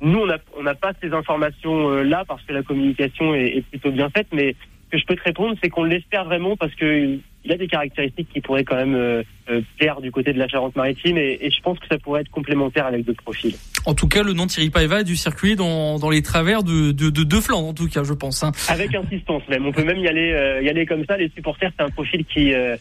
Nous, 0.00 0.18
on 0.18 0.26
n'a 0.26 0.38
on 0.56 0.62
n'a 0.62 0.74
pas 0.74 0.92
ces 1.02 1.12
informations 1.12 2.02
là 2.02 2.24
parce 2.26 2.42
que 2.44 2.52
la 2.52 2.62
communication 2.62 3.34
est, 3.34 3.56
est 3.56 3.62
plutôt 3.62 3.90
bien 3.90 4.10
faite, 4.10 4.28
mais 4.32 4.54
ce 4.88 4.96
que 4.96 4.98
je 4.98 5.06
peux 5.06 5.16
te 5.16 5.24
répondre, 5.24 5.56
c'est 5.62 5.68
qu'on 5.68 5.84
l'espère 5.84 6.24
vraiment 6.24 6.56
parce 6.56 6.74
que 6.74 7.18
il 7.44 7.52
a 7.52 7.56
des 7.56 7.68
caractéristiques 7.68 8.28
qui 8.32 8.40
pourraient 8.40 8.64
quand 8.64 8.76
même 8.76 8.94
euh, 8.94 9.22
euh, 9.48 9.60
plaire 9.78 10.00
du 10.00 10.10
côté 10.10 10.32
de 10.32 10.38
la 10.38 10.48
Charente-Maritime 10.48 11.16
et, 11.16 11.38
et, 11.40 11.50
je 11.50 11.60
pense 11.62 11.78
que 11.78 11.86
ça 11.86 11.98
pourrait 11.98 12.22
être 12.22 12.30
complémentaire 12.30 12.86
avec 12.86 13.04
d'autres 13.04 13.22
profils. 13.22 13.54
En 13.86 13.94
tout 13.94 14.08
cas, 14.08 14.22
le 14.22 14.32
nom 14.32 14.46
Thierry 14.46 14.70
Paeva 14.70 14.96
a 14.96 15.02
dû 15.04 15.16
circuler 15.16 15.56
dans, 15.56 15.98
dans 15.98 16.10
les 16.10 16.22
travers 16.22 16.62
de, 16.62 16.92
de, 16.92 17.10
de 17.10 17.22
deux 17.22 17.40
flancs, 17.40 17.68
en 17.68 17.74
tout 17.74 17.88
cas, 17.88 18.02
je 18.04 18.12
pense. 18.12 18.42
Hein. 18.42 18.52
Avec 18.68 18.94
insistance 18.94 19.42
même. 19.48 19.66
On 19.66 19.72
peut 19.72 19.84
même 19.84 19.98
y 19.98 20.08
aller, 20.08 20.32
euh, 20.32 20.62
y 20.62 20.68
aller 20.68 20.84
comme 20.84 21.04
ça. 21.06 21.16
Les 21.16 21.30
supporters, 21.30 21.70
c'est 21.76 21.84
un 21.84 21.90
profil 21.90 22.24
qui, 22.24 22.52
euh, 22.52 22.76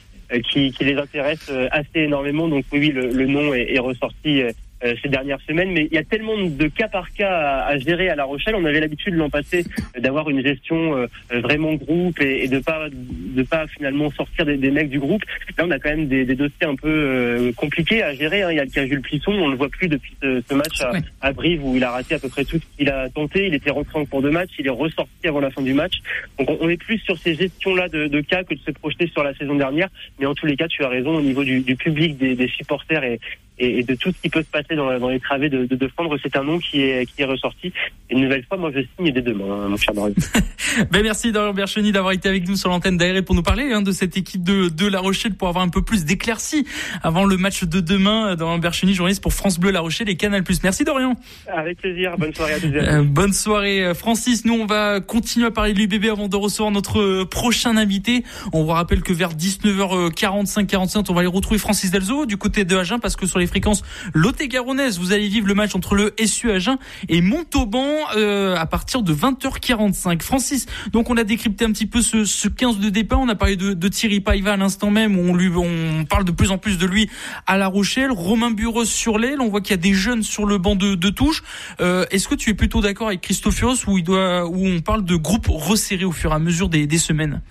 qui, 0.51 0.71
qui 0.71 0.83
les 0.83 0.95
intéresse 0.95 1.47
euh, 1.49 1.67
assez 1.71 2.01
énormément. 2.01 2.47
Donc 2.47 2.65
oui, 2.73 2.89
le, 2.89 3.11
le 3.11 3.25
nom 3.27 3.53
est, 3.53 3.73
est 3.73 3.79
ressorti 3.79 4.41
euh, 4.83 4.93
ces 5.01 5.09
dernières 5.09 5.41
semaines, 5.41 5.71
mais 5.71 5.87
il 5.89 5.95
y 5.95 5.97
a 5.97 6.03
tellement 6.03 6.37
de 6.37 6.67
cas 6.67 6.87
par 6.87 7.11
cas 7.11 7.31
à, 7.31 7.65
à 7.65 7.77
gérer 7.79 8.09
à 8.09 8.15
La 8.15 8.25
Rochelle. 8.25 8.53
On 8.55 8.65
avait 8.65 8.79
l'habitude 8.79 9.15
l'an 9.15 9.29
passé 9.29 9.65
d'avoir 9.97 10.29
une 10.29 10.45
gestion 10.45 10.95
euh, 10.95 11.07
vraiment 11.31 11.73
groupe 11.73 12.21
et, 12.21 12.43
et, 12.43 12.47
de 12.47 12.59
pas 12.59 12.87
de 12.91 13.43
pas 13.43 13.65
finalement 13.65 14.11
sortir 14.11 14.45
des, 14.45 14.55
des, 14.57 14.69
mecs 14.69 14.89
du 14.89 14.99
groupe. 14.99 15.23
Là, 15.57 15.65
on 15.65 15.71
a 15.71 15.79
quand 15.79 15.89
même 15.89 16.07
des, 16.07 16.25
des 16.25 16.35
dossiers 16.35 16.67
un 16.67 16.75
peu 16.75 16.87
euh, 16.89 17.51
compliqués 17.53 18.03
à 18.03 18.13
gérer. 18.13 18.43
Hein. 18.43 18.51
Il 18.51 18.57
y 18.57 18.59
a 18.59 18.65
le 18.65 18.69
cas 18.69 18.85
Jules 18.85 19.01
Plisson, 19.01 19.31
on 19.31 19.47
le 19.47 19.57
voit 19.57 19.69
plus 19.69 19.87
depuis 19.87 20.15
ce, 20.21 20.43
ce 20.47 20.53
match 20.53 20.79
à, 20.81 20.91
à, 21.21 21.31
Brive 21.31 21.65
où 21.65 21.75
il 21.75 21.83
a 21.83 21.89
raté 21.89 22.13
à 22.13 22.19
peu 22.19 22.29
près 22.29 22.45
tout 22.45 22.59
ce 22.59 22.77
qu'il 22.77 22.89
a 22.89 23.09
tenté. 23.09 23.47
Il 23.47 23.55
était 23.55 23.71
rentré 23.71 23.99
en 23.99 24.05
cours 24.05 24.21
de 24.21 24.29
match, 24.29 24.51
il 24.59 24.67
est 24.67 24.69
ressorti 24.69 25.27
avant 25.27 25.39
la 25.39 25.49
fin 25.49 25.63
du 25.63 25.73
match. 25.73 25.95
Donc 26.37 26.51
on, 26.51 26.57
on 26.61 26.69
est 26.69 26.77
plus 26.77 26.99
sur 26.99 27.17
ces 27.17 27.33
gestions-là 27.33 27.89
de, 27.89 28.05
de, 28.05 28.21
cas 28.21 28.43
que 28.43 28.53
de 28.53 28.59
se 28.59 28.71
projeter 28.71 29.07
sur 29.07 29.23
la 29.23 29.33
saison 29.33 29.55
dernière. 29.55 29.89
Mais 30.19 30.27
en 30.27 30.35
tous 30.35 30.45
les 30.45 30.55
cas, 30.55 30.67
tu 30.67 30.83
as 30.83 30.89
raison 30.89 31.15
au 31.15 31.21
niveau 31.21 31.43
du, 31.43 31.61
du 31.61 31.75
public, 31.75 32.17
des, 32.17 32.35
des 32.35 32.47
supporters 32.47 33.03
et, 33.03 33.19
et, 33.59 33.83
de 33.83 33.95
tout 33.95 34.11
ce 34.11 34.21
qui 34.21 34.29
peut 34.29 34.41
se 34.41 34.47
passer 34.47 34.75
dans, 34.75 34.99
dans 34.99 35.09
les 35.09 35.19
travées 35.19 35.49
de, 35.49 35.65
de, 35.65 35.75
de 35.75 35.87
Flandre, 35.87 36.17
c'est 36.21 36.35
un 36.35 36.43
nom 36.43 36.59
qui 36.59 36.81
est, 36.81 37.05
qui 37.05 37.21
est 37.21 37.25
ressorti. 37.25 37.73
Et 38.09 38.13
une 38.13 38.21
nouvelle 38.21 38.45
fois, 38.45 38.57
moi, 38.57 38.71
je 38.73 38.81
signe 38.81 39.11
dès 39.11 39.21
demain, 39.21 39.45
hein, 39.45 39.67
mon 39.69 39.77
cher 39.77 39.93
Dorian. 39.93 40.13
ben 40.91 41.01
merci 41.03 41.31
Dorian 41.31 41.53
Bercheny 41.53 41.91
d'avoir 41.91 42.13
été 42.13 42.29
avec 42.29 42.47
nous 42.47 42.55
sur 42.55 42.69
l'antenne 42.69 42.97
d'ARL 42.97 43.23
pour 43.23 43.35
nous 43.35 43.43
parler 43.43 43.71
hein, 43.71 43.81
de 43.81 43.91
cette 43.91 44.15
équipe 44.15 44.43
de, 44.43 44.69
de 44.69 44.87
La 44.87 44.99
Rochelle 44.99 45.33
pour 45.33 45.47
avoir 45.47 45.63
un 45.63 45.69
peu 45.69 45.81
plus 45.81 46.05
d'éclaircies 46.05 46.67
avant 47.01 47.25
le 47.25 47.37
match 47.37 47.63
de 47.63 47.79
demain. 47.79 48.35
Dorian 48.35 48.59
Bercheny, 48.59 48.93
journaliste 48.93 49.23
pour 49.23 49.33
France 49.33 49.59
Bleu 49.59 49.71
La 49.71 49.81
Rochelle 49.81 50.09
et 50.09 50.15
Canal+. 50.15 50.43
Merci 50.63 50.83
Dorian. 50.83 51.15
Avec 51.51 51.79
plaisir. 51.79 52.15
Bonne 52.17 52.33
soirée 52.33 52.53
à 52.53 52.59
tous. 52.59 52.67
Euh, 52.73 53.03
bonne 53.03 53.33
soirée 53.33 53.93
Francis. 53.95 54.45
Nous, 54.45 54.53
on 54.53 54.65
va 54.65 54.99
continuer 55.01 55.47
à 55.47 55.51
parler 55.51 55.73
de 55.73 55.79
l'UBB 55.79 56.05
avant 56.11 56.27
de 56.27 56.35
recevoir 56.35 56.71
notre 56.71 57.23
prochain 57.23 57.75
invité. 57.77 58.23
On 58.53 58.63
vous 58.63 58.71
rappelle 58.71 59.01
que 59.01 59.13
vers 59.13 59.33
19h45, 59.33 60.65
45, 60.65 61.09
on 61.09 61.13
va 61.13 61.21
aller 61.21 61.27
retrouver 61.27 61.57
Francis 61.57 61.91
Delzo 61.91 62.25
du 62.25 62.37
côté 62.37 62.65
de 62.65 62.75
Agen 62.75 62.99
parce 62.99 63.15
que 63.15 63.25
sur 63.25 63.39
les 63.39 63.46
fréquences 63.47 63.83
Lot-et-Garonnaise. 64.13 64.99
Vous 64.99 65.13
allez 65.13 65.27
vivre 65.27 65.47
le 65.47 65.53
match 65.53 65.75
entre 65.75 65.95
le 65.95 66.13
SU 66.23 66.51
Agen 66.51 66.77
et 67.09 67.21
Montauban 67.21 67.87
euh, 68.15 68.55
à 68.55 68.65
partir 68.65 69.01
de 69.01 69.13
20h45. 69.13 70.21
Francis, 70.21 70.65
donc 70.91 71.09
on 71.09 71.17
a 71.17 71.23
décrypté 71.23 71.65
un 71.65 71.71
petit 71.71 71.85
peu 71.85 72.01
ce, 72.01 72.25
ce 72.25 72.47
15 72.47 72.79
de 72.79 72.89
départ. 72.89 73.19
On 73.19 73.29
a 73.29 73.35
parlé 73.35 73.55
de, 73.55 73.73
de 73.73 73.87
Thierry 73.87 74.19
Paiva 74.19 74.53
à 74.53 74.57
l'instant 74.57 74.91
même. 74.91 75.17
On, 75.17 75.33
lui, 75.33 75.49
on 75.55 76.05
parle 76.05 76.25
de 76.25 76.31
plus 76.31 76.51
en 76.51 76.57
plus 76.57 76.77
de 76.77 76.85
lui 76.85 77.09
à 77.45 77.57
La 77.57 77.67
Rochelle. 77.67 78.11
Romain 78.11 78.51
Bureau 78.51 78.85
sur 78.85 79.17
l'aile. 79.17 79.41
On 79.41 79.49
voit 79.49 79.61
qu'il 79.61 79.71
y 79.71 79.73
a 79.73 79.77
des 79.77 79.93
jeunes 79.93 80.23
sur 80.23 80.45
le 80.45 80.57
banc 80.57 80.75
de, 80.75 80.95
de 80.95 81.09
touche. 81.09 81.43
Euh, 81.79 82.05
Est-ce 82.11 82.27
que 82.27 82.35
tu 82.35 82.49
es 82.49 82.53
plutôt 82.53 82.81
d'accord 82.81 83.07
avec 83.07 83.21
Christophios 83.21 83.87
où, 83.87 83.97
il 83.97 84.03
doit, 84.03 84.45
où 84.47 84.65
on 84.65 84.81
parle 84.81 85.03
de 85.03 85.15
groupe 85.15 85.47
resserré 85.49 86.05
au 86.05 86.11
fur 86.11 86.31
et 86.31 86.35
à 86.35 86.39
mesure 86.39 86.69
des, 86.69 86.87
des 86.87 86.97
semaines? 86.97 87.41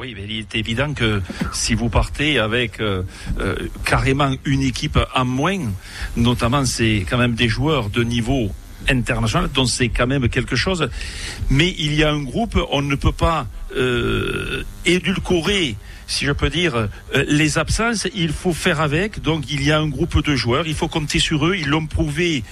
Oui, 0.00 0.14
mais 0.16 0.24
il 0.24 0.38
est 0.38 0.54
évident 0.54 0.94
que 0.94 1.20
si 1.52 1.74
vous 1.74 1.90
partez 1.90 2.38
avec 2.38 2.80
euh, 2.80 3.02
euh, 3.38 3.54
carrément 3.84 4.32
une 4.46 4.62
équipe 4.62 4.98
en 5.14 5.26
moins, 5.26 5.60
notamment 6.16 6.64
c'est 6.64 7.04
quand 7.08 7.18
même 7.18 7.34
des 7.34 7.50
joueurs 7.50 7.90
de 7.90 8.02
niveau 8.02 8.50
international, 8.88 9.50
donc 9.52 9.68
c'est 9.68 9.90
quand 9.90 10.06
même 10.06 10.30
quelque 10.30 10.56
chose. 10.56 10.88
Mais 11.50 11.74
il 11.78 11.94
y 11.94 12.02
a 12.02 12.10
un 12.10 12.22
groupe, 12.22 12.58
on 12.70 12.80
ne 12.80 12.94
peut 12.94 13.12
pas 13.12 13.46
euh, 13.76 14.64
édulcorer 14.86 15.76
si 16.06 16.24
je 16.24 16.32
peux 16.32 16.50
dire, 16.50 16.88
les 17.28 17.58
absences, 17.58 18.08
il 18.16 18.32
faut 18.32 18.52
faire 18.52 18.80
avec. 18.80 19.22
Donc 19.22 19.44
il 19.48 19.62
y 19.62 19.70
a 19.70 19.78
un 19.78 19.86
groupe 19.86 20.24
de 20.24 20.34
joueurs, 20.34 20.66
il 20.66 20.74
faut 20.74 20.88
compter 20.88 21.20
sur 21.20 21.46
eux. 21.46 21.54
Ils 21.56 21.68
l'ont 21.68 21.86
prouvé 21.86 22.42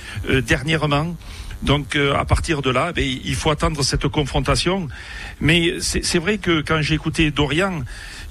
dernièrement. 0.46 1.16
Donc 1.62 1.96
euh, 1.96 2.14
à 2.14 2.24
partir 2.24 2.62
de 2.62 2.70
là, 2.70 2.92
ben, 2.92 3.04
il 3.04 3.34
faut 3.34 3.50
attendre 3.50 3.82
cette 3.82 4.08
confrontation. 4.08 4.88
Mais 5.40 5.74
c'est 5.80 6.18
vrai 6.18 6.38
que 6.38 6.60
quand 6.60 6.80
j'ai 6.82 6.94
écouté 6.94 7.30
Dorian, 7.30 7.82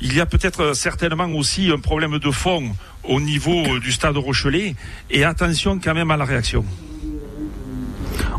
il 0.02 0.16
y 0.16 0.22
a 0.22 0.26
peut-être 0.26 0.74
certainement 0.74 1.28
aussi 1.28 1.70
un 1.72 1.80
problème 1.80 2.20
de 2.20 2.32
fond 2.32 2.76
au 3.04 3.20
niveau 3.20 3.80
du 3.80 3.92
stade 3.92 4.18
Rochelet. 4.18 4.76
Et 5.10 5.24
attention 5.24 5.80
quand 5.80 5.94
même 5.94 6.12
à 6.12 6.18
la 6.18 6.26
réaction. 6.26 6.64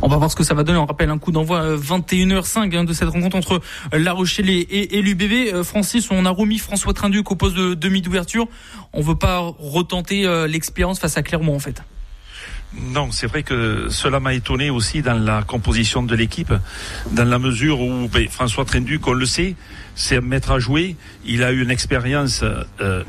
On 0.00 0.08
va 0.08 0.16
voir 0.16 0.30
ce 0.30 0.36
que 0.36 0.44
ça 0.44 0.54
va 0.54 0.62
donner. 0.62 0.78
On 0.78 0.86
rappelle 0.86 1.10
un 1.10 1.18
coup 1.18 1.32
d'envoi 1.32 1.76
21h05 1.76 2.76
hein, 2.76 2.84
de 2.84 2.92
cette 2.92 3.08
rencontre 3.08 3.36
entre 3.36 3.60
La 3.92 4.12
Rochelle 4.12 4.48
et, 4.48 5.02
l'UBB. 5.02 5.62
Francis, 5.62 6.10
on 6.10 6.24
a 6.24 6.30
remis 6.30 6.58
François 6.58 6.94
Trinduc 6.94 7.30
au 7.30 7.34
poste 7.34 7.56
de 7.56 7.74
demi 7.74 8.00
d'ouverture. 8.00 8.46
On 8.92 9.02
veut 9.02 9.16
pas 9.16 9.38
retenter 9.40 10.24
euh, 10.24 10.46
l'expérience 10.46 11.00
face 11.00 11.16
à 11.16 11.22
Clermont 11.22 11.56
en 11.56 11.58
fait. 11.58 11.82
Non, 12.74 13.10
c'est 13.10 13.26
vrai 13.26 13.42
que 13.42 13.88
cela 13.88 14.20
m'a 14.20 14.34
étonné 14.34 14.68
aussi 14.68 15.00
dans 15.00 15.18
la 15.18 15.42
composition 15.42 16.02
de 16.02 16.14
l'équipe, 16.14 16.52
dans 17.12 17.24
la 17.24 17.38
mesure 17.38 17.80
où 17.80 18.08
ben, 18.08 18.28
François 18.28 18.64
Trinduc, 18.66 19.06
on 19.06 19.14
le 19.14 19.24
sait, 19.24 19.56
c'est 19.94 20.18
un 20.18 20.20
maître 20.20 20.50
à 20.50 20.58
jouer. 20.58 20.96
Il 21.24 21.42
a 21.42 21.52
eu 21.52 21.62
une 21.62 21.70
expérience 21.70 22.42
euh, 22.42 23.04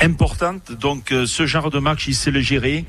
importante. 0.00 0.72
Donc 0.72 1.12
euh, 1.12 1.26
ce 1.26 1.46
genre 1.46 1.70
de 1.70 1.78
match, 1.78 2.06
il 2.06 2.14
sait 2.14 2.30
le 2.30 2.40
gérer. 2.40 2.84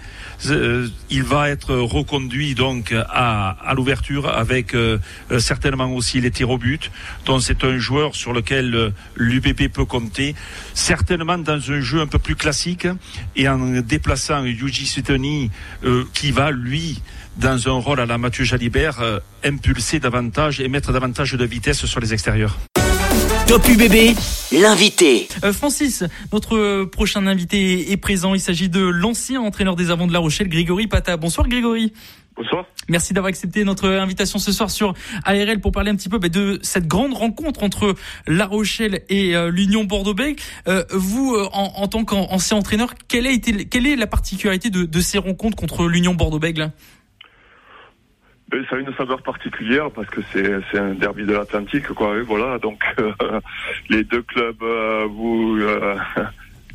Euh, 0.47 0.87
il 1.09 1.23
va 1.23 1.49
être 1.49 1.75
reconduit 1.75 2.55
donc 2.55 2.93
à, 2.93 3.49
à 3.49 3.73
l'ouverture 3.73 4.27
avec 4.27 4.73
euh, 4.73 4.99
certainement 5.39 5.91
aussi 5.93 6.21
les 6.21 6.31
tirs 6.31 6.49
au 6.49 6.57
but. 6.57 6.91
Donc 7.25 7.41
c'est 7.41 7.63
un 7.63 7.77
joueur 7.77 8.15
sur 8.15 8.33
lequel 8.33 8.93
l'UBB 9.15 9.69
peut 9.71 9.85
compter. 9.85 10.35
Certainement 10.73 11.37
dans 11.37 11.71
un 11.71 11.79
jeu 11.79 12.01
un 12.01 12.07
peu 12.07 12.19
plus 12.19 12.35
classique 12.35 12.87
et 13.35 13.47
en 13.47 13.81
déplaçant 13.81 14.43
Yuji 14.43 14.85
Sutoni 14.85 15.51
qui 16.13 16.31
va 16.31 16.51
lui 16.51 17.01
dans 17.37 17.67
un 17.67 17.79
rôle 17.79 17.99
à 17.99 18.05
la 18.05 18.17
Mathieu 18.17 18.43
Jalibert 18.43 19.01
impulser 19.43 19.99
davantage 19.99 20.59
et 20.59 20.67
mettre 20.67 20.91
davantage 20.91 21.33
de 21.33 21.45
vitesse 21.45 21.85
sur 21.85 21.99
les 21.99 22.13
extérieurs. 22.13 22.57
Top 23.47 23.67
UBB, 23.69 24.17
l'invité. 24.53 25.27
Euh, 25.43 25.53
Francis, 25.53 26.03
notre 26.33 26.85
prochain 26.85 27.27
invité 27.27 27.91
est 27.91 27.97
présent. 27.97 28.33
Il 28.33 28.39
s'agit 28.39 28.69
de 28.69 28.79
l'ancien 28.79 29.39
entraîneur 29.39 29.75
des 29.75 29.91
Avants 29.91 30.07
de 30.07 30.13
La 30.13 30.19
Rochelle, 30.19 30.49
Grégory 30.49 30.87
Pata. 30.87 31.15
Bonsoir 31.15 31.47
Grégory. 31.47 31.93
Bonsoir. 32.35 32.65
Merci 32.89 33.13
d'avoir 33.13 33.29
accepté 33.29 33.63
notre 33.63 33.87
invitation 33.87 34.39
ce 34.39 34.51
soir 34.51 34.71
sur 34.71 34.95
ARL 35.23 35.61
pour 35.61 35.71
parler 35.71 35.91
un 35.91 35.95
petit 35.95 36.09
peu 36.09 36.17
bah, 36.17 36.27
de 36.27 36.59
cette 36.63 36.87
grande 36.87 37.13
rencontre 37.13 37.61
entre 37.61 37.93
La 38.25 38.47
Rochelle 38.47 39.03
et 39.09 39.35
euh, 39.35 39.51
l'Union 39.51 39.83
Bordeaux-Bègles. 39.83 40.41
Euh, 40.67 40.83
vous, 40.91 41.35
en, 41.53 41.71
en, 41.75 41.87
tant 41.87 42.03
qu'ancien 42.03 42.57
entraîneur, 42.57 42.95
quelle, 43.07 43.27
a 43.27 43.31
été, 43.31 43.65
quelle 43.65 43.85
est 43.85 43.95
la 43.95 44.07
particularité 44.07 44.71
de, 44.71 44.85
de 44.85 44.99
ces 44.99 45.19
rencontres 45.19 45.55
contre 45.55 45.87
l'Union 45.87 46.15
Bordeaux-Bègles? 46.15 46.71
Ça 48.69 48.75
a 48.75 48.79
une 48.79 48.93
saveur 48.95 49.21
particulière 49.21 49.91
parce 49.91 50.07
que 50.07 50.21
c'est 50.31 50.77
un 50.77 50.93
derby 50.93 51.23
de 51.23 51.33
l'Atlantique, 51.33 51.89
voilà, 52.27 52.59
donc 52.59 52.83
euh, 52.99 53.11
les 53.89 54.03
deux 54.03 54.21
clubs 54.21 54.61
euh, 54.61 55.07
euh, 55.07 55.95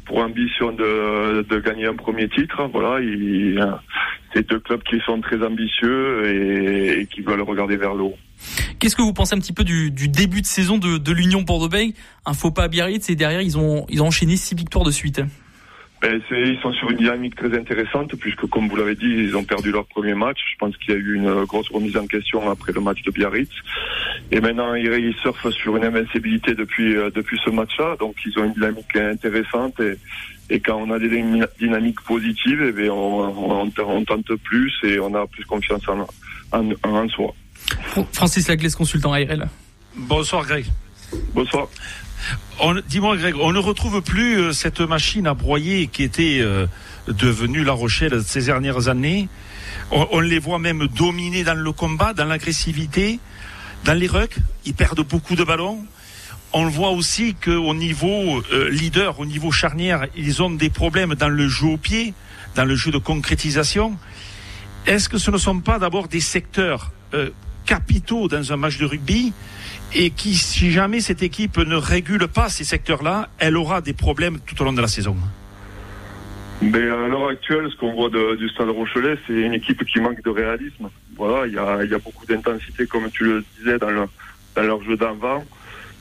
pour 0.04 0.18
ambition 0.18 0.72
de, 0.72 1.58
gagner 1.60 1.86
un 1.86 1.94
premier 1.94 2.28
titre. 2.28 2.68
Voilà, 2.72 2.98
c'est 4.34 4.48
deux 4.48 4.60
clubs 4.60 4.82
qui 4.82 4.98
sont 5.00 5.20
très 5.20 5.42
ambitieux 5.44 7.00
et, 7.00 7.06
qui 7.06 7.20
veulent 7.22 7.42
regarder 7.42 7.76
vers 7.76 7.94
le 7.94 8.04
haut. 8.04 8.16
Qu'est-ce 8.78 8.96
que 8.96 9.02
vous 9.02 9.12
pensez 9.12 9.34
un 9.34 9.38
petit 9.38 9.52
peu 9.52 9.64
du, 9.64 9.90
du 9.90 10.08
début 10.08 10.40
de 10.40 10.46
saison 10.46 10.78
de, 10.78 10.96
de 10.96 11.12
l'Union 11.12 11.42
Bordeaux-Bègles? 11.42 11.92
Un 12.24 12.32
faux 12.32 12.50
pas 12.50 12.64
à 12.64 12.68
Biarritz 12.68 13.10
et 13.10 13.14
derrière 13.14 13.42
ils 13.42 13.58
ont 13.58 13.84
ils 13.90 14.02
ont 14.02 14.06
enchaîné 14.06 14.36
six 14.36 14.54
victoires 14.54 14.84
de 14.84 14.90
suite. 14.90 15.20
Ben, 16.00 16.18
ils 16.30 16.58
sont 16.62 16.72
sur 16.72 16.90
une 16.90 16.96
dynamique 16.96 17.36
très 17.36 17.54
intéressante 17.56 18.14
puisque, 18.16 18.46
comme 18.46 18.68
vous 18.68 18.76
l'avez 18.76 18.94
dit, 18.94 19.06
ils 19.06 19.36
ont 19.36 19.44
perdu 19.44 19.70
leur 19.70 19.84
premier 19.84 20.14
match. 20.14 20.38
Je 20.50 20.56
pense 20.56 20.74
qu'il 20.78 20.94
y 20.94 20.96
a 20.96 21.00
eu 21.00 21.14
une 21.14 21.44
grosse 21.44 21.68
remise 21.68 21.96
en 21.96 22.06
question 22.06 22.50
après 22.50 22.72
le 22.72 22.80
match 22.80 23.02
de 23.02 23.10
Biarritz. 23.10 23.50
Et 24.30 24.40
maintenant, 24.40 24.74
ils, 24.74 25.14
surfent 25.20 25.50
sur 25.50 25.76
une 25.76 25.84
invincibilité 25.84 26.54
depuis, 26.54 26.96
euh, 26.96 27.10
depuis 27.14 27.38
ce 27.44 27.50
match-là. 27.50 27.96
Donc, 28.00 28.16
ils 28.24 28.38
ont 28.38 28.44
une 28.44 28.54
dynamique 28.54 28.96
intéressante 28.96 29.78
et, 29.80 29.98
et 30.48 30.60
quand 30.60 30.76
on 30.76 30.90
a 30.90 30.98
des 30.98 31.22
dynamiques 31.58 32.00
positives, 32.00 32.62
eh 32.66 32.72
bien, 32.72 32.92
on, 32.92 33.60
on, 33.62 33.72
on, 33.78 34.04
tente 34.04 34.34
plus 34.36 34.72
et 34.84 34.98
on 35.00 35.14
a 35.14 35.26
plus 35.26 35.44
confiance 35.44 35.82
en, 35.86 36.06
en, 36.52 36.72
en 36.82 37.08
soi. 37.08 37.34
Francis 38.12 38.48
Laglaise, 38.48 38.74
consultant 38.74 39.12
ARL. 39.12 39.48
Bonsoir 39.94 40.46
Greg. 40.46 40.64
Bonsoir. 41.34 41.68
Dis-moi, 42.88 43.16
Greg, 43.16 43.34
on 43.40 43.52
ne 43.52 43.58
retrouve 43.58 44.02
plus 44.02 44.38
euh, 44.38 44.52
cette 44.52 44.80
machine 44.80 45.26
à 45.26 45.34
broyer 45.34 45.86
qui 45.86 46.02
était 46.02 46.40
euh, 46.40 46.66
devenue 47.08 47.64
La 47.64 47.72
Rochelle 47.72 48.22
ces 48.22 48.42
dernières 48.42 48.88
années. 48.88 49.28
On, 49.90 50.20
les 50.20 50.38
voit 50.38 50.58
même 50.58 50.86
dominer 50.86 51.42
dans 51.42 51.54
le 51.54 51.72
combat, 51.72 52.12
dans 52.12 52.26
l'agressivité, 52.26 53.18
dans 53.84 53.94
les 53.94 54.06
rucks. 54.06 54.36
Ils 54.66 54.74
perdent 54.74 55.00
beaucoup 55.00 55.36
de 55.36 55.42
ballons. 55.42 55.84
On 56.52 56.68
voit 56.68 56.90
aussi 56.90 57.34
qu'au 57.34 57.74
niveau 57.74 58.42
euh, 58.52 58.68
leader, 58.70 59.18
au 59.18 59.26
niveau 59.26 59.50
charnière, 59.50 60.06
ils 60.16 60.42
ont 60.42 60.50
des 60.50 60.70
problèmes 60.70 61.14
dans 61.14 61.28
le 61.28 61.48
jeu 61.48 61.66
au 61.66 61.76
pied, 61.76 62.14
dans 62.54 62.64
le 62.64 62.76
jeu 62.76 62.90
de 62.90 62.98
concrétisation. 62.98 63.96
Est-ce 64.86 65.08
que 65.08 65.18
ce 65.18 65.30
ne 65.30 65.38
sont 65.38 65.60
pas 65.60 65.78
d'abord 65.78 66.08
des 66.08 66.20
secteurs 66.20 66.92
capitaux 67.64 68.28
dans 68.28 68.52
un 68.52 68.56
match 68.56 68.78
de 68.78 68.84
rugby 68.84 69.32
et 69.94 70.10
qui, 70.10 70.34
si 70.34 70.70
jamais 70.70 71.00
cette 71.00 71.22
équipe 71.22 71.58
ne 71.58 71.76
régule 71.76 72.28
pas 72.28 72.48
ces 72.48 72.64
secteurs-là, 72.64 73.28
elle 73.38 73.56
aura 73.56 73.80
des 73.80 73.92
problèmes 73.92 74.38
tout 74.40 74.60
au 74.60 74.64
long 74.64 74.72
de 74.72 74.80
la 74.80 74.88
saison. 74.88 75.16
Mais 76.62 76.82
à 76.82 77.08
l'heure 77.08 77.28
actuelle, 77.28 77.68
ce 77.70 77.76
qu'on 77.76 77.94
voit 77.94 78.10
du 78.10 78.48
Stade 78.50 78.68
Rochelet, 78.68 79.16
c'est 79.26 79.32
une 79.32 79.54
équipe 79.54 79.82
qui 79.84 79.98
manque 79.98 80.22
de 80.22 80.30
réalisme. 80.30 80.90
Voilà, 81.16 81.46
il 81.46 81.54
y 81.54 81.94
a, 81.94 81.98
beaucoup 81.98 82.26
d'intensité, 82.26 82.86
comme 82.86 83.10
tu 83.10 83.24
le 83.24 83.44
disais, 83.58 83.78
dans, 83.78 83.90
leur 83.90 84.82
jeu 84.82 84.96
d'avant. 84.96 85.44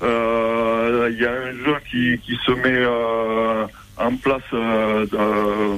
Euh, 0.02 1.10
il 1.12 1.20
y 1.20 1.26
a 1.26 1.32
un 1.32 1.52
jeu 1.52 1.76
qui, 1.90 2.38
se 2.46 2.52
met 2.52 2.76
euh, 2.76 3.66
en 3.98 4.16
place, 4.18 4.42
euh, 4.54 5.78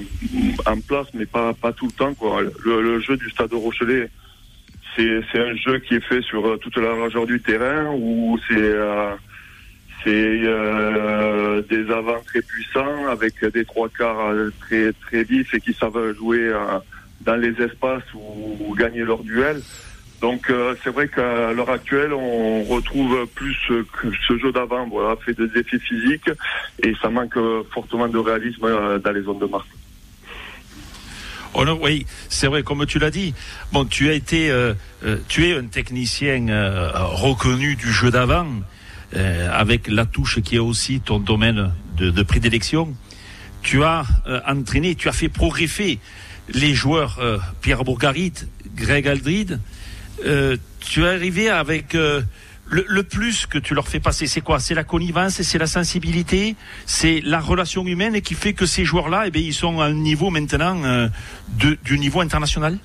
en 0.65 0.79
place, 0.81 1.07
mais 1.13 1.27
pas, 1.27 1.53
tout 1.75 1.85
le 1.85 1.91
temps. 1.91 2.13
Le, 2.65 2.81
le 2.81 2.99
jeu 3.01 3.17
du 3.17 3.29
Stade 3.29 3.53
Rochelet 3.53 4.09
c'est 4.95 5.39
un 5.39 5.55
jeu 5.55 5.79
qui 5.79 5.95
est 5.95 6.01
fait 6.01 6.21
sur 6.21 6.45
euh, 6.45 6.57
toute 6.57 6.77
la 6.77 6.95
largeur 6.95 7.25
du 7.25 7.41
terrain 7.41 7.91
où 7.93 8.37
c'est 8.47 8.55
euh, 8.57 9.15
c'est 10.03 10.09
euh, 10.09 11.61
des 11.69 11.89
avants 11.91 12.21
très 12.25 12.41
puissants 12.41 13.07
avec 13.07 13.45
des 13.45 13.65
trois 13.65 13.87
quarts 13.89 14.33
très 14.59 14.91
très 14.93 15.23
vifs 15.23 15.53
et 15.53 15.61
qui 15.61 15.73
savent 15.73 16.15
jouer 16.17 16.51
dans 17.21 17.35
les 17.35 17.61
espaces 17.61 18.03
ou, 18.15 18.75
gagner 18.75 19.03
leur 19.03 19.23
duel. 19.23 19.61
Donc 20.19 20.51
c'est 20.83 20.89
vrai 20.89 21.07
qu'à 21.07 21.53
l'heure 21.53 21.69
actuelle, 21.69 22.13
on 22.13 22.63
retrouve 22.63 23.27
plus 23.35 23.57
que 23.67 24.07
ce 24.27 24.37
jeu 24.39 24.51
d'avant, 24.51 24.87
voilà, 24.87 25.15
fait 25.17 25.33
des 25.33 25.59
effets 25.59 25.79
physiques 25.79 26.31
et 26.81 26.95
ça 26.99 27.09
manque 27.09 27.37
fortement 27.71 28.07
de 28.07 28.17
réalisme 28.17 28.99
dans 29.03 29.11
les 29.11 29.21
zones 29.21 29.39
de 29.39 29.45
marque. 29.45 29.69
Oh 31.53 31.65
oui, 31.81 32.05
c'est 32.29 32.47
vrai, 32.47 32.63
comme 32.63 32.85
tu 32.85 32.97
l'as 32.97 33.11
dit. 33.11 33.33
Bon, 33.73 33.83
tu 33.83 34.09
as 34.09 34.13
été, 34.13 34.49
euh, 34.49 34.73
euh, 35.03 35.17
tu 35.27 35.49
es 35.49 35.57
un 35.57 35.65
technicien 35.65 36.47
euh, 36.47 36.89
reconnu 36.95 37.75
du 37.75 37.91
jeu 37.91 38.11
d'avant, 38.11 38.47
avec 39.13 39.89
la 39.89 40.05
touche 40.05 40.39
qui 40.39 40.55
est 40.55 40.59
aussi 40.59 41.01
ton 41.01 41.19
domaine 41.19 41.73
de, 41.97 42.11
de 42.11 42.23
prédilection. 42.23 42.95
Tu 43.61 43.83
as 43.83 44.05
entraîné, 44.47 44.95
tu 44.95 45.09
as 45.09 45.11
fait 45.11 45.27
progresser 45.27 45.99
les 46.47 46.73
joueurs 46.73 47.19
Pierre 47.59 47.83
Bourgarit, 47.83 48.31
Greg 48.73 49.09
Aldrid. 49.09 49.59
tu 50.79 51.03
es 51.03 51.07
arrivé 51.07 51.49
avec 51.49 51.97
le, 52.71 53.03
plus 53.03 53.45
que 53.45 53.57
tu 53.57 53.73
leur 53.73 53.87
fais 53.87 53.99
passer, 53.99 54.27
c'est 54.27 54.41
quoi? 54.41 54.59
C'est 54.59 54.73
la 54.73 54.83
connivence, 54.83 55.41
c'est 55.41 55.57
la 55.57 55.67
sensibilité, 55.67 56.55
c'est 56.85 57.21
la 57.23 57.39
relation 57.39 57.85
humaine 57.85 58.21
qui 58.21 58.33
fait 58.33 58.53
que 58.53 58.65
ces 58.65 58.85
joueurs-là, 58.85 59.23
eh 59.27 59.31
bien, 59.31 59.41
ils 59.41 59.53
sont 59.53 59.81
à 59.81 59.85
un 59.85 59.93
niveau 59.93 60.29
maintenant 60.29 60.81
euh, 60.85 61.07
du 61.57 61.99
niveau 61.99 62.21
international? 62.21 62.77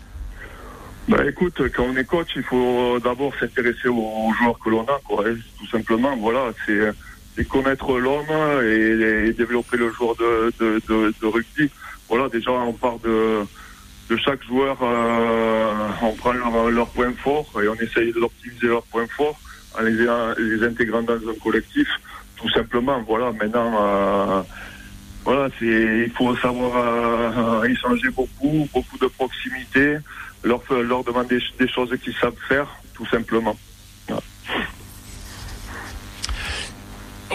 Bah 1.08 1.24
écoute, 1.24 1.62
quand 1.72 1.84
on 1.84 1.96
est 1.96 2.04
coach, 2.04 2.30
il 2.34 2.42
faut 2.42 2.98
d'abord 2.98 3.32
s'intéresser 3.38 3.86
aux, 3.86 4.32
joueurs 4.40 4.58
que 4.58 4.70
l'on 4.70 4.84
a. 4.86 5.00
Hein, 5.18 5.36
tout 5.56 5.66
simplement, 5.68 6.16
voilà, 6.16 6.50
c'est 6.66 7.44
connaître 7.44 7.96
l'homme 7.96 8.24
et, 8.64 9.32
développer 9.32 9.76
le 9.76 9.92
joueur 9.92 10.16
de, 10.16 11.26
rugby. 11.26 11.70
Voilà, 12.08 12.28
déjà 12.28 12.50
on 12.50 12.72
part 12.72 12.98
de, 12.98 13.46
chaque 14.18 14.42
joueur, 14.46 14.78
euh, 14.82 15.88
on 16.02 16.12
prend 16.14 16.32
leurs 16.32 16.70
leur 16.70 16.88
points 16.88 17.12
forts 17.22 17.52
et 17.62 17.68
on 17.68 17.74
essaye 17.74 18.12
d'optimiser 18.12 18.66
leurs 18.66 18.82
points 18.84 19.06
forts 19.16 19.38
en 19.78 19.82
les, 19.82 20.62
intégrant 20.64 21.02
dans 21.02 21.14
un 21.14 21.34
collectif, 21.42 21.88
tout 22.36 22.48
simplement. 22.50 23.02
Voilà, 23.02 23.32
maintenant, 23.32 23.72
euh, 23.78 24.42
voilà, 25.24 25.48
il 25.60 26.10
faut 26.16 26.36
savoir 26.36 27.62
euh, 27.62 27.64
échanger 27.64 28.08
beaucoup, 28.10 28.68
beaucoup 28.72 28.98
de 28.98 29.06
proximité, 29.06 29.98
leur, 30.44 30.60
leur 30.72 31.04
demander 31.04 31.38
des 31.58 31.68
choses 31.68 31.94
qu'ils 32.02 32.14
savent 32.14 32.34
faire, 32.48 32.68
tout 32.94 33.06
simplement. 33.06 33.56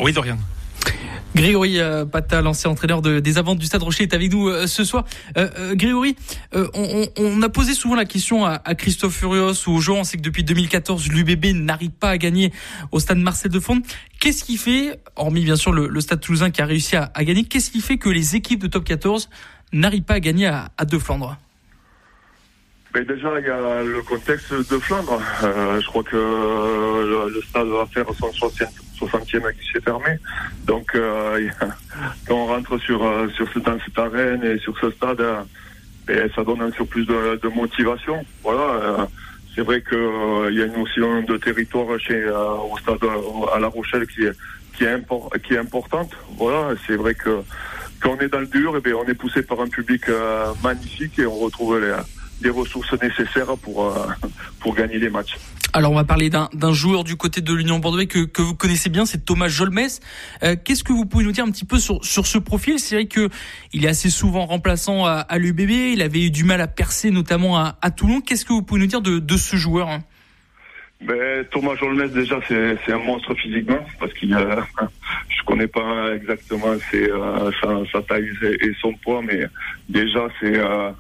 Oui, 0.02 0.14
Dorian. 0.14 0.38
Grégory 1.36 1.80
euh, 1.80 2.06
Pata, 2.06 2.42
l'ancien 2.42 2.70
entraîneur 2.70 3.02
de, 3.02 3.20
des 3.20 3.38
Aventes 3.38 3.58
du 3.58 3.66
Stade 3.66 3.84
Rocher, 3.84 4.04
est 4.04 4.14
avec 4.14 4.32
nous 4.32 4.50
euh, 4.50 4.68
ce 4.68 4.84
soir. 4.84 5.06
Euh, 5.38 5.76
Grégory, 5.76 6.16
on, 6.54 7.42
a 7.42 7.50
posé 7.50 7.74
souvent 7.74 7.96
la 7.96 8.06
question 8.06 8.46
à, 8.46 8.60
Christophe 8.76 9.16
Furios 9.16 9.68
ou 9.68 9.72
aux 9.72 9.80
gens. 9.80 10.00
On 10.00 10.04
sait 10.04 10.18
que 10.18 10.22
depuis 10.22 10.44
2014, 10.44 11.08
l'UBB 11.08 11.56
n'arrive 11.56 11.92
pas 11.92 12.10
à 12.10 12.18
gagner 12.18 12.52
au 12.92 13.00
Stade 13.00 13.20
Marcel 13.20 13.52
de 13.52 13.60
Fonde. 13.60 13.82
Qu'est-ce 14.20 14.44
qui 14.44 14.58
fait, 14.58 15.00
hormis 15.16 15.44
bien 15.44 15.56
sûr 15.56 15.72
le, 15.72 16.00
Stade 16.02 16.20
Toulousain 16.20 16.52
qui 16.52 16.62
a 16.62 16.66
réussi 16.66 16.96
à, 16.96 17.10
gagner, 17.24 17.46
qu'est-ce 17.46 17.72
qui 17.72 17.82
fait 17.82 17.98
que 17.98 18.10
les 18.10 18.36
équipes 18.36 18.62
de 18.62 18.68
Top 18.68 18.84
14 18.84 19.30
n'arrivent 19.72 20.04
pas 20.04 20.16
à 20.16 20.20
gagner 20.20 20.48
à, 20.48 20.70
à 20.78 20.86
De 20.86 20.98
Flandre 20.98 21.38
ben, 22.94 23.06
déjà, 23.06 23.40
il 23.40 23.46
y 23.46 23.50
a 23.50 23.84
le 23.84 24.02
contexte 24.02 24.52
de 24.52 24.78
Flandre. 24.80 25.22
Je 25.42 25.88
crois 25.88 26.04
que 26.04 26.18
le 26.18 27.42
stade 27.42 27.68
va 27.68 27.86
faire 27.86 28.06
160 28.14 28.64
60e 29.08 29.48
à 29.48 29.82
fermé. 29.82 30.18
Donc, 30.66 30.96
euh, 30.96 31.48
quand 32.28 32.36
on 32.36 32.46
rentre 32.48 32.78
sur, 32.80 33.04
euh, 33.04 33.28
sur 33.30 33.48
cette, 33.54 33.68
arène 33.98 34.44
et 34.44 34.58
sur 34.60 34.78
ce 34.80 34.92
stade, 34.92 35.22
euh, 35.22 35.42
ben, 36.08 36.30
ça 36.36 36.44
donne 36.44 36.62
un 36.62 36.72
surplus 36.72 37.06
de, 37.06 37.40
de 37.42 37.48
motivation. 37.50 38.26
Voilà. 38.44 39.08
c'est 39.56 39.62
vrai 39.62 39.82
qu'il 39.82 40.56
y 40.56 40.62
a 40.62 40.66
une 40.66 40.78
notion 40.78 41.22
de 41.22 41.38
territoire 41.38 42.00
chez, 42.00 42.28
au 42.28 42.78
stade 42.80 43.00
à 43.54 43.60
La 43.60 43.68
Rochelle 43.68 44.08
qui 44.08 44.24
est, 44.24 44.36
qui 44.74 44.84
est, 45.54 45.58
importante. 45.58 46.12
Voilà. 46.38 46.76
C'est 46.88 46.96
vrai 46.96 47.14
que 47.14 47.42
quand 48.00 48.16
on 48.18 48.20
est 48.20 48.30
dans 48.30 48.40
le 48.40 48.48
dur, 48.48 48.74
eh 48.78 48.82
ben, 48.82 48.96
on 48.96 49.06
est 49.06 49.14
poussé 49.14 49.44
par 49.44 49.62
un 49.62 49.68
public 49.68 50.04
magnifique 50.64 51.20
et 51.20 51.26
on 51.26 51.38
retrouve 51.38 51.80
les, 52.42 52.50
ressources 52.50 53.00
nécessaires 53.00 53.56
pour, 53.62 53.96
pour 54.60 54.74
gagner 54.76 54.98
les 54.98 55.10
matchs. 55.10 55.38
Alors 55.74 55.94
on 55.94 55.96
va 55.96 56.04
parler 56.04 56.30
d'un 56.30 56.74
joueur 56.74 57.06
du 57.06 57.16
côté 57.16 57.40
de 57.40 57.54
l'Union 57.54 57.80
Bordeaux 57.80 58.06
que, 58.06 58.26
que 58.26 58.42
vous 58.42 58.56
connaissez 58.56 58.90
bien, 58.90 59.06
c'est 59.06 59.24
Thomas 59.24 59.48
Jolmes. 59.48 59.80
Euh, 60.44 60.58
qu'est-ce 60.62 60.84
que 60.84 60.92
vous 60.92 61.06
pouvez 61.06 61.24
nous 61.24 61.32
dire 61.32 61.46
un 61.46 61.52
petit 61.52 61.64
peu 61.64 61.80
sur, 61.80 62.04
sur 62.04 62.28
ce 62.28 62.38
profil? 62.38 62.78
C'est 62.78 62.96
vrai 62.96 63.06
que 63.06 63.30
il 63.72 63.86
est 63.86 63.88
assez 63.88 64.10
souvent 64.10 64.46
remplaçant 64.46 65.06
à, 65.06 65.14
à 65.14 65.38
l'UBB, 65.38 65.70
il 65.94 66.02
avait 66.02 66.26
eu 66.26 66.30
du 66.30 66.44
mal 66.44 66.60
à 66.60 66.68
percer 66.68 67.10
notamment 67.10 67.58
à, 67.58 67.78
à 67.82 67.90
Toulon. 67.90 68.20
Qu'est-ce 68.20 68.44
que 68.44 68.52
vous 68.52 68.64
pouvez 68.64 68.82
nous 68.82 68.88
dire 68.88 69.02
de, 69.02 69.20
de 69.20 69.38
ce 69.38 69.56
joueur 69.56 69.88
hein? 69.88 70.04
Ben, 71.00 71.46
Thomas 71.52 71.76
Jolmes 71.76 72.10
déjà 72.10 72.40
c'est 72.48 72.92
un 72.92 73.00
monstre 73.00 73.34
physiquement 73.34 73.80
parce 74.00 74.14
qu'il 74.14 74.34
a, 74.36 74.68
je 75.30 75.44
connais 75.46 75.68
pas 75.68 76.14
exactement 76.14 76.76
ses, 76.92 77.10
euh, 77.10 77.50
sa, 77.62 77.70
sa, 77.92 78.02
taille 78.04 78.30
et 78.44 78.72
son 78.82 78.94
poids 78.96 79.22
mais 79.26 79.46
déjà 79.90 80.28
c'est 80.40 80.58
euh, 80.58 80.92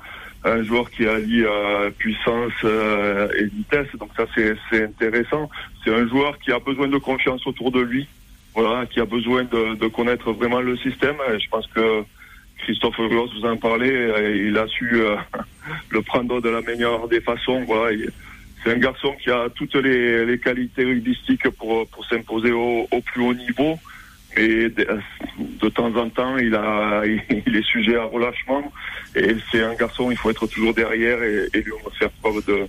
un 0.43 0.63
joueur 0.63 0.89
qui 0.89 1.07
allie 1.07 1.43
euh, 1.43 1.89
puissance 1.91 2.53
euh, 2.63 3.27
et 3.37 3.45
vitesse. 3.45 3.87
Donc 3.99 4.09
ça 4.17 4.25
c'est 4.35 4.83
intéressant. 4.83 5.49
C'est 5.83 5.93
un 5.93 6.07
joueur 6.07 6.37
qui 6.39 6.51
a 6.51 6.59
besoin 6.59 6.87
de 6.87 6.97
confiance 6.97 7.45
autour 7.45 7.71
de 7.71 7.81
lui, 7.81 8.07
voilà, 8.55 8.85
qui 8.85 8.99
a 8.99 9.05
besoin 9.05 9.43
de, 9.43 9.75
de 9.75 9.87
connaître 9.87 10.31
vraiment 10.31 10.61
le 10.61 10.77
système. 10.77 11.15
Je 11.27 11.49
pense 11.49 11.67
que 11.67 12.03
Christophe 12.59 12.97
Ross 12.97 13.31
vous 13.39 13.45
en 13.45 13.57
parlait, 13.57 14.45
il 14.47 14.57
a 14.57 14.67
su 14.67 14.89
euh, 14.93 15.15
le 15.89 16.01
prendre 16.01 16.41
de 16.41 16.49
la 16.49 16.61
meilleure 16.61 17.07
des 17.07 17.21
façons. 17.21 17.63
Voilà, 17.65 17.95
c'est 18.63 18.71
un 18.71 18.77
garçon 18.77 19.15
qui 19.21 19.29
a 19.29 19.47
toutes 19.49 19.75
les, 19.75 20.25
les 20.25 20.39
qualités 20.39 20.85
rugbystiques 20.85 21.49
pour, 21.51 21.87
pour 21.87 22.05
s'imposer 22.05 22.51
au, 22.51 22.87
plus 23.05 23.21
haut 23.21 23.33
niveau. 23.33 23.77
Et 24.37 24.69
de, 24.69 24.87
de, 25.39 25.69
temps 25.69 25.93
en 25.95 26.09
temps, 26.09 26.37
il, 26.37 26.55
a, 26.55 27.03
il 27.05 27.55
est 27.55 27.65
sujet 27.65 27.97
à 27.97 28.05
relâchement. 28.05 28.71
Et 29.15 29.35
c'est 29.51 29.63
un 29.63 29.73
garçon, 29.75 30.11
il 30.11 30.17
faut 30.17 30.29
être 30.29 30.47
toujours 30.47 30.73
derrière 30.73 31.21
et, 31.21 31.47
et 31.53 31.61
lui 31.61 31.73
faire 31.99 32.11
preuve 32.21 32.45
de, 32.45 32.67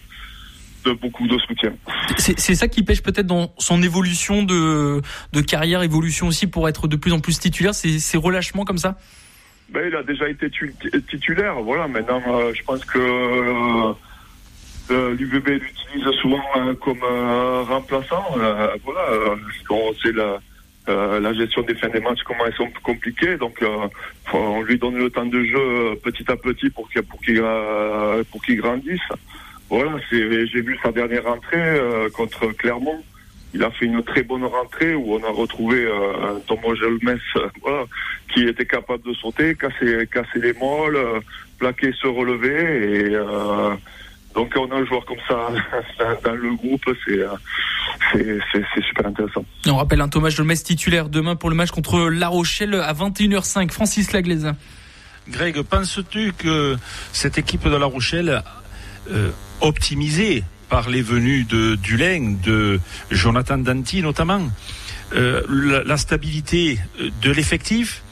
de 0.84 0.92
beaucoup 0.92 1.26
de 1.26 1.38
soutien. 1.38 1.74
C'est 2.18 2.54
ça 2.54 2.68
qui 2.68 2.82
pêche 2.82 3.02
peut-être 3.02 3.26
dans 3.26 3.52
son 3.58 3.82
évolution 3.82 4.42
de, 4.42 5.00
de 5.32 5.40
carrière, 5.40 5.82
évolution 5.82 6.26
aussi 6.26 6.46
pour 6.46 6.68
être 6.68 6.88
de 6.88 6.96
plus 6.96 7.12
en 7.12 7.20
plus 7.20 7.38
titulaire, 7.38 7.74
ces 7.74 8.16
relâchements 8.18 8.64
comme 8.64 8.78
ça? 8.78 8.96
Ben, 9.72 9.88
Il 9.88 9.96
a 9.96 10.02
déjà 10.02 10.28
été 10.28 10.50
titulaire, 11.08 11.54
voilà. 11.62 11.88
Maintenant, 11.88 12.22
euh, 12.28 12.52
je 12.54 12.62
pense 12.62 12.84
que 12.84 12.98
euh, 12.98 13.92
euh 14.90 15.14
l'UVB 15.14 15.48
l'utilise 15.48 16.10
souvent 16.20 16.42
euh, 16.56 16.74
comme 16.74 17.02
remplaçant. 17.02 18.24
voilà, 18.84 19.36
c'est 20.02 20.12
la 20.12 20.40
euh, 20.88 21.20
la 21.20 21.32
gestion 21.32 21.62
des 21.62 21.76
fins 21.76 21.88
des 21.88 22.00
matchs, 22.00 22.22
comment 22.24 22.44
elles 22.44 22.54
sont 22.54 22.70
compliquées. 22.82 23.36
Donc, 23.36 23.62
euh, 23.62 23.88
on 24.32 24.62
lui 24.62 24.78
donne 24.78 24.96
le 24.96 25.10
temps 25.10 25.26
de 25.26 25.44
jeu 25.44 25.56
euh, 25.56 25.94
petit 25.94 26.24
à 26.28 26.36
petit 26.36 26.70
pour 26.70 26.88
qu'il 26.90 27.02
pour 27.02 27.20
qu'il 27.20 27.42
pour 28.30 28.42
qu'il 28.42 28.56
grandisse. 28.56 29.00
Voilà, 29.70 29.92
j'ai 30.10 30.46
vu 30.46 30.78
sa 30.82 30.92
dernière 30.92 31.26
entrée 31.26 31.80
contre 32.12 32.48
Clermont. 32.48 33.02
il 33.54 33.62
a 33.64 33.70
fait 33.70 33.86
une 33.86 34.02
très 34.02 34.22
bonne 34.22 34.44
rentrée 34.44 34.94
où 34.94 35.14
on 35.14 35.24
a 35.24 35.30
retrouvé 35.30 35.86
un 35.86 36.40
Thomas 36.46 36.74
Gelmes 36.74 37.18
voilà, 37.62 37.84
qui 38.34 38.46
était 38.46 38.66
capable 38.66 39.02
de 39.04 39.14
sauter, 39.14 39.54
casser, 39.54 40.06
casser 40.12 40.40
les 40.40 40.52
molles, 40.52 40.98
plaquer, 41.58 41.92
se 41.92 42.06
relever. 42.06 43.12
Et 43.12 43.16
donc 44.34 44.52
on 44.56 44.70
a 44.70 44.76
un 44.76 44.84
joueur 44.84 45.04
comme 45.04 45.18
ça 45.28 45.48
dans 46.24 46.34
le 46.34 46.54
groupe, 46.54 46.82
c'est 47.04 48.82
super 48.86 49.06
intéressant. 49.06 49.44
on 49.66 49.76
rappelle 49.76 50.00
un 50.00 50.08
Thomas 50.08 50.30
Gelmes 50.30 50.54
titulaire 50.54 51.08
demain 51.08 51.36
pour 51.36 51.50
le 51.50 51.56
match 51.56 51.70
contre 51.70 52.08
La 52.08 52.28
Rochelle 52.28 52.74
à 52.74 52.92
21h05. 52.92 53.70
Francis 53.70 54.12
Laglaise. 54.12 54.52
Greg, 55.28 55.60
penses-tu 55.62 56.32
que 56.32 56.76
cette 57.12 57.38
équipe 57.38 57.64
de 57.64 57.76
La 57.76 57.86
Rochelle 57.86 58.42
euh, 59.10 59.30
optimisée 59.60 60.42
par 60.68 60.88
les 60.88 61.02
venues 61.02 61.44
de 61.44 61.76
Dulain, 61.76 62.36
de 62.42 62.80
Jonathan 63.10 63.58
Danti 63.58 64.02
notamment, 64.02 64.40
euh, 65.14 65.42
la, 65.84 65.96
stabilité 65.96 66.78
de 67.20 67.30
l'effectif, 67.30 68.02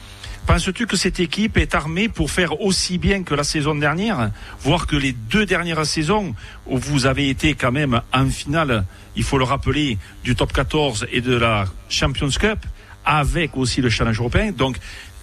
Penses-tu 0.51 0.85
que 0.85 0.97
cette 0.97 1.21
équipe 1.21 1.55
est 1.55 1.75
armée 1.75 2.09
pour 2.09 2.29
faire 2.29 2.59
aussi 2.59 2.97
bien 2.97 3.23
que 3.23 3.33
la 3.33 3.45
saison 3.45 3.73
dernière, 3.73 4.31
voire 4.59 4.85
que 4.85 4.97
les 4.97 5.13
deux 5.13 5.45
dernières 5.45 5.85
saisons 5.85 6.35
où 6.65 6.77
vous 6.77 7.05
avez 7.05 7.29
été 7.29 7.53
quand 7.53 7.71
même 7.71 8.01
en 8.11 8.25
finale, 8.25 8.83
il 9.15 9.23
faut 9.23 9.37
le 9.37 9.45
rappeler, 9.45 9.97
du 10.25 10.35
top 10.35 10.51
14 10.51 11.07
et 11.09 11.21
de 11.21 11.37
la 11.37 11.67
Champions 11.87 12.27
Cup, 12.27 12.59
avec 13.05 13.55
aussi 13.55 13.79
le 13.79 13.89
challenge 13.89 14.19
européen? 14.19 14.51
Donc 14.51 14.75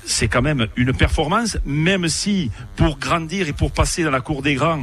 c'est 0.06 0.28
quand 0.28 0.40
même 0.40 0.66
une 0.76 0.94
performance, 0.94 1.58
même 1.66 2.08
si 2.08 2.50
pour 2.76 2.98
grandir 2.98 3.48
et 3.48 3.52
pour 3.52 3.70
passer 3.70 4.04
dans 4.04 4.10
la 4.10 4.22
cour 4.22 4.40
des 4.40 4.54
grands, 4.54 4.82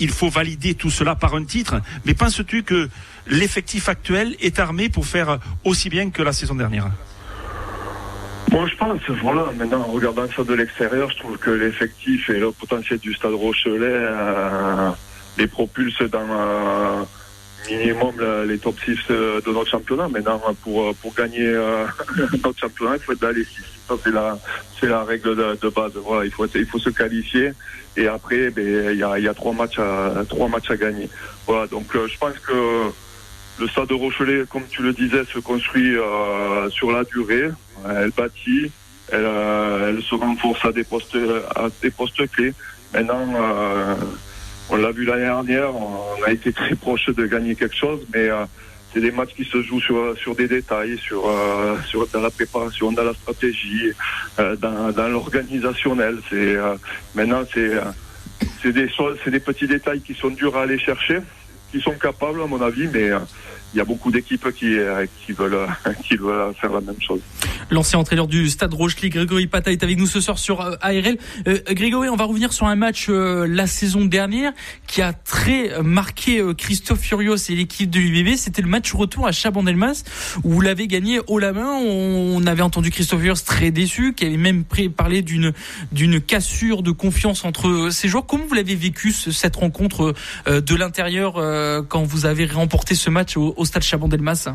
il 0.00 0.10
faut 0.10 0.30
valider 0.30 0.74
tout 0.74 0.90
cela 0.90 1.14
par 1.14 1.36
un 1.36 1.44
titre. 1.44 1.80
Mais 2.04 2.14
penses-tu 2.14 2.64
que 2.64 2.90
l'effectif 3.28 3.88
actuel 3.88 4.34
est 4.40 4.58
armé 4.58 4.88
pour 4.88 5.06
faire 5.06 5.38
aussi 5.62 5.90
bien 5.90 6.10
que 6.10 6.22
la 6.22 6.32
saison 6.32 6.56
dernière? 6.56 6.90
Moi, 8.50 8.66
je 8.66 8.76
pense, 8.76 9.00
voilà, 9.22 9.46
maintenant, 9.56 9.80
en 9.80 9.92
regardant 9.92 10.26
ça 10.34 10.42
de 10.42 10.54
l'extérieur, 10.54 11.10
je 11.10 11.18
trouve 11.18 11.38
que 11.38 11.50
l'effectif 11.50 12.28
et 12.30 12.38
le 12.38 12.50
potentiel 12.50 12.98
du 12.98 13.14
stade 13.14 13.32
Rochelet 13.32 13.76
euh, 13.80 14.90
les 15.38 15.46
propulse 15.46 16.02
dans 16.02 16.26
euh, 16.28 17.02
minimum 17.70 18.14
les 18.46 18.58
top 18.58 18.76
6 18.84 18.96
de 19.08 19.52
notre 19.52 19.70
championnat. 19.70 20.08
Maintenant, 20.08 20.40
pour, 20.62 20.94
pour 20.96 21.14
gagner 21.14 21.46
euh, 21.46 21.86
notre 22.44 22.58
championnat, 22.58 22.96
il 22.96 23.02
faut 23.02 23.12
être 23.12 23.20
dans 23.20 23.30
les 23.30 23.44
6 23.44 23.80
c'est 23.98 24.12
la, 24.12 24.38
c'est 24.78 24.86
la 24.86 25.04
règle 25.04 25.36
de, 25.36 25.68
base. 25.68 25.92
Voilà, 26.04 26.24
il 26.24 26.30
faut, 26.30 26.46
il 26.46 26.66
faut 26.66 26.78
se 26.78 26.90
qualifier 26.90 27.52
et 27.96 28.06
après, 28.06 28.50
ben, 28.50 28.92
il 28.92 28.98
y 28.98 29.02
a, 29.02 29.18
y 29.18 29.28
a 29.28 29.34
trois 29.34 29.52
matchs 29.52 29.78
à, 29.78 30.24
trois 30.28 30.48
matchs 30.48 30.70
à 30.70 30.76
gagner. 30.76 31.08
Voilà, 31.46 31.66
donc 31.66 31.94
euh, 31.94 32.06
je 32.06 32.18
pense 32.18 32.38
que 32.38 32.90
le 33.60 33.68
stade 33.68 33.88
de 33.88 33.94
Rochelet, 33.94 34.44
comme 34.48 34.64
tu 34.70 34.82
le 34.82 34.92
disais, 34.92 35.24
se 35.32 35.38
construit 35.38 35.96
euh, 35.96 36.68
sur 36.70 36.90
la 36.90 37.04
durée. 37.04 37.50
Elle 37.88 38.10
bâtit, 38.10 38.70
elle, 39.12 39.24
euh, 39.24 39.90
elle, 39.90 40.02
se 40.02 40.14
renforce 40.14 40.64
à 40.64 40.72
des 40.72 40.84
postes, 40.84 41.16
à 41.54 41.68
des 41.82 41.90
postes 41.90 42.30
clés. 42.30 42.54
Maintenant, 42.92 43.24
on 44.68 44.76
l'a 44.76 44.90
vu 44.90 45.04
l'année 45.04 45.24
dernière, 45.24 45.74
on 45.74 46.22
a 46.26 46.32
été 46.32 46.52
très 46.52 46.74
proche 46.74 47.06
de 47.06 47.26
gagner 47.26 47.54
quelque 47.54 47.76
chose, 47.76 48.00
mais 48.12 48.28
c'est 48.92 49.00
des 49.00 49.10
matchs 49.10 49.34
qui 49.36 49.44
se 49.44 49.62
jouent 49.62 49.80
sur, 49.80 50.16
sur 50.18 50.34
des 50.34 50.48
détails, 50.48 50.98
sur, 50.98 51.28
euh, 51.28 51.76
dans 52.12 52.20
la 52.20 52.30
préparation, 52.30 52.92
dans 52.92 53.04
la 53.04 53.14
stratégie, 53.14 53.92
euh, 54.38 54.56
dans, 54.56 55.08
l'organisationnel. 55.08 56.18
Euh, 56.32 56.76
maintenant 57.14 57.42
c'est 58.62 58.72
des 58.72 58.88
c'est 59.24 59.30
des 59.30 59.40
petits 59.40 59.66
détails 59.66 60.00
qui 60.00 60.14
sont 60.14 60.30
durs 60.30 60.56
à 60.56 60.62
aller 60.62 60.78
chercher, 60.78 61.20
qui 61.70 61.80
sont 61.80 61.92
capables 61.92 62.42
à 62.42 62.46
mon 62.46 62.60
avis, 62.60 62.88
mais 62.88 63.10
il 63.72 63.78
y 63.78 63.80
a 63.80 63.84
beaucoup 63.84 64.10
d'équipes 64.10 64.50
qui, 64.52 64.78
euh, 64.78 65.06
qui, 65.24 65.32
veulent, 65.32 65.66
qui 66.04 66.16
veulent 66.16 66.52
faire 66.54 66.72
la 66.72 66.80
même 66.80 67.00
chose. 67.00 67.20
L'ancien 67.70 67.98
entraîneur 67.98 68.26
du 68.26 68.48
Stade 68.48 68.74
Rochelie, 68.74 69.10
Grégory 69.10 69.46
Pata, 69.46 69.70
est 69.70 69.82
avec 69.84 69.98
nous 69.98 70.06
ce 70.06 70.20
soir 70.20 70.38
sur 70.38 70.60
euh, 70.60 70.74
ARL. 70.80 71.16
Euh, 71.46 71.58
Grégory, 71.70 72.08
on 72.08 72.16
va 72.16 72.24
revenir 72.24 72.52
sur 72.52 72.66
un 72.66 72.74
match 72.74 73.08
la 73.08 73.66
saison 73.66 74.04
dernière 74.04 74.52
qui 74.86 75.02
a 75.02 75.12
très 75.12 75.82
marqué 75.82 76.42
Christophe 76.56 77.00
Furios 77.00 77.36
et 77.36 77.54
l'équipe 77.54 77.90
de 77.90 77.98
l'UBB. 77.98 78.36
C'était 78.36 78.62
le 78.62 78.68
match 78.68 78.92
retour 78.92 79.26
à 79.26 79.32
Chabandelmas 79.32 80.02
où 80.42 80.50
vous 80.50 80.60
l'avez 80.60 80.86
gagné 80.86 81.20
haut 81.26 81.38
la 81.38 81.52
main. 81.52 81.70
On 81.70 82.44
avait 82.46 82.62
entendu 82.62 82.90
Christophe 82.90 83.20
Furios 83.20 83.42
très 83.44 83.70
déçu, 83.70 84.14
qui 84.14 84.26
avait 84.26 84.36
même 84.36 84.64
parlé 84.96 85.22
d'une 85.22 86.20
cassure 86.20 86.82
de 86.82 86.90
confiance 86.90 87.44
entre 87.44 87.90
ses 87.90 88.08
joueurs. 88.08 88.26
Comment 88.26 88.44
vous 88.46 88.54
l'avez 88.54 88.74
vécu 88.74 89.12
cette 89.12 89.56
rencontre 89.56 90.14
de 90.46 90.74
l'intérieur 90.74 91.34
quand 91.88 92.02
vous 92.02 92.26
avez 92.26 92.46
remporté 92.46 92.94
ce 92.94 93.10
match 93.10 93.36
au, 93.36 93.59
au 93.60 93.64
stade 93.64 93.82
Chabon-Delmas 93.82 94.48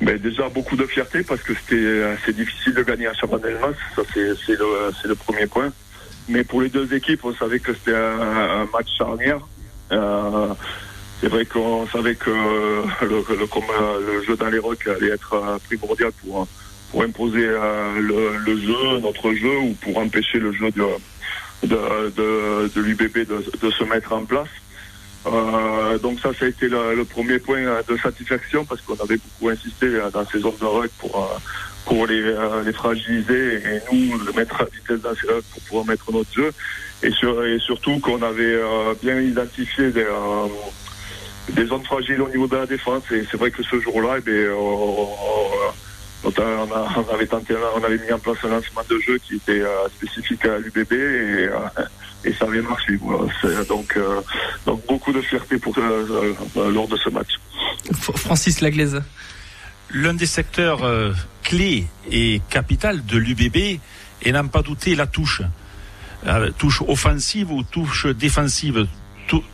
mais 0.00 0.18
déjà 0.18 0.48
beaucoup 0.48 0.76
de 0.76 0.84
fierté 0.84 1.22
parce 1.22 1.42
que 1.42 1.52
c'était 1.54 2.02
assez 2.02 2.32
difficile 2.32 2.74
de 2.74 2.82
gagner 2.82 3.06
à 3.06 3.14
Chabandelmas, 3.14 3.74
ça 3.94 4.02
c'est 4.14 4.56
le, 4.58 5.14
premier 5.14 5.46
point. 5.46 5.72
Mais 6.28 6.42
pour 6.42 6.60
les 6.62 6.68
deux 6.68 6.92
équipes, 6.92 7.24
on 7.24 7.34
savait 7.34 7.60
que 7.60 7.72
c'était 7.72 7.94
un, 7.94 8.66
match 8.72 8.88
charnière. 8.98 9.40
Euh, 9.92 10.48
c'est 11.20 11.28
vrai 11.28 11.44
qu'on 11.44 11.86
savait 11.86 12.16
que 12.16 12.30
le, 12.30 13.24
le, 13.38 14.22
jeu 14.24 14.36
dans 14.36 14.48
les 14.48 14.58
rocs 14.58 14.88
allait 14.88 15.12
être 15.12 15.60
primordial 15.68 16.10
pour, 16.20 16.48
pour 16.90 17.02
imposer 17.02 17.46
euh, 17.46 18.00
le, 18.00 18.56
jeu, 18.60 18.98
notre 19.00 19.32
jeu, 19.34 19.56
ou 19.58 19.74
pour 19.80 19.98
empêcher 19.98 20.38
le 20.38 20.52
jeu 20.52 20.70
de, 20.72 20.84
de, 21.64 22.80
l'UBB 22.80 23.18
de, 23.26 23.70
se 23.70 23.84
mettre 23.84 24.12
en 24.12 24.24
place. 24.24 24.48
Euh, 25.26 25.98
donc 25.98 26.18
ça, 26.20 26.30
ça 26.34 26.46
a 26.46 26.48
été 26.48 26.68
le, 26.68 27.04
premier 27.04 27.38
point 27.38 27.60
de 27.86 27.96
satisfaction 27.96 28.64
parce 28.64 28.80
qu'on 28.80 28.96
avait 28.96 29.18
beaucoup 29.18 29.50
insisté 29.50 29.88
dans 30.12 30.26
ces 30.26 30.40
zones 30.40 30.56
de 30.60 30.64
rock 30.64 30.90
pour, 30.98 31.16
euh, 31.16 31.38
pour 31.84 32.06
les, 32.06 32.22
euh, 32.22 32.62
les 32.64 32.72
fragiliser 32.72 33.54
et 33.56 33.80
nous 33.92 34.18
le 34.18 34.32
mettre 34.32 34.60
à 34.60 34.64
vitesse 34.64 35.00
d'accélération 35.00 35.48
pour 35.52 35.62
pouvoir 35.62 35.86
mettre 35.86 36.10
notre 36.12 36.32
jeu. 36.32 36.50
Et, 37.04 37.10
sur, 37.10 37.44
et 37.44 37.58
surtout 37.58 37.98
qu'on 37.98 38.22
avait 38.22 38.60
bien 39.02 39.20
identifié 39.20 39.90
des, 39.90 40.06
zones 41.66 41.84
fragiles 41.84 42.22
au 42.22 42.28
niveau 42.28 42.46
de 42.46 42.56
la 42.56 42.66
défense. 42.66 43.02
Et 43.10 43.24
c'est 43.28 43.36
vrai 43.36 43.50
que 43.50 43.62
ce 43.64 43.80
jour-là, 43.80 44.18
eh 44.24 44.48
on, 44.50 45.08
avait 47.12 47.98
mis 47.98 48.12
en 48.12 48.18
place 48.20 48.38
un 48.44 48.48
lancement 48.50 48.82
de 48.88 49.00
jeu 49.00 49.18
qui 49.18 49.34
était 49.34 49.62
spécifique 49.96 50.44
à 50.44 50.58
l'UBB 50.58 50.92
et 52.24 52.32
ça 52.34 52.46
avait 52.46 52.62
marché. 52.62 52.98
Donc, 53.68 53.96
euh, 53.96 54.20
donc 54.66 54.86
beaucoup 54.86 55.12
de 55.12 55.20
fierté 55.20 55.58
pour, 55.58 55.76
euh, 55.78 56.34
euh, 56.56 56.70
lors 56.70 56.88
de 56.88 56.96
ce 56.96 57.10
match. 57.10 57.40
Francis 58.16 58.60
Laglaise. 58.60 59.02
L'un 59.90 60.14
des 60.14 60.26
secteurs 60.26 60.88
clés 61.42 61.86
et 62.10 62.40
capital 62.48 63.04
de 63.04 63.18
l'UBB 63.18 63.78
et 64.22 64.32
n'en 64.32 64.48
pas 64.48 64.62
douter 64.62 64.94
la 64.94 65.06
touche. 65.06 65.42
touche 66.56 66.80
offensive 66.88 67.52
ou 67.52 67.62
touche 67.62 68.06
défensive. 68.06 68.86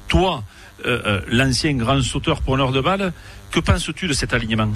toi, 0.07 0.45
l'ancien 1.29 1.75
grand 1.75 2.01
sauteur 2.03 2.41
preneur 2.43 2.71
de 2.71 2.81
balles, 2.81 3.13
que 3.51 3.59
penses-tu 3.59 4.07
de 4.07 4.13
cet 4.13 4.33
alignement? 4.33 4.71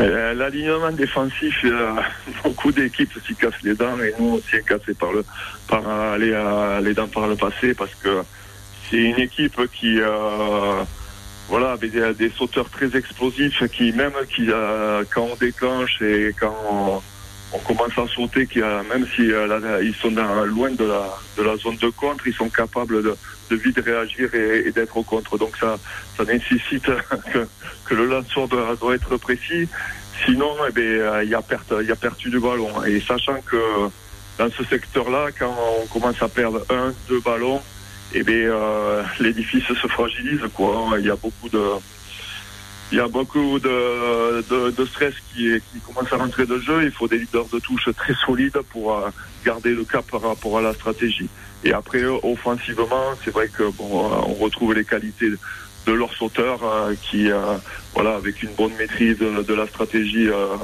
Euh, 0.00 0.34
l'alignement 0.34 0.90
défensif, 0.92 1.64
beaucoup 2.44 2.72
d'équipes 2.72 3.12
s'y 3.26 3.34
cassent 3.34 3.62
les 3.62 3.74
dents 3.74 3.98
et 4.00 4.12
nous 4.18 4.34
aussi 4.34 4.64
cassé 4.66 4.94
par 4.94 5.12
le 5.12 5.24
par 5.68 6.18
les, 6.18 6.34
les 6.82 6.94
dents 6.94 7.08
par 7.08 7.28
le 7.28 7.36
passé 7.36 7.74
parce 7.74 7.94
que 7.96 8.22
c'est 8.90 8.96
une 8.96 9.18
équipe 9.18 9.60
qui 9.72 10.00
euh, 10.00 10.84
voilà 11.48 11.72
avait 11.72 12.14
des, 12.14 12.30
sauteurs 12.30 12.68
très 12.70 12.96
explosifs 12.96 13.66
qui 13.68 13.92
même 13.92 14.12
qui 14.34 14.46
euh, 14.50 15.04
quand 15.12 15.28
on 15.32 15.36
déclenche 15.36 16.00
et 16.02 16.34
quand 16.38 16.54
on, 16.70 17.02
commence 17.60 17.96
à 17.96 18.06
sauter, 18.08 18.46
qui 18.46 18.60
même 18.60 19.06
si 19.14 19.22
ils 19.22 19.94
sont 20.00 20.10
loin 20.46 20.70
de 20.70 20.84
la 20.84 21.56
zone 21.56 21.76
de 21.76 21.88
contre, 21.90 22.26
ils 22.26 22.34
sont 22.34 22.48
capables 22.48 23.02
de, 23.02 23.16
vite 23.50 23.78
réagir 23.78 24.34
et, 24.34 24.72
d'être 24.72 24.96
au 24.96 25.02
contre. 25.02 25.38
Donc 25.38 25.56
ça 25.58 26.24
nécessite 26.24 26.86
que 27.84 27.94
le 27.94 28.06
lanceur 28.06 28.48
doit, 28.48 28.94
être 28.94 29.16
précis. 29.16 29.68
Sinon, 30.24 30.50
eh 30.68 30.72
ben, 30.72 30.82
euh, 30.82 31.24
il 31.24 31.30
y 31.30 31.34
a 31.34 31.42
perte, 31.42 31.74
il 31.80 31.88
y 31.88 31.92
a 31.92 31.96
perdu 31.96 32.30
du 32.30 32.38
ballon. 32.38 32.84
Et 32.84 33.00
sachant 33.00 33.40
que 33.42 33.56
dans 34.38 34.48
ce 34.50 34.64
secteur-là, 34.64 35.28
quand 35.36 35.54
on 35.82 35.86
commence 35.86 36.22
à 36.22 36.28
perdre 36.28 36.64
un, 36.70 36.92
deux 37.08 37.20
ballons, 37.20 37.60
eh 38.12 38.22
ben, 38.22 38.32
euh, 38.32 39.02
l'édifice 39.18 39.64
se 39.64 39.88
fragilise. 39.88 40.40
Il 40.98 41.04
y 41.04 41.10
a 41.10 41.16
beaucoup 41.16 41.48
de, 41.48 41.60
il 42.92 42.98
y 42.98 43.00
a 43.00 43.08
beaucoup 43.08 43.58
de, 43.58 44.42
de, 44.48 44.70
de, 44.70 44.86
stress 44.86 45.14
qui, 45.32 45.48
qui 45.72 45.80
commence 45.80 46.12
à 46.12 46.16
rentrer 46.16 46.46
de 46.46 46.58
jeu. 46.58 46.84
Il 46.84 46.92
faut 46.92 47.08
des 47.08 47.18
leaders 47.18 47.46
de 47.52 47.58
touche 47.58 47.88
très 47.96 48.14
solides 48.14 48.58
pour 48.70 48.94
euh, 48.94 49.10
garder 49.44 49.74
le 49.74 49.84
cap 49.84 50.04
par 50.10 50.22
rapport 50.22 50.58
à 50.58 50.62
la 50.62 50.74
stratégie. 50.74 51.28
Et 51.64 51.72
après, 51.72 52.04
offensivement, 52.04 53.14
c'est 53.24 53.30
vrai 53.30 53.48
que 53.48 53.64
bon, 53.70 54.04
on 54.28 54.34
retrouve 54.34 54.74
les 54.74 54.84
qualités 54.84 55.30
de 55.86 55.92
leurs 55.92 56.12
sauteurs 56.14 56.60
euh, 56.62 56.94
qui, 57.02 57.30
euh, 57.30 57.56
voilà, 57.94 58.16
avec 58.16 58.42
une 58.42 58.52
bonne 58.54 58.74
maîtrise 58.78 59.18
de, 59.18 59.54
la 59.54 59.66
stratégie, 59.66 60.28
euh, 60.28 60.56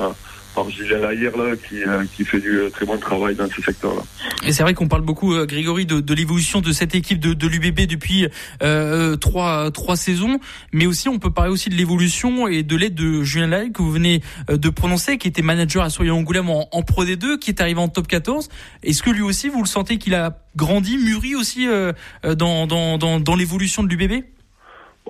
par 0.54 0.68
Julien 0.70 0.98
Laïr 0.98 1.36
là, 1.36 1.56
qui, 1.56 1.82
euh, 1.82 2.04
qui 2.14 2.24
fait 2.24 2.40
du 2.40 2.58
très 2.72 2.86
bon 2.86 2.98
travail 2.98 3.34
dans 3.34 3.48
ce 3.48 3.62
secteur-là. 3.62 4.02
Et 4.44 4.52
c'est 4.52 4.62
vrai 4.62 4.74
qu'on 4.74 4.88
parle 4.88 5.02
beaucoup, 5.02 5.34
Grégory, 5.46 5.86
de, 5.86 6.00
de 6.00 6.14
l'évolution 6.14 6.60
de 6.60 6.72
cette 6.72 6.94
équipe 6.94 7.20
de, 7.20 7.34
de 7.34 7.46
l'UBB 7.46 7.86
depuis 7.86 8.26
euh, 8.62 9.16
trois, 9.16 9.70
trois 9.70 9.96
saisons, 9.96 10.40
mais 10.72 10.86
aussi 10.86 11.08
on 11.08 11.18
peut 11.18 11.30
parler 11.30 11.50
aussi 11.50 11.68
de 11.68 11.74
l'évolution 11.74 12.48
et 12.48 12.62
de 12.62 12.76
l'aide 12.76 12.94
de 12.94 13.22
Julien 13.22 13.46
Laïr 13.46 13.72
que 13.72 13.82
vous 13.82 13.92
venez 13.92 14.22
de 14.48 14.68
prononcer, 14.68 15.18
qui 15.18 15.28
était 15.28 15.42
manager 15.42 15.82
à 15.82 15.90
Souriant 15.90 16.16
Angoulême 16.16 16.50
en, 16.50 16.68
en, 16.72 16.82
Pro 16.82 17.04
D2, 17.04 17.38
qui 17.38 17.50
est 17.50 17.60
arrivé 17.60 17.80
en 17.80 17.88
Top 17.88 18.06
14. 18.06 18.48
Est-ce 18.82 19.02
que 19.02 19.10
lui 19.10 19.22
aussi, 19.22 19.48
vous 19.48 19.62
le 19.62 19.68
sentez 19.68 19.98
qu'il 19.98 20.14
a 20.14 20.38
grandi, 20.56 20.98
mûri 20.98 21.34
aussi 21.34 21.68
euh, 21.68 21.92
dans, 22.24 22.66
dans, 22.66 22.98
dans, 22.98 23.20
dans 23.20 23.36
l'évolution 23.36 23.82
de 23.82 23.88
l'UBB 23.88 24.24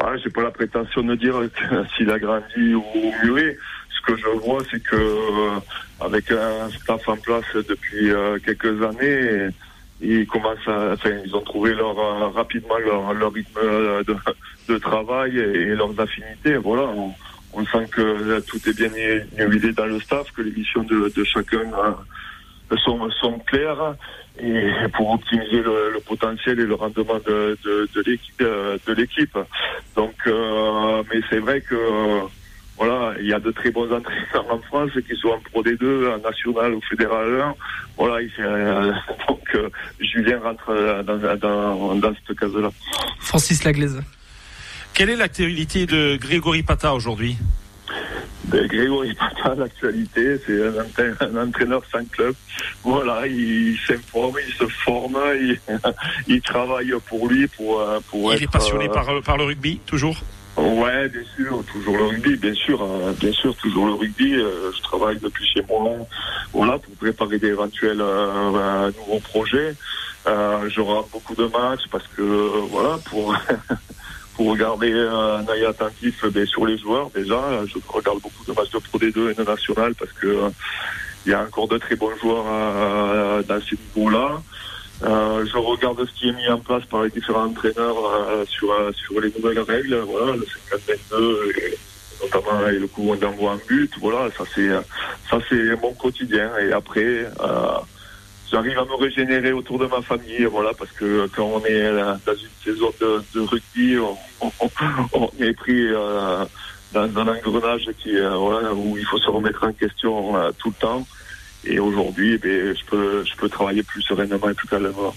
Ouais, 0.00 0.18
j'ai 0.22 0.31
pas 0.31 0.42
la 0.42 0.50
prétention 0.50 1.03
de 1.03 1.14
dire 1.14 1.35
s'il 1.96 2.11
a 2.11 2.18
grandi 2.18 2.74
ou 2.74 2.85
mûri. 3.24 3.57
Que 4.11 4.16
je 4.16 4.29
vois, 4.44 4.59
c'est 4.68 4.83
que 4.83 4.96
euh, 4.96 5.61
avec 6.01 6.33
un 6.33 6.68
staff 6.70 7.09
en 7.09 7.16
place 7.16 7.44
depuis 7.55 8.11
euh, 8.11 8.38
quelques 8.44 8.83
années, 8.83 9.51
ils 10.01 10.27
commencent 10.27 10.66
à, 10.66 10.94
enfin, 10.94 11.11
ils 11.25 11.37
ont 11.37 11.42
trouvé 11.42 11.75
leur 11.75 11.96
euh, 11.96 12.29
rapidement 12.31 12.79
leur, 12.79 13.33
rythme 13.33 13.61
de, 14.68 14.79
travail 14.79 15.38
et, 15.38 15.77
leurs 15.77 15.99
affinités. 16.01 16.57
Voilà, 16.57 16.90
on, 17.53 17.64
sent 17.66 17.87
que 17.92 18.40
tout 18.40 18.59
est 18.68 18.77
bien 18.77 18.90
huilé 19.46 19.73
dans 19.73 19.87
le 19.87 20.01
staff, 20.01 20.33
que 20.33 20.42
les 20.42 20.51
missions 20.51 20.83
de, 20.83 21.25
chacun 21.25 21.70
sont, 22.85 23.38
claires 23.46 23.94
et 24.42 24.70
pour 24.94 25.12
optimiser 25.12 25.62
le, 25.62 26.01
potentiel 26.05 26.59
et 26.59 26.66
le 26.66 26.75
rendement 26.75 27.20
de, 27.25 27.57
l'équipe. 28.96 29.38
Donc, 29.94 30.14
mais 30.27 31.20
c'est 31.31 31.38
vrai 31.38 31.61
que 31.61 31.77
voilà, 32.81 33.12
il 33.21 33.27
y 33.27 33.35
a 33.35 33.38
de 33.38 33.51
très 33.51 33.71
bons 33.71 33.93
entraîneurs 33.93 34.47
en 34.49 34.59
France 34.61 34.93
qui 35.07 35.14
sont 35.14 35.29
en 35.29 35.38
Pro 35.40 35.62
D2, 35.62 36.14
en 36.14 36.19
National 36.19 36.73
ou 36.73 36.81
Fédéral 36.88 37.38
1. 37.38 37.55
Voilà, 37.99 38.23
il, 38.23 38.31
euh, 38.38 38.90
donc 39.29 39.43
euh, 39.55 39.69
Julien 40.01 40.40
rentre 40.40 41.03
dans, 41.05 41.37
dans, 41.37 41.95
dans 41.97 42.14
cette 42.27 42.38
case-là. 42.38 42.71
Francis 43.19 43.64
Laglaise. 43.64 44.01
Quelle 44.95 45.11
est 45.11 45.16
l'actualité 45.16 45.85
de 45.85 46.16
Grégory 46.16 46.62
Pata 46.62 46.95
aujourd'hui? 46.95 47.37
Ben, 48.45 48.66
Grégory 48.66 49.12
Pata, 49.12 49.55
l'actualité, 49.59 50.38
c'est 50.47 50.62
un, 50.62 51.37
un, 51.37 51.49
entraîneur 51.49 51.83
sans 51.93 52.09
club. 52.11 52.35
Voilà, 52.83 53.27
il 53.27 53.79
s'informe, 53.87 54.37
il 54.49 54.55
se 54.55 54.64
forme, 54.66 55.19
il, 55.38 55.61
il, 56.29 56.40
travaille 56.40 56.95
pour 57.07 57.29
lui, 57.29 57.47
pour, 57.47 57.85
pour 58.09 58.33
il 58.33 58.37
être, 58.37 58.43
est 58.45 58.51
passionné 58.51 58.87
euh, 58.87 58.93
par, 58.93 59.07
par 59.23 59.37
le 59.37 59.45
rugby, 59.45 59.81
toujours? 59.85 60.16
Ouais, 60.57 61.09
bien 61.09 61.23
sûr, 61.37 61.65
toujours 61.67 61.97
le 61.97 62.05
rugby, 62.05 62.37
bien 62.37 62.55
sûr, 62.55 62.83
euh, 62.83 63.13
bien 63.13 63.33
sûr, 63.33 63.55
toujours 63.57 63.87
le 63.87 63.93
rugby. 63.95 64.35
Euh, 64.35 64.73
je 64.77 64.83
travaille 64.83 65.19
depuis 65.19 65.47
chez 65.47 65.63
moi, 65.69 65.97
voilà, 66.53 66.79
pour 66.79 66.95
préparer 66.97 67.39
d'éventuels 67.39 68.01
euh, 68.01 68.91
nouveaux 68.93 69.21
projets. 69.21 69.77
J'aurai 70.27 71.09
beaucoup 71.11 71.35
de 71.35 71.47
matchs 71.47 71.87
parce 71.91 72.07
que, 72.09 72.23
voilà, 72.69 72.99
pour 72.99 73.35
pour 74.37 74.51
regarder 74.51 74.93
un 74.93 75.47
œil 75.49 75.65
attentif 75.65 76.15
ben, 76.25 76.47
sur 76.47 76.67
les 76.67 76.79
joueurs 76.79 77.11
déjà. 77.11 77.65
Je 77.67 77.79
regarde 77.89 78.21
beaucoup 78.21 78.45
de 78.45 78.53
matchs 78.53 78.71
de 78.71 78.79
Pro 78.79 78.99
D2 78.99 79.31
et 79.31 79.35
de 79.35 79.45
National 79.45 79.95
parce 79.95 80.13
que 80.13 80.51
il 81.27 81.33
y 81.33 81.35
a 81.35 81.43
encore 81.43 81.69
de 81.69 81.79
très 81.79 81.97
bons 81.97 82.17
joueurs 82.19 83.45
dans 83.45 83.61
ces 83.63 83.77
niveaux-là. 83.77 84.43
Euh, 85.03 85.47
je 85.47 85.57
regarde 85.57 86.05
ce 86.07 86.13
qui 86.13 86.29
est 86.29 86.33
mis 86.33 86.47
en 86.49 86.59
place 86.59 86.85
par 86.85 87.03
les 87.03 87.11
différents 87.11 87.47
entraîneurs 87.47 87.97
euh, 88.05 88.45
sur, 88.47 88.71
euh, 88.71 88.93
sur 88.93 89.19
les 89.19 89.33
nouvelles 89.33 89.61
règles, 89.61 89.97
voilà, 90.01 90.37
le 90.37 90.47
50-22 90.71 91.59
et 91.59 91.79
notamment 92.23 92.67
et 92.69 92.79
le 92.79 92.87
coup 92.87 93.17
d'envoi 93.17 93.53
en 93.53 93.61
but, 93.67 93.91
voilà, 93.99 94.31
ça 94.37 94.45
c'est 94.55 94.69
ça 95.31 95.39
c'est 95.49 95.81
mon 95.81 95.95
quotidien. 95.95 96.51
Et 96.59 96.71
après, 96.71 97.25
j'arrive 98.51 98.79
à 98.79 98.85
me 98.85 98.95
régénérer 98.95 99.53
autour 99.53 99.79
de 99.79 99.87
ma 99.87 100.03
famille, 100.03 100.45
voilà, 100.45 100.75
parce 100.75 100.93
que 100.93 101.31
quand 101.35 101.47
on 101.47 101.65
est 101.65 101.91
dans 101.91 102.35
une 102.35 102.63
saison 102.63 102.93
de, 103.01 103.41
rugby, 103.41 103.97
on, 105.15 105.31
est 105.41 105.55
pris 105.55 105.91
dans, 106.93 107.07
dans 107.07 107.21
un 107.21 107.29
engrenage 107.29 107.89
qui, 108.03 108.13
voilà, 108.21 108.75
où 108.75 108.99
il 108.99 109.07
faut 109.07 109.19
se 109.19 109.31
remettre 109.31 109.65
en 109.65 109.73
question 109.73 110.35
tout 110.59 110.69
le 110.69 110.75
temps. 110.75 111.07
Et 111.64 111.79
aujourd'hui, 111.79 112.40
eh 112.42 112.75
je 112.75 112.85
peux, 112.87 113.25
je 113.25 113.37
peux 113.37 113.49
travailler 113.49 113.83
plus 113.83 114.03
sereinement 114.03 114.49
et 114.49 114.55
plus 114.55 114.68
calmement. 114.68 115.14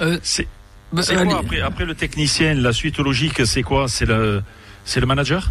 Euh, 0.00 0.18
c'est 0.22 0.46
bah, 0.92 1.02
quoi 1.02 1.38
après, 1.38 1.60
après 1.60 1.84
le 1.84 1.94
technicien, 1.94 2.54
la 2.54 2.72
suite 2.72 2.98
logique, 2.98 3.44
c'est 3.46 3.62
quoi? 3.62 3.88
C'est 3.88 4.06
le, 4.06 4.42
c'est 4.84 5.00
le 5.00 5.06
manager? 5.06 5.50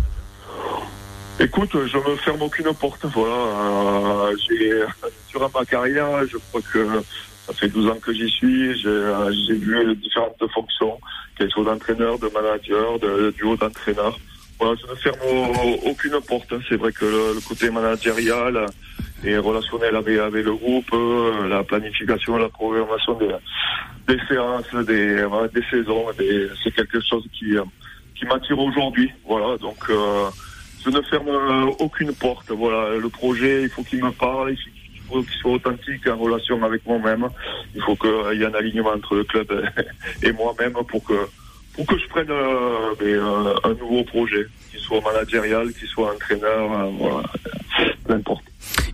Écoute, 1.39 1.71
je 1.73 1.97
me 1.97 2.15
ferme 2.17 2.41
aucune 2.41 2.73
porte. 2.73 3.05
Voilà, 3.05 3.33
euh, 3.35 4.35
j'ai 4.47 4.83
durant 5.31 5.49
ma 5.53 5.65
carrière, 5.65 6.25
je 6.27 6.37
crois 6.37 6.61
que 6.61 7.01
ça 7.47 7.53
fait 7.53 7.67
12 7.67 7.89
ans 7.89 7.97
que 8.01 8.13
j'y 8.13 8.29
suis. 8.29 8.79
J'ai 8.81 9.55
vu 9.55 9.85
les 9.85 9.95
différentes 9.95 10.41
fonctions, 10.53 10.99
qu'elles 11.37 11.51
soient 11.51 11.65
d'entraîneur, 11.65 12.17
de 12.19 12.29
manager, 12.29 12.99
de, 12.99 13.31
du 13.31 13.43
haut 13.43 13.57
d'entraîneur. 13.57 14.17
Voilà, 14.59 14.75
je 14.81 14.89
ne 14.89 14.95
ferme 14.95 15.17
aucune 15.83 16.17
porte. 16.21 16.53
C'est 16.69 16.77
vrai 16.77 16.93
que 16.93 17.03
le, 17.03 17.33
le 17.35 17.41
côté 17.41 17.69
managérial 17.69 18.65
et 19.25 19.37
relationnel 19.37 19.95
avec, 19.95 20.17
avec 20.19 20.45
le 20.45 20.53
groupe, 20.53 20.89
euh, 20.93 21.47
la 21.47 21.63
planification, 21.63 22.37
la 22.37 22.49
programmation 22.49 23.13
des, 23.15 23.35
des 24.07 24.19
séances, 24.27 24.73
des, 24.85 25.25
des 25.53 25.63
saisons, 25.69 26.05
c'est 26.63 26.71
quelque 26.73 26.99
chose 27.09 27.25
qui, 27.37 27.57
euh, 27.57 27.63
qui 28.17 28.25
m'attire 28.25 28.59
aujourd'hui. 28.59 29.11
Voilà, 29.27 29.57
donc 29.57 29.77
euh, 29.89 30.29
je 30.83 30.89
ne 30.89 31.01
ferme 31.01 31.29
aucune 31.79 32.13
porte. 32.13 32.51
Voilà, 32.51 32.97
le 32.97 33.09
projet, 33.09 33.63
il 33.63 33.69
faut 33.69 33.83
qu'il 33.83 34.03
me 34.03 34.11
parle, 34.11 34.51
il 34.51 35.01
faut 35.07 35.21
qu'il 35.23 35.33
soit 35.33 35.53
authentique 35.53 36.07
en 36.07 36.17
relation 36.17 36.61
avec 36.63 36.85
moi-même. 36.85 37.27
Il 37.73 37.81
faut 37.81 37.95
qu'il 37.95 38.39
y 38.39 38.43
ait 38.43 38.45
un 38.45 38.53
alignement 38.53 38.91
entre 38.91 39.15
le 39.15 39.23
club 39.23 39.47
et 40.23 40.31
moi-même 40.33 40.73
pour 40.73 41.03
que 41.03 41.27
pour 41.73 41.85
que 41.87 41.97
je 41.97 42.07
prenne 42.07 42.31
un 42.31 43.73
nouveau 43.73 44.05
projet, 44.05 44.47
qu'il 44.71 44.79
soit 44.79 45.01
managérial, 45.01 45.73
qu'il 45.73 45.89
soit 45.89 46.13
entraîneur, 46.13 46.89
voilà, 46.91 47.23
n'importe. 48.07 48.45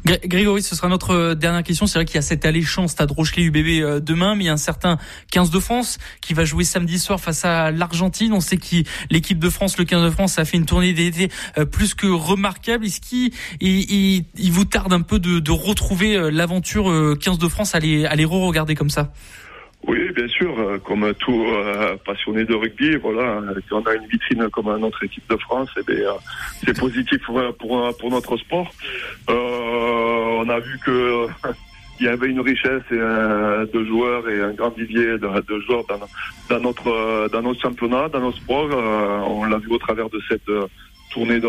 Grégory, 0.05 0.63
ce 0.63 0.75
sera 0.75 0.87
notre 0.87 1.11
euh, 1.11 1.35
dernière 1.35 1.63
question. 1.63 1.85
C'est 1.85 1.99
vrai 1.99 2.05
qu'il 2.05 2.15
y 2.15 2.19
a 2.19 2.23
cette 2.23 2.45
alléchant 2.45 2.87
Stade 2.87 3.11
Rochelet 3.11 3.43
UBB 3.43 3.81
euh, 3.81 3.99
demain, 3.99 4.35
mais 4.35 4.45
il 4.45 4.47
y 4.47 4.49
a 4.49 4.53
un 4.53 4.57
certain 4.57 4.97
15 5.31 5.51
de 5.51 5.59
France 5.59 5.99
qui 6.21 6.33
va 6.33 6.43
jouer 6.43 6.63
samedi 6.63 6.97
soir 6.97 7.19
face 7.19 7.45
à 7.45 7.71
l'Argentine. 7.71 8.33
On 8.33 8.39
sait 8.39 8.57
que 8.57 8.83
l'équipe 9.09 9.39
de 9.39 9.49
France, 9.49 9.77
le 9.77 9.85
15 9.85 10.03
de 10.03 10.09
France, 10.09 10.39
a 10.39 10.45
fait 10.45 10.57
une 10.57 10.65
tournée 10.65 10.93
d'été 10.93 11.29
euh, 11.57 11.65
plus 11.65 11.93
que 11.93 12.07
remarquable. 12.07 12.85
Est-ce 12.85 13.01
qu'il 13.01 13.31
il, 13.59 14.25
il, 14.35 14.51
vous 14.51 14.65
tarde 14.65 14.91
un 14.91 15.01
peu 15.01 15.19
de, 15.19 15.39
de 15.39 15.51
retrouver 15.51 16.31
l'aventure 16.31 17.17
15 17.19 17.37
de 17.37 17.47
France? 17.47 17.75
À 17.75 17.79
les, 17.79 18.25
re-regarder 18.25 18.75
comme 18.75 18.89
ça 18.89 19.11
oui, 19.87 19.97
bien 20.15 20.27
sûr, 20.27 20.79
comme 20.83 21.11
tout 21.15 21.43
passionné 22.05 22.45
de 22.45 22.53
rugby, 22.53 22.97
voilà, 22.97 23.41
quand 23.67 23.81
on 23.81 23.85
a 23.87 23.95
une 23.95 24.05
vitrine 24.05 24.47
comme 24.51 24.77
notre 24.77 25.03
équipe 25.03 25.27
de 25.27 25.37
France, 25.37 25.69
eh 25.75 25.91
bien, 25.91 26.11
c'est 26.63 26.79
positif 26.79 27.19
pour, 27.25 27.41
pour, 27.97 28.11
notre 28.11 28.37
sport. 28.37 28.71
On 30.43 30.49
a 30.49 30.59
vu 30.59 30.79
que 30.79 31.27
il 31.99 32.05
y 32.05 32.09
avait 32.09 32.27
une 32.27 32.39
richesse 32.39 32.83
et 32.91 32.99
un, 32.99 33.65
de 33.65 33.85
joueurs 33.85 34.27
et 34.29 34.41
un 34.41 34.51
grand 34.51 34.71
vivier 34.71 35.17
de, 35.17 35.59
joueurs 35.67 35.85
dans, 35.87 35.99
dans, 36.49 36.59
notre 36.59 37.29
dans 37.29 37.41
notre 37.41 37.61
championnat, 37.61 38.09
dans 38.09 38.21
nos 38.21 38.31
sports. 38.31 38.69
Euh, 38.71 39.19
on 39.27 39.43
l'a 39.45 39.57
vu 39.57 39.69
au 39.71 39.77
travers 39.77 40.09
de 40.09 40.19
cette 40.27 40.49
tournée 41.11 41.39
de, 41.39 41.47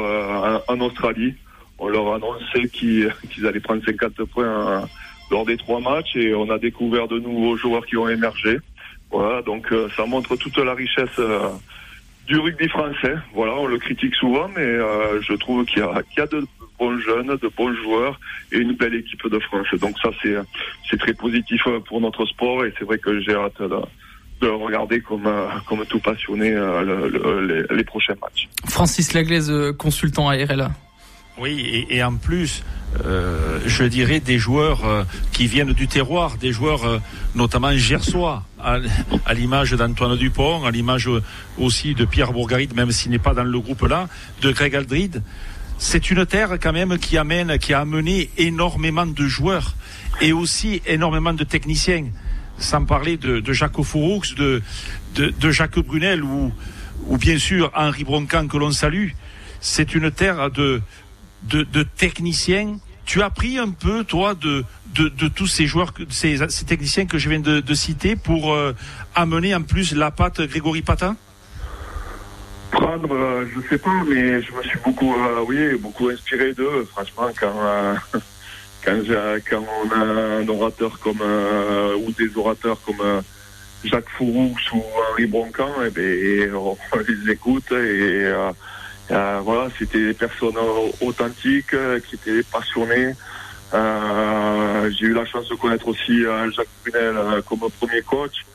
en, 0.69 0.81
Australie. 0.81 1.35
On 1.79 1.89
leur 1.89 2.13
a 2.13 2.17
annoncé 2.17 2.69
qu'ils 2.69 3.11
allaient 3.47 3.61
prendre 3.61 3.83
50 3.85 4.25
points 4.25 4.87
lors 5.33 5.47
des 5.47 5.57
trois 5.57 5.81
matchs 5.81 6.15
et 6.15 6.35
on 6.35 6.49
a 6.51 6.59
découvert 6.59 7.09
de 7.09 7.19
nouveaux 7.19 7.57
joueurs 7.57 7.85
qui 7.87 7.97
ont 7.97 8.09
émergé. 8.09 8.59
Voilà, 9.11 9.43
donc 9.43 9.71
euh, 9.73 9.89
ça 9.97 10.07
montre 10.07 10.37
toute 10.37 10.57
la 10.59 10.75
richesse 10.75 11.19
euh, 11.19 11.49
du 12.27 12.39
rugby 12.39 12.69
français. 12.69 13.15
Voilà, 13.35 13.55
on 13.55 13.67
le 13.67 13.79
critique 13.79 14.15
souvent, 14.15 14.49
mais 14.49 14.63
euh, 14.63 15.21
je 15.21 15.35
trouve 15.35 15.65
qu'il 15.67 15.83
y, 15.83 15.87
qu 16.15 16.21
y, 16.21 16.21
a 16.21 16.27
de 16.27 16.47
bons 16.83 16.99
jeunes, 16.99 17.33
de 17.45 17.51
bons 17.57 17.75
joueurs 17.83 18.19
et 18.53 18.59
une 18.59 18.75
belle 18.81 18.95
équipe 18.95 19.27
de 19.29 19.39
France. 19.39 19.69
Donc 19.81 19.95
ça, 20.03 20.11
c'est 20.21 20.37
c'est 20.89 20.99
très 21.05 21.15
positif 21.15 21.63
pour 21.89 22.01
notre 22.01 22.25
sport 22.27 22.65
et 22.65 22.73
c'est 22.77 22.85
vrai 22.85 22.99
que 22.99 23.21
j'ai 23.21 23.35
hâte 23.35 23.61
de, 23.61 23.81
de 24.43 24.49
regarder 24.49 25.01
comme, 25.01 25.29
comme 25.69 25.85
tout 25.87 26.01
passionné 26.01 26.51
le, 26.51 27.09
le, 27.09 27.47
les, 27.49 27.77
les, 27.79 27.85
prochains 27.85 28.17
matchs. 28.21 28.49
Francis 28.67 29.13
Laglaise, 29.15 29.53
consultant 29.79 30.29
à 30.29 30.35
RLA. 30.35 30.71
Oui, 31.39 31.55
et, 31.61 31.97
et 31.97 32.05
en 32.05 32.17
plus, 32.17 32.63
euh, 33.05 33.59
je 33.65 33.85
dirais 33.85 34.21
des 34.21 34.39
joueurs 34.39 34.85
euh, 34.85 35.05
qui 35.33 35.47
viennent 35.47 35.73
du 35.73 35.89
terroir, 35.89 36.37
des 36.37 36.53
joueurs 36.53 36.85
euh, 36.85 36.99
notamment 37.35 37.75
gersois, 37.75 38.43
à, 38.61 38.77
à 39.25 39.35
l'image 39.35 39.73
d'Antoine 39.73 40.17
Dupont, 40.17 40.65
à 40.65 40.71
l'image 40.71 41.09
aussi 41.59 41.95
de 41.95 42.05
Pierre 42.05 42.33
Bourgarit, 42.33 42.69
même 42.75 42.93
s'il 42.93 43.11
n'est 43.11 43.19
pas 43.19 43.33
dans 43.33 43.45
le 43.45 43.61
groupe 43.61 43.83
là, 43.83 44.09
de 44.43 44.53
Greg 44.53 44.77
Aldrid. 44.77 45.23
C'est 45.85 46.13
une 46.13 46.25
terre 46.25 46.59
quand 46.61 46.73
même 46.73 46.97
qui 46.97 47.19
amène, 47.19 47.59
qui 47.59 47.75
a 47.75 47.81
amené 47.81 48.31
énormément 48.39 49.05
de 49.05 49.27
joueurs 49.27 49.75
et 50.21 50.33
aussi 50.33 50.81
énormément 50.87 51.33
de 51.33 51.43
techniciens. 51.43 52.07
Sans 52.57 52.85
parler 52.85 53.17
de, 53.17 53.41
de 53.41 53.53
Jacques 53.53 53.83
Fouroux, 53.83 54.23
de, 54.37 54.63
de, 55.17 55.51
Jacques 55.51 55.81
Brunel 55.81 56.23
ou, 56.23 56.53
ou 57.09 57.19
bien 57.19 57.37
sûr 57.37 57.73
Henri 57.75 58.05
Broncan 58.05 58.47
que 58.47 58.57
l'on 58.59 58.71
salue. 58.71 59.09
C'est 59.61 59.97
une 59.97 60.13
terre 60.13 60.53
de, 60.53 60.81
de, 61.43 61.83
techniciens 61.83 62.79
tu 63.05 63.21
as 63.21 63.27
appris 63.27 63.59
un 63.59 63.71
peu, 63.71 64.05
toi, 64.05 64.37
de, 64.37 64.65
de, 64.95 65.29
tous 65.29 65.49
ces 65.49 65.67
joueurs, 65.67 65.93
ces, 66.09 66.49
ces 66.49 66.65
techniciens 66.65 67.07
que 67.07 67.19
je 67.19 67.29
viens 67.29 67.41
de, 67.41 67.59
de 67.59 67.75
citer 67.75 68.15
pour 68.15 68.55
euh, 68.55 68.73
amener 69.17 69.53
en 69.53 69.63
plus 69.63 69.93
la 69.97 70.13
patte 70.13 70.41
Grégory 70.43 70.83
Patin? 70.83 71.17
Prendre, 72.73 73.15
euh, 73.15 73.47
je 73.55 73.69
sais 73.69 73.79
pas, 73.79 74.03
mais 74.09 74.41
je 74.41 74.51
me 74.51 74.63
suis 74.63 74.79
beaucoup, 74.83 75.15
euh, 75.15 75.45
oui, 75.47 75.77
beaucoup 75.77 76.09
inspiré 76.09 76.55
d'eux. 76.55 76.87
Franchement, 76.87 77.29
quand, 77.39 77.55
euh, 77.55 77.95
quand, 78.85 79.03
quand, 79.49 79.67
on 79.85 79.91
a 79.91 80.05
un 80.41 80.49
orateur 80.49 80.99
comme, 80.99 81.21
ou 81.21 82.11
des 82.13 82.35
orateurs 82.35 82.81
comme 82.81 83.23
Jacques 83.85 84.09
Fouroux 84.17 84.55
ou 84.73 84.83
Henri 85.11 85.27
Broncan, 85.27 85.71
eh 85.85 85.91
ben, 85.91 86.55
on 86.55 86.77
les 87.07 87.33
écoute 87.33 87.71
et 87.73 88.33
euh, 89.13 89.41
voilà, 89.45 89.69
c'était 89.79 90.07
des 90.07 90.15
personnes 90.15 90.57
authentiques, 91.03 91.77
qui 92.09 92.15
étaient 92.15 92.43
passionnées. 92.51 93.13
Euh, 93.75 94.91
j'ai 94.99 95.07
eu 95.07 95.13
la 95.13 95.27
chance 95.27 95.49
de 95.51 95.57
connaître 95.57 95.89
aussi 95.89 96.23
Jacques 96.57 96.69
Brunel 96.87 97.43
comme 97.43 97.61
premier 97.79 98.01
coach 98.03 98.47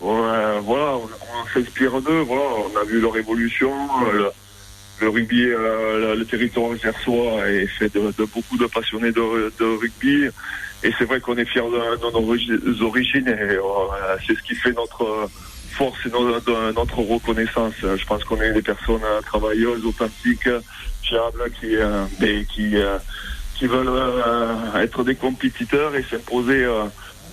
voilà, 0.00 0.96
on, 0.96 1.08
s'inspire 1.52 2.00
d'eux, 2.02 2.20
voilà, 2.20 2.42
on 2.42 2.80
a 2.80 2.84
vu 2.84 3.00
leur 3.00 3.16
évolution, 3.16 3.72
le, 5.00 5.08
rugby, 5.08 5.44
euh, 5.46 6.14
le 6.14 6.24
territoire 6.24 6.76
gersois 6.76 7.48
est 7.48 7.66
fait 7.66 7.92
de, 7.94 8.12
beaucoup 8.24 8.56
de 8.58 8.66
passionnés 8.66 9.12
de, 9.12 9.20
rugby, 9.78 10.26
et 10.82 10.92
c'est 10.98 11.04
vrai 11.04 11.20
qu'on 11.20 11.36
est 11.36 11.44
fiers 11.44 11.62
de, 11.62 12.12
nos 12.12 12.82
origines, 12.82 13.28
et 13.28 13.56
euh, 13.56 13.60
c'est 14.26 14.36
ce 14.36 14.42
qui 14.42 14.54
fait 14.54 14.72
notre 14.72 15.28
force 15.72 15.98
et 16.06 16.10
notre, 16.10 16.98
reconnaissance. 16.98 17.74
Je 17.82 18.04
pense 18.06 18.24
qu'on 18.24 18.40
est 18.40 18.52
des 18.52 18.62
personnes 18.62 19.02
travailleuses, 19.24 19.84
authentiques, 19.84 20.48
fiables, 21.02 21.50
qui, 21.60 21.76
euh, 21.76 22.04
qui, 22.20 22.74
qui 23.58 23.66
veulent 23.66 23.90
être 24.80 25.04
des 25.04 25.14
compétiteurs 25.14 25.94
et 25.96 26.04
s'imposer 26.10 26.66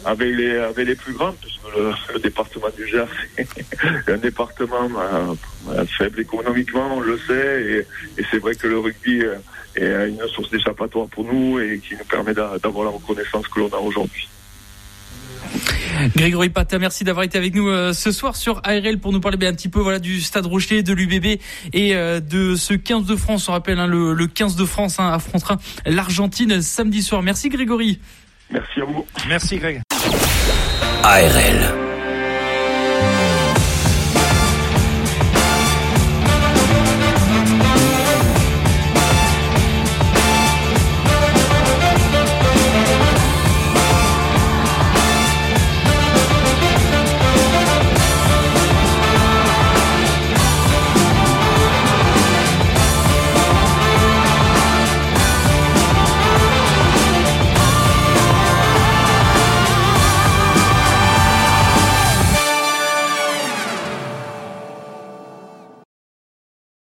avec 0.06 0.36
les, 0.36 0.58
avec 0.58 0.88
les 0.88 0.96
plus 0.96 1.14
grands, 1.14 1.34
puisque 1.34 1.62
le, 1.76 2.20
département 2.20 2.68
du 2.76 2.88
Gers 2.88 3.08
est 3.38 3.48
un 4.08 4.18
département 4.18 4.90
euh, 5.70 5.86
faible 5.98 6.22
économiquement, 6.22 6.98
on 6.98 7.00
le 7.00 7.18
sait, 7.20 7.62
et, 7.64 8.22
et 8.22 8.26
c'est 8.30 8.40
vrai 8.40 8.56
que 8.56 8.68
le 8.68 8.80
rugby 8.80 9.24
est 9.76 10.10
une 10.10 10.28
source 10.28 10.50
d'échappatoire 10.52 11.08
pour 11.08 11.26
nous 11.26 11.60
et 11.60 11.80
qui 11.80 11.96
nous 11.96 12.06
permet 12.06 12.34
d'avoir 12.34 12.86
la 12.86 12.92
reconnaissance 12.92 13.48
que 13.48 13.60
l'on 13.60 13.70
a 13.70 13.78
aujourd'hui. 13.78 14.28
Grégory 16.16 16.50
Pata, 16.50 16.80
merci 16.80 17.04
d'avoir 17.04 17.24
été 17.24 17.38
avec 17.38 17.54
nous 17.54 17.68
euh, 17.70 17.94
ce 17.94 18.12
soir 18.12 18.36
sur 18.36 18.62
ARL 18.64 18.98
pour 19.00 19.12
nous 19.12 19.20
parler 19.20 19.38
ben, 19.38 19.54
un 19.54 19.56
petit 19.56 19.70
peu 19.70 19.80
voilà 19.80 20.00
du 20.00 20.22
Stade 20.22 20.46
Rocher, 20.46 20.84
de 20.84 20.94
l'UBB 20.94 21.40
et 21.74 21.96
euh, 21.96 22.20
de 22.20 22.56
ce 22.56 22.74
15 22.74 23.06
de 23.06 23.16
France. 23.16 23.48
On 23.50 23.52
rappelle 23.52 23.80
hein, 23.80 23.88
le, 23.88 24.14
le 24.14 24.28
15 24.28 24.56
de 24.56 24.66
France 24.66 25.00
hein, 25.00 25.12
affrontera 25.12 25.58
l'Argentine 25.86 26.62
samedi 26.62 27.02
soir. 27.04 27.22
Merci 27.22 27.50
Grégory. 27.50 28.00
Merci 28.50 28.82
à 28.82 28.86
vous. 28.86 29.06
Merci 29.28 29.58
Greg. 29.58 29.83
ARL. 31.04 31.83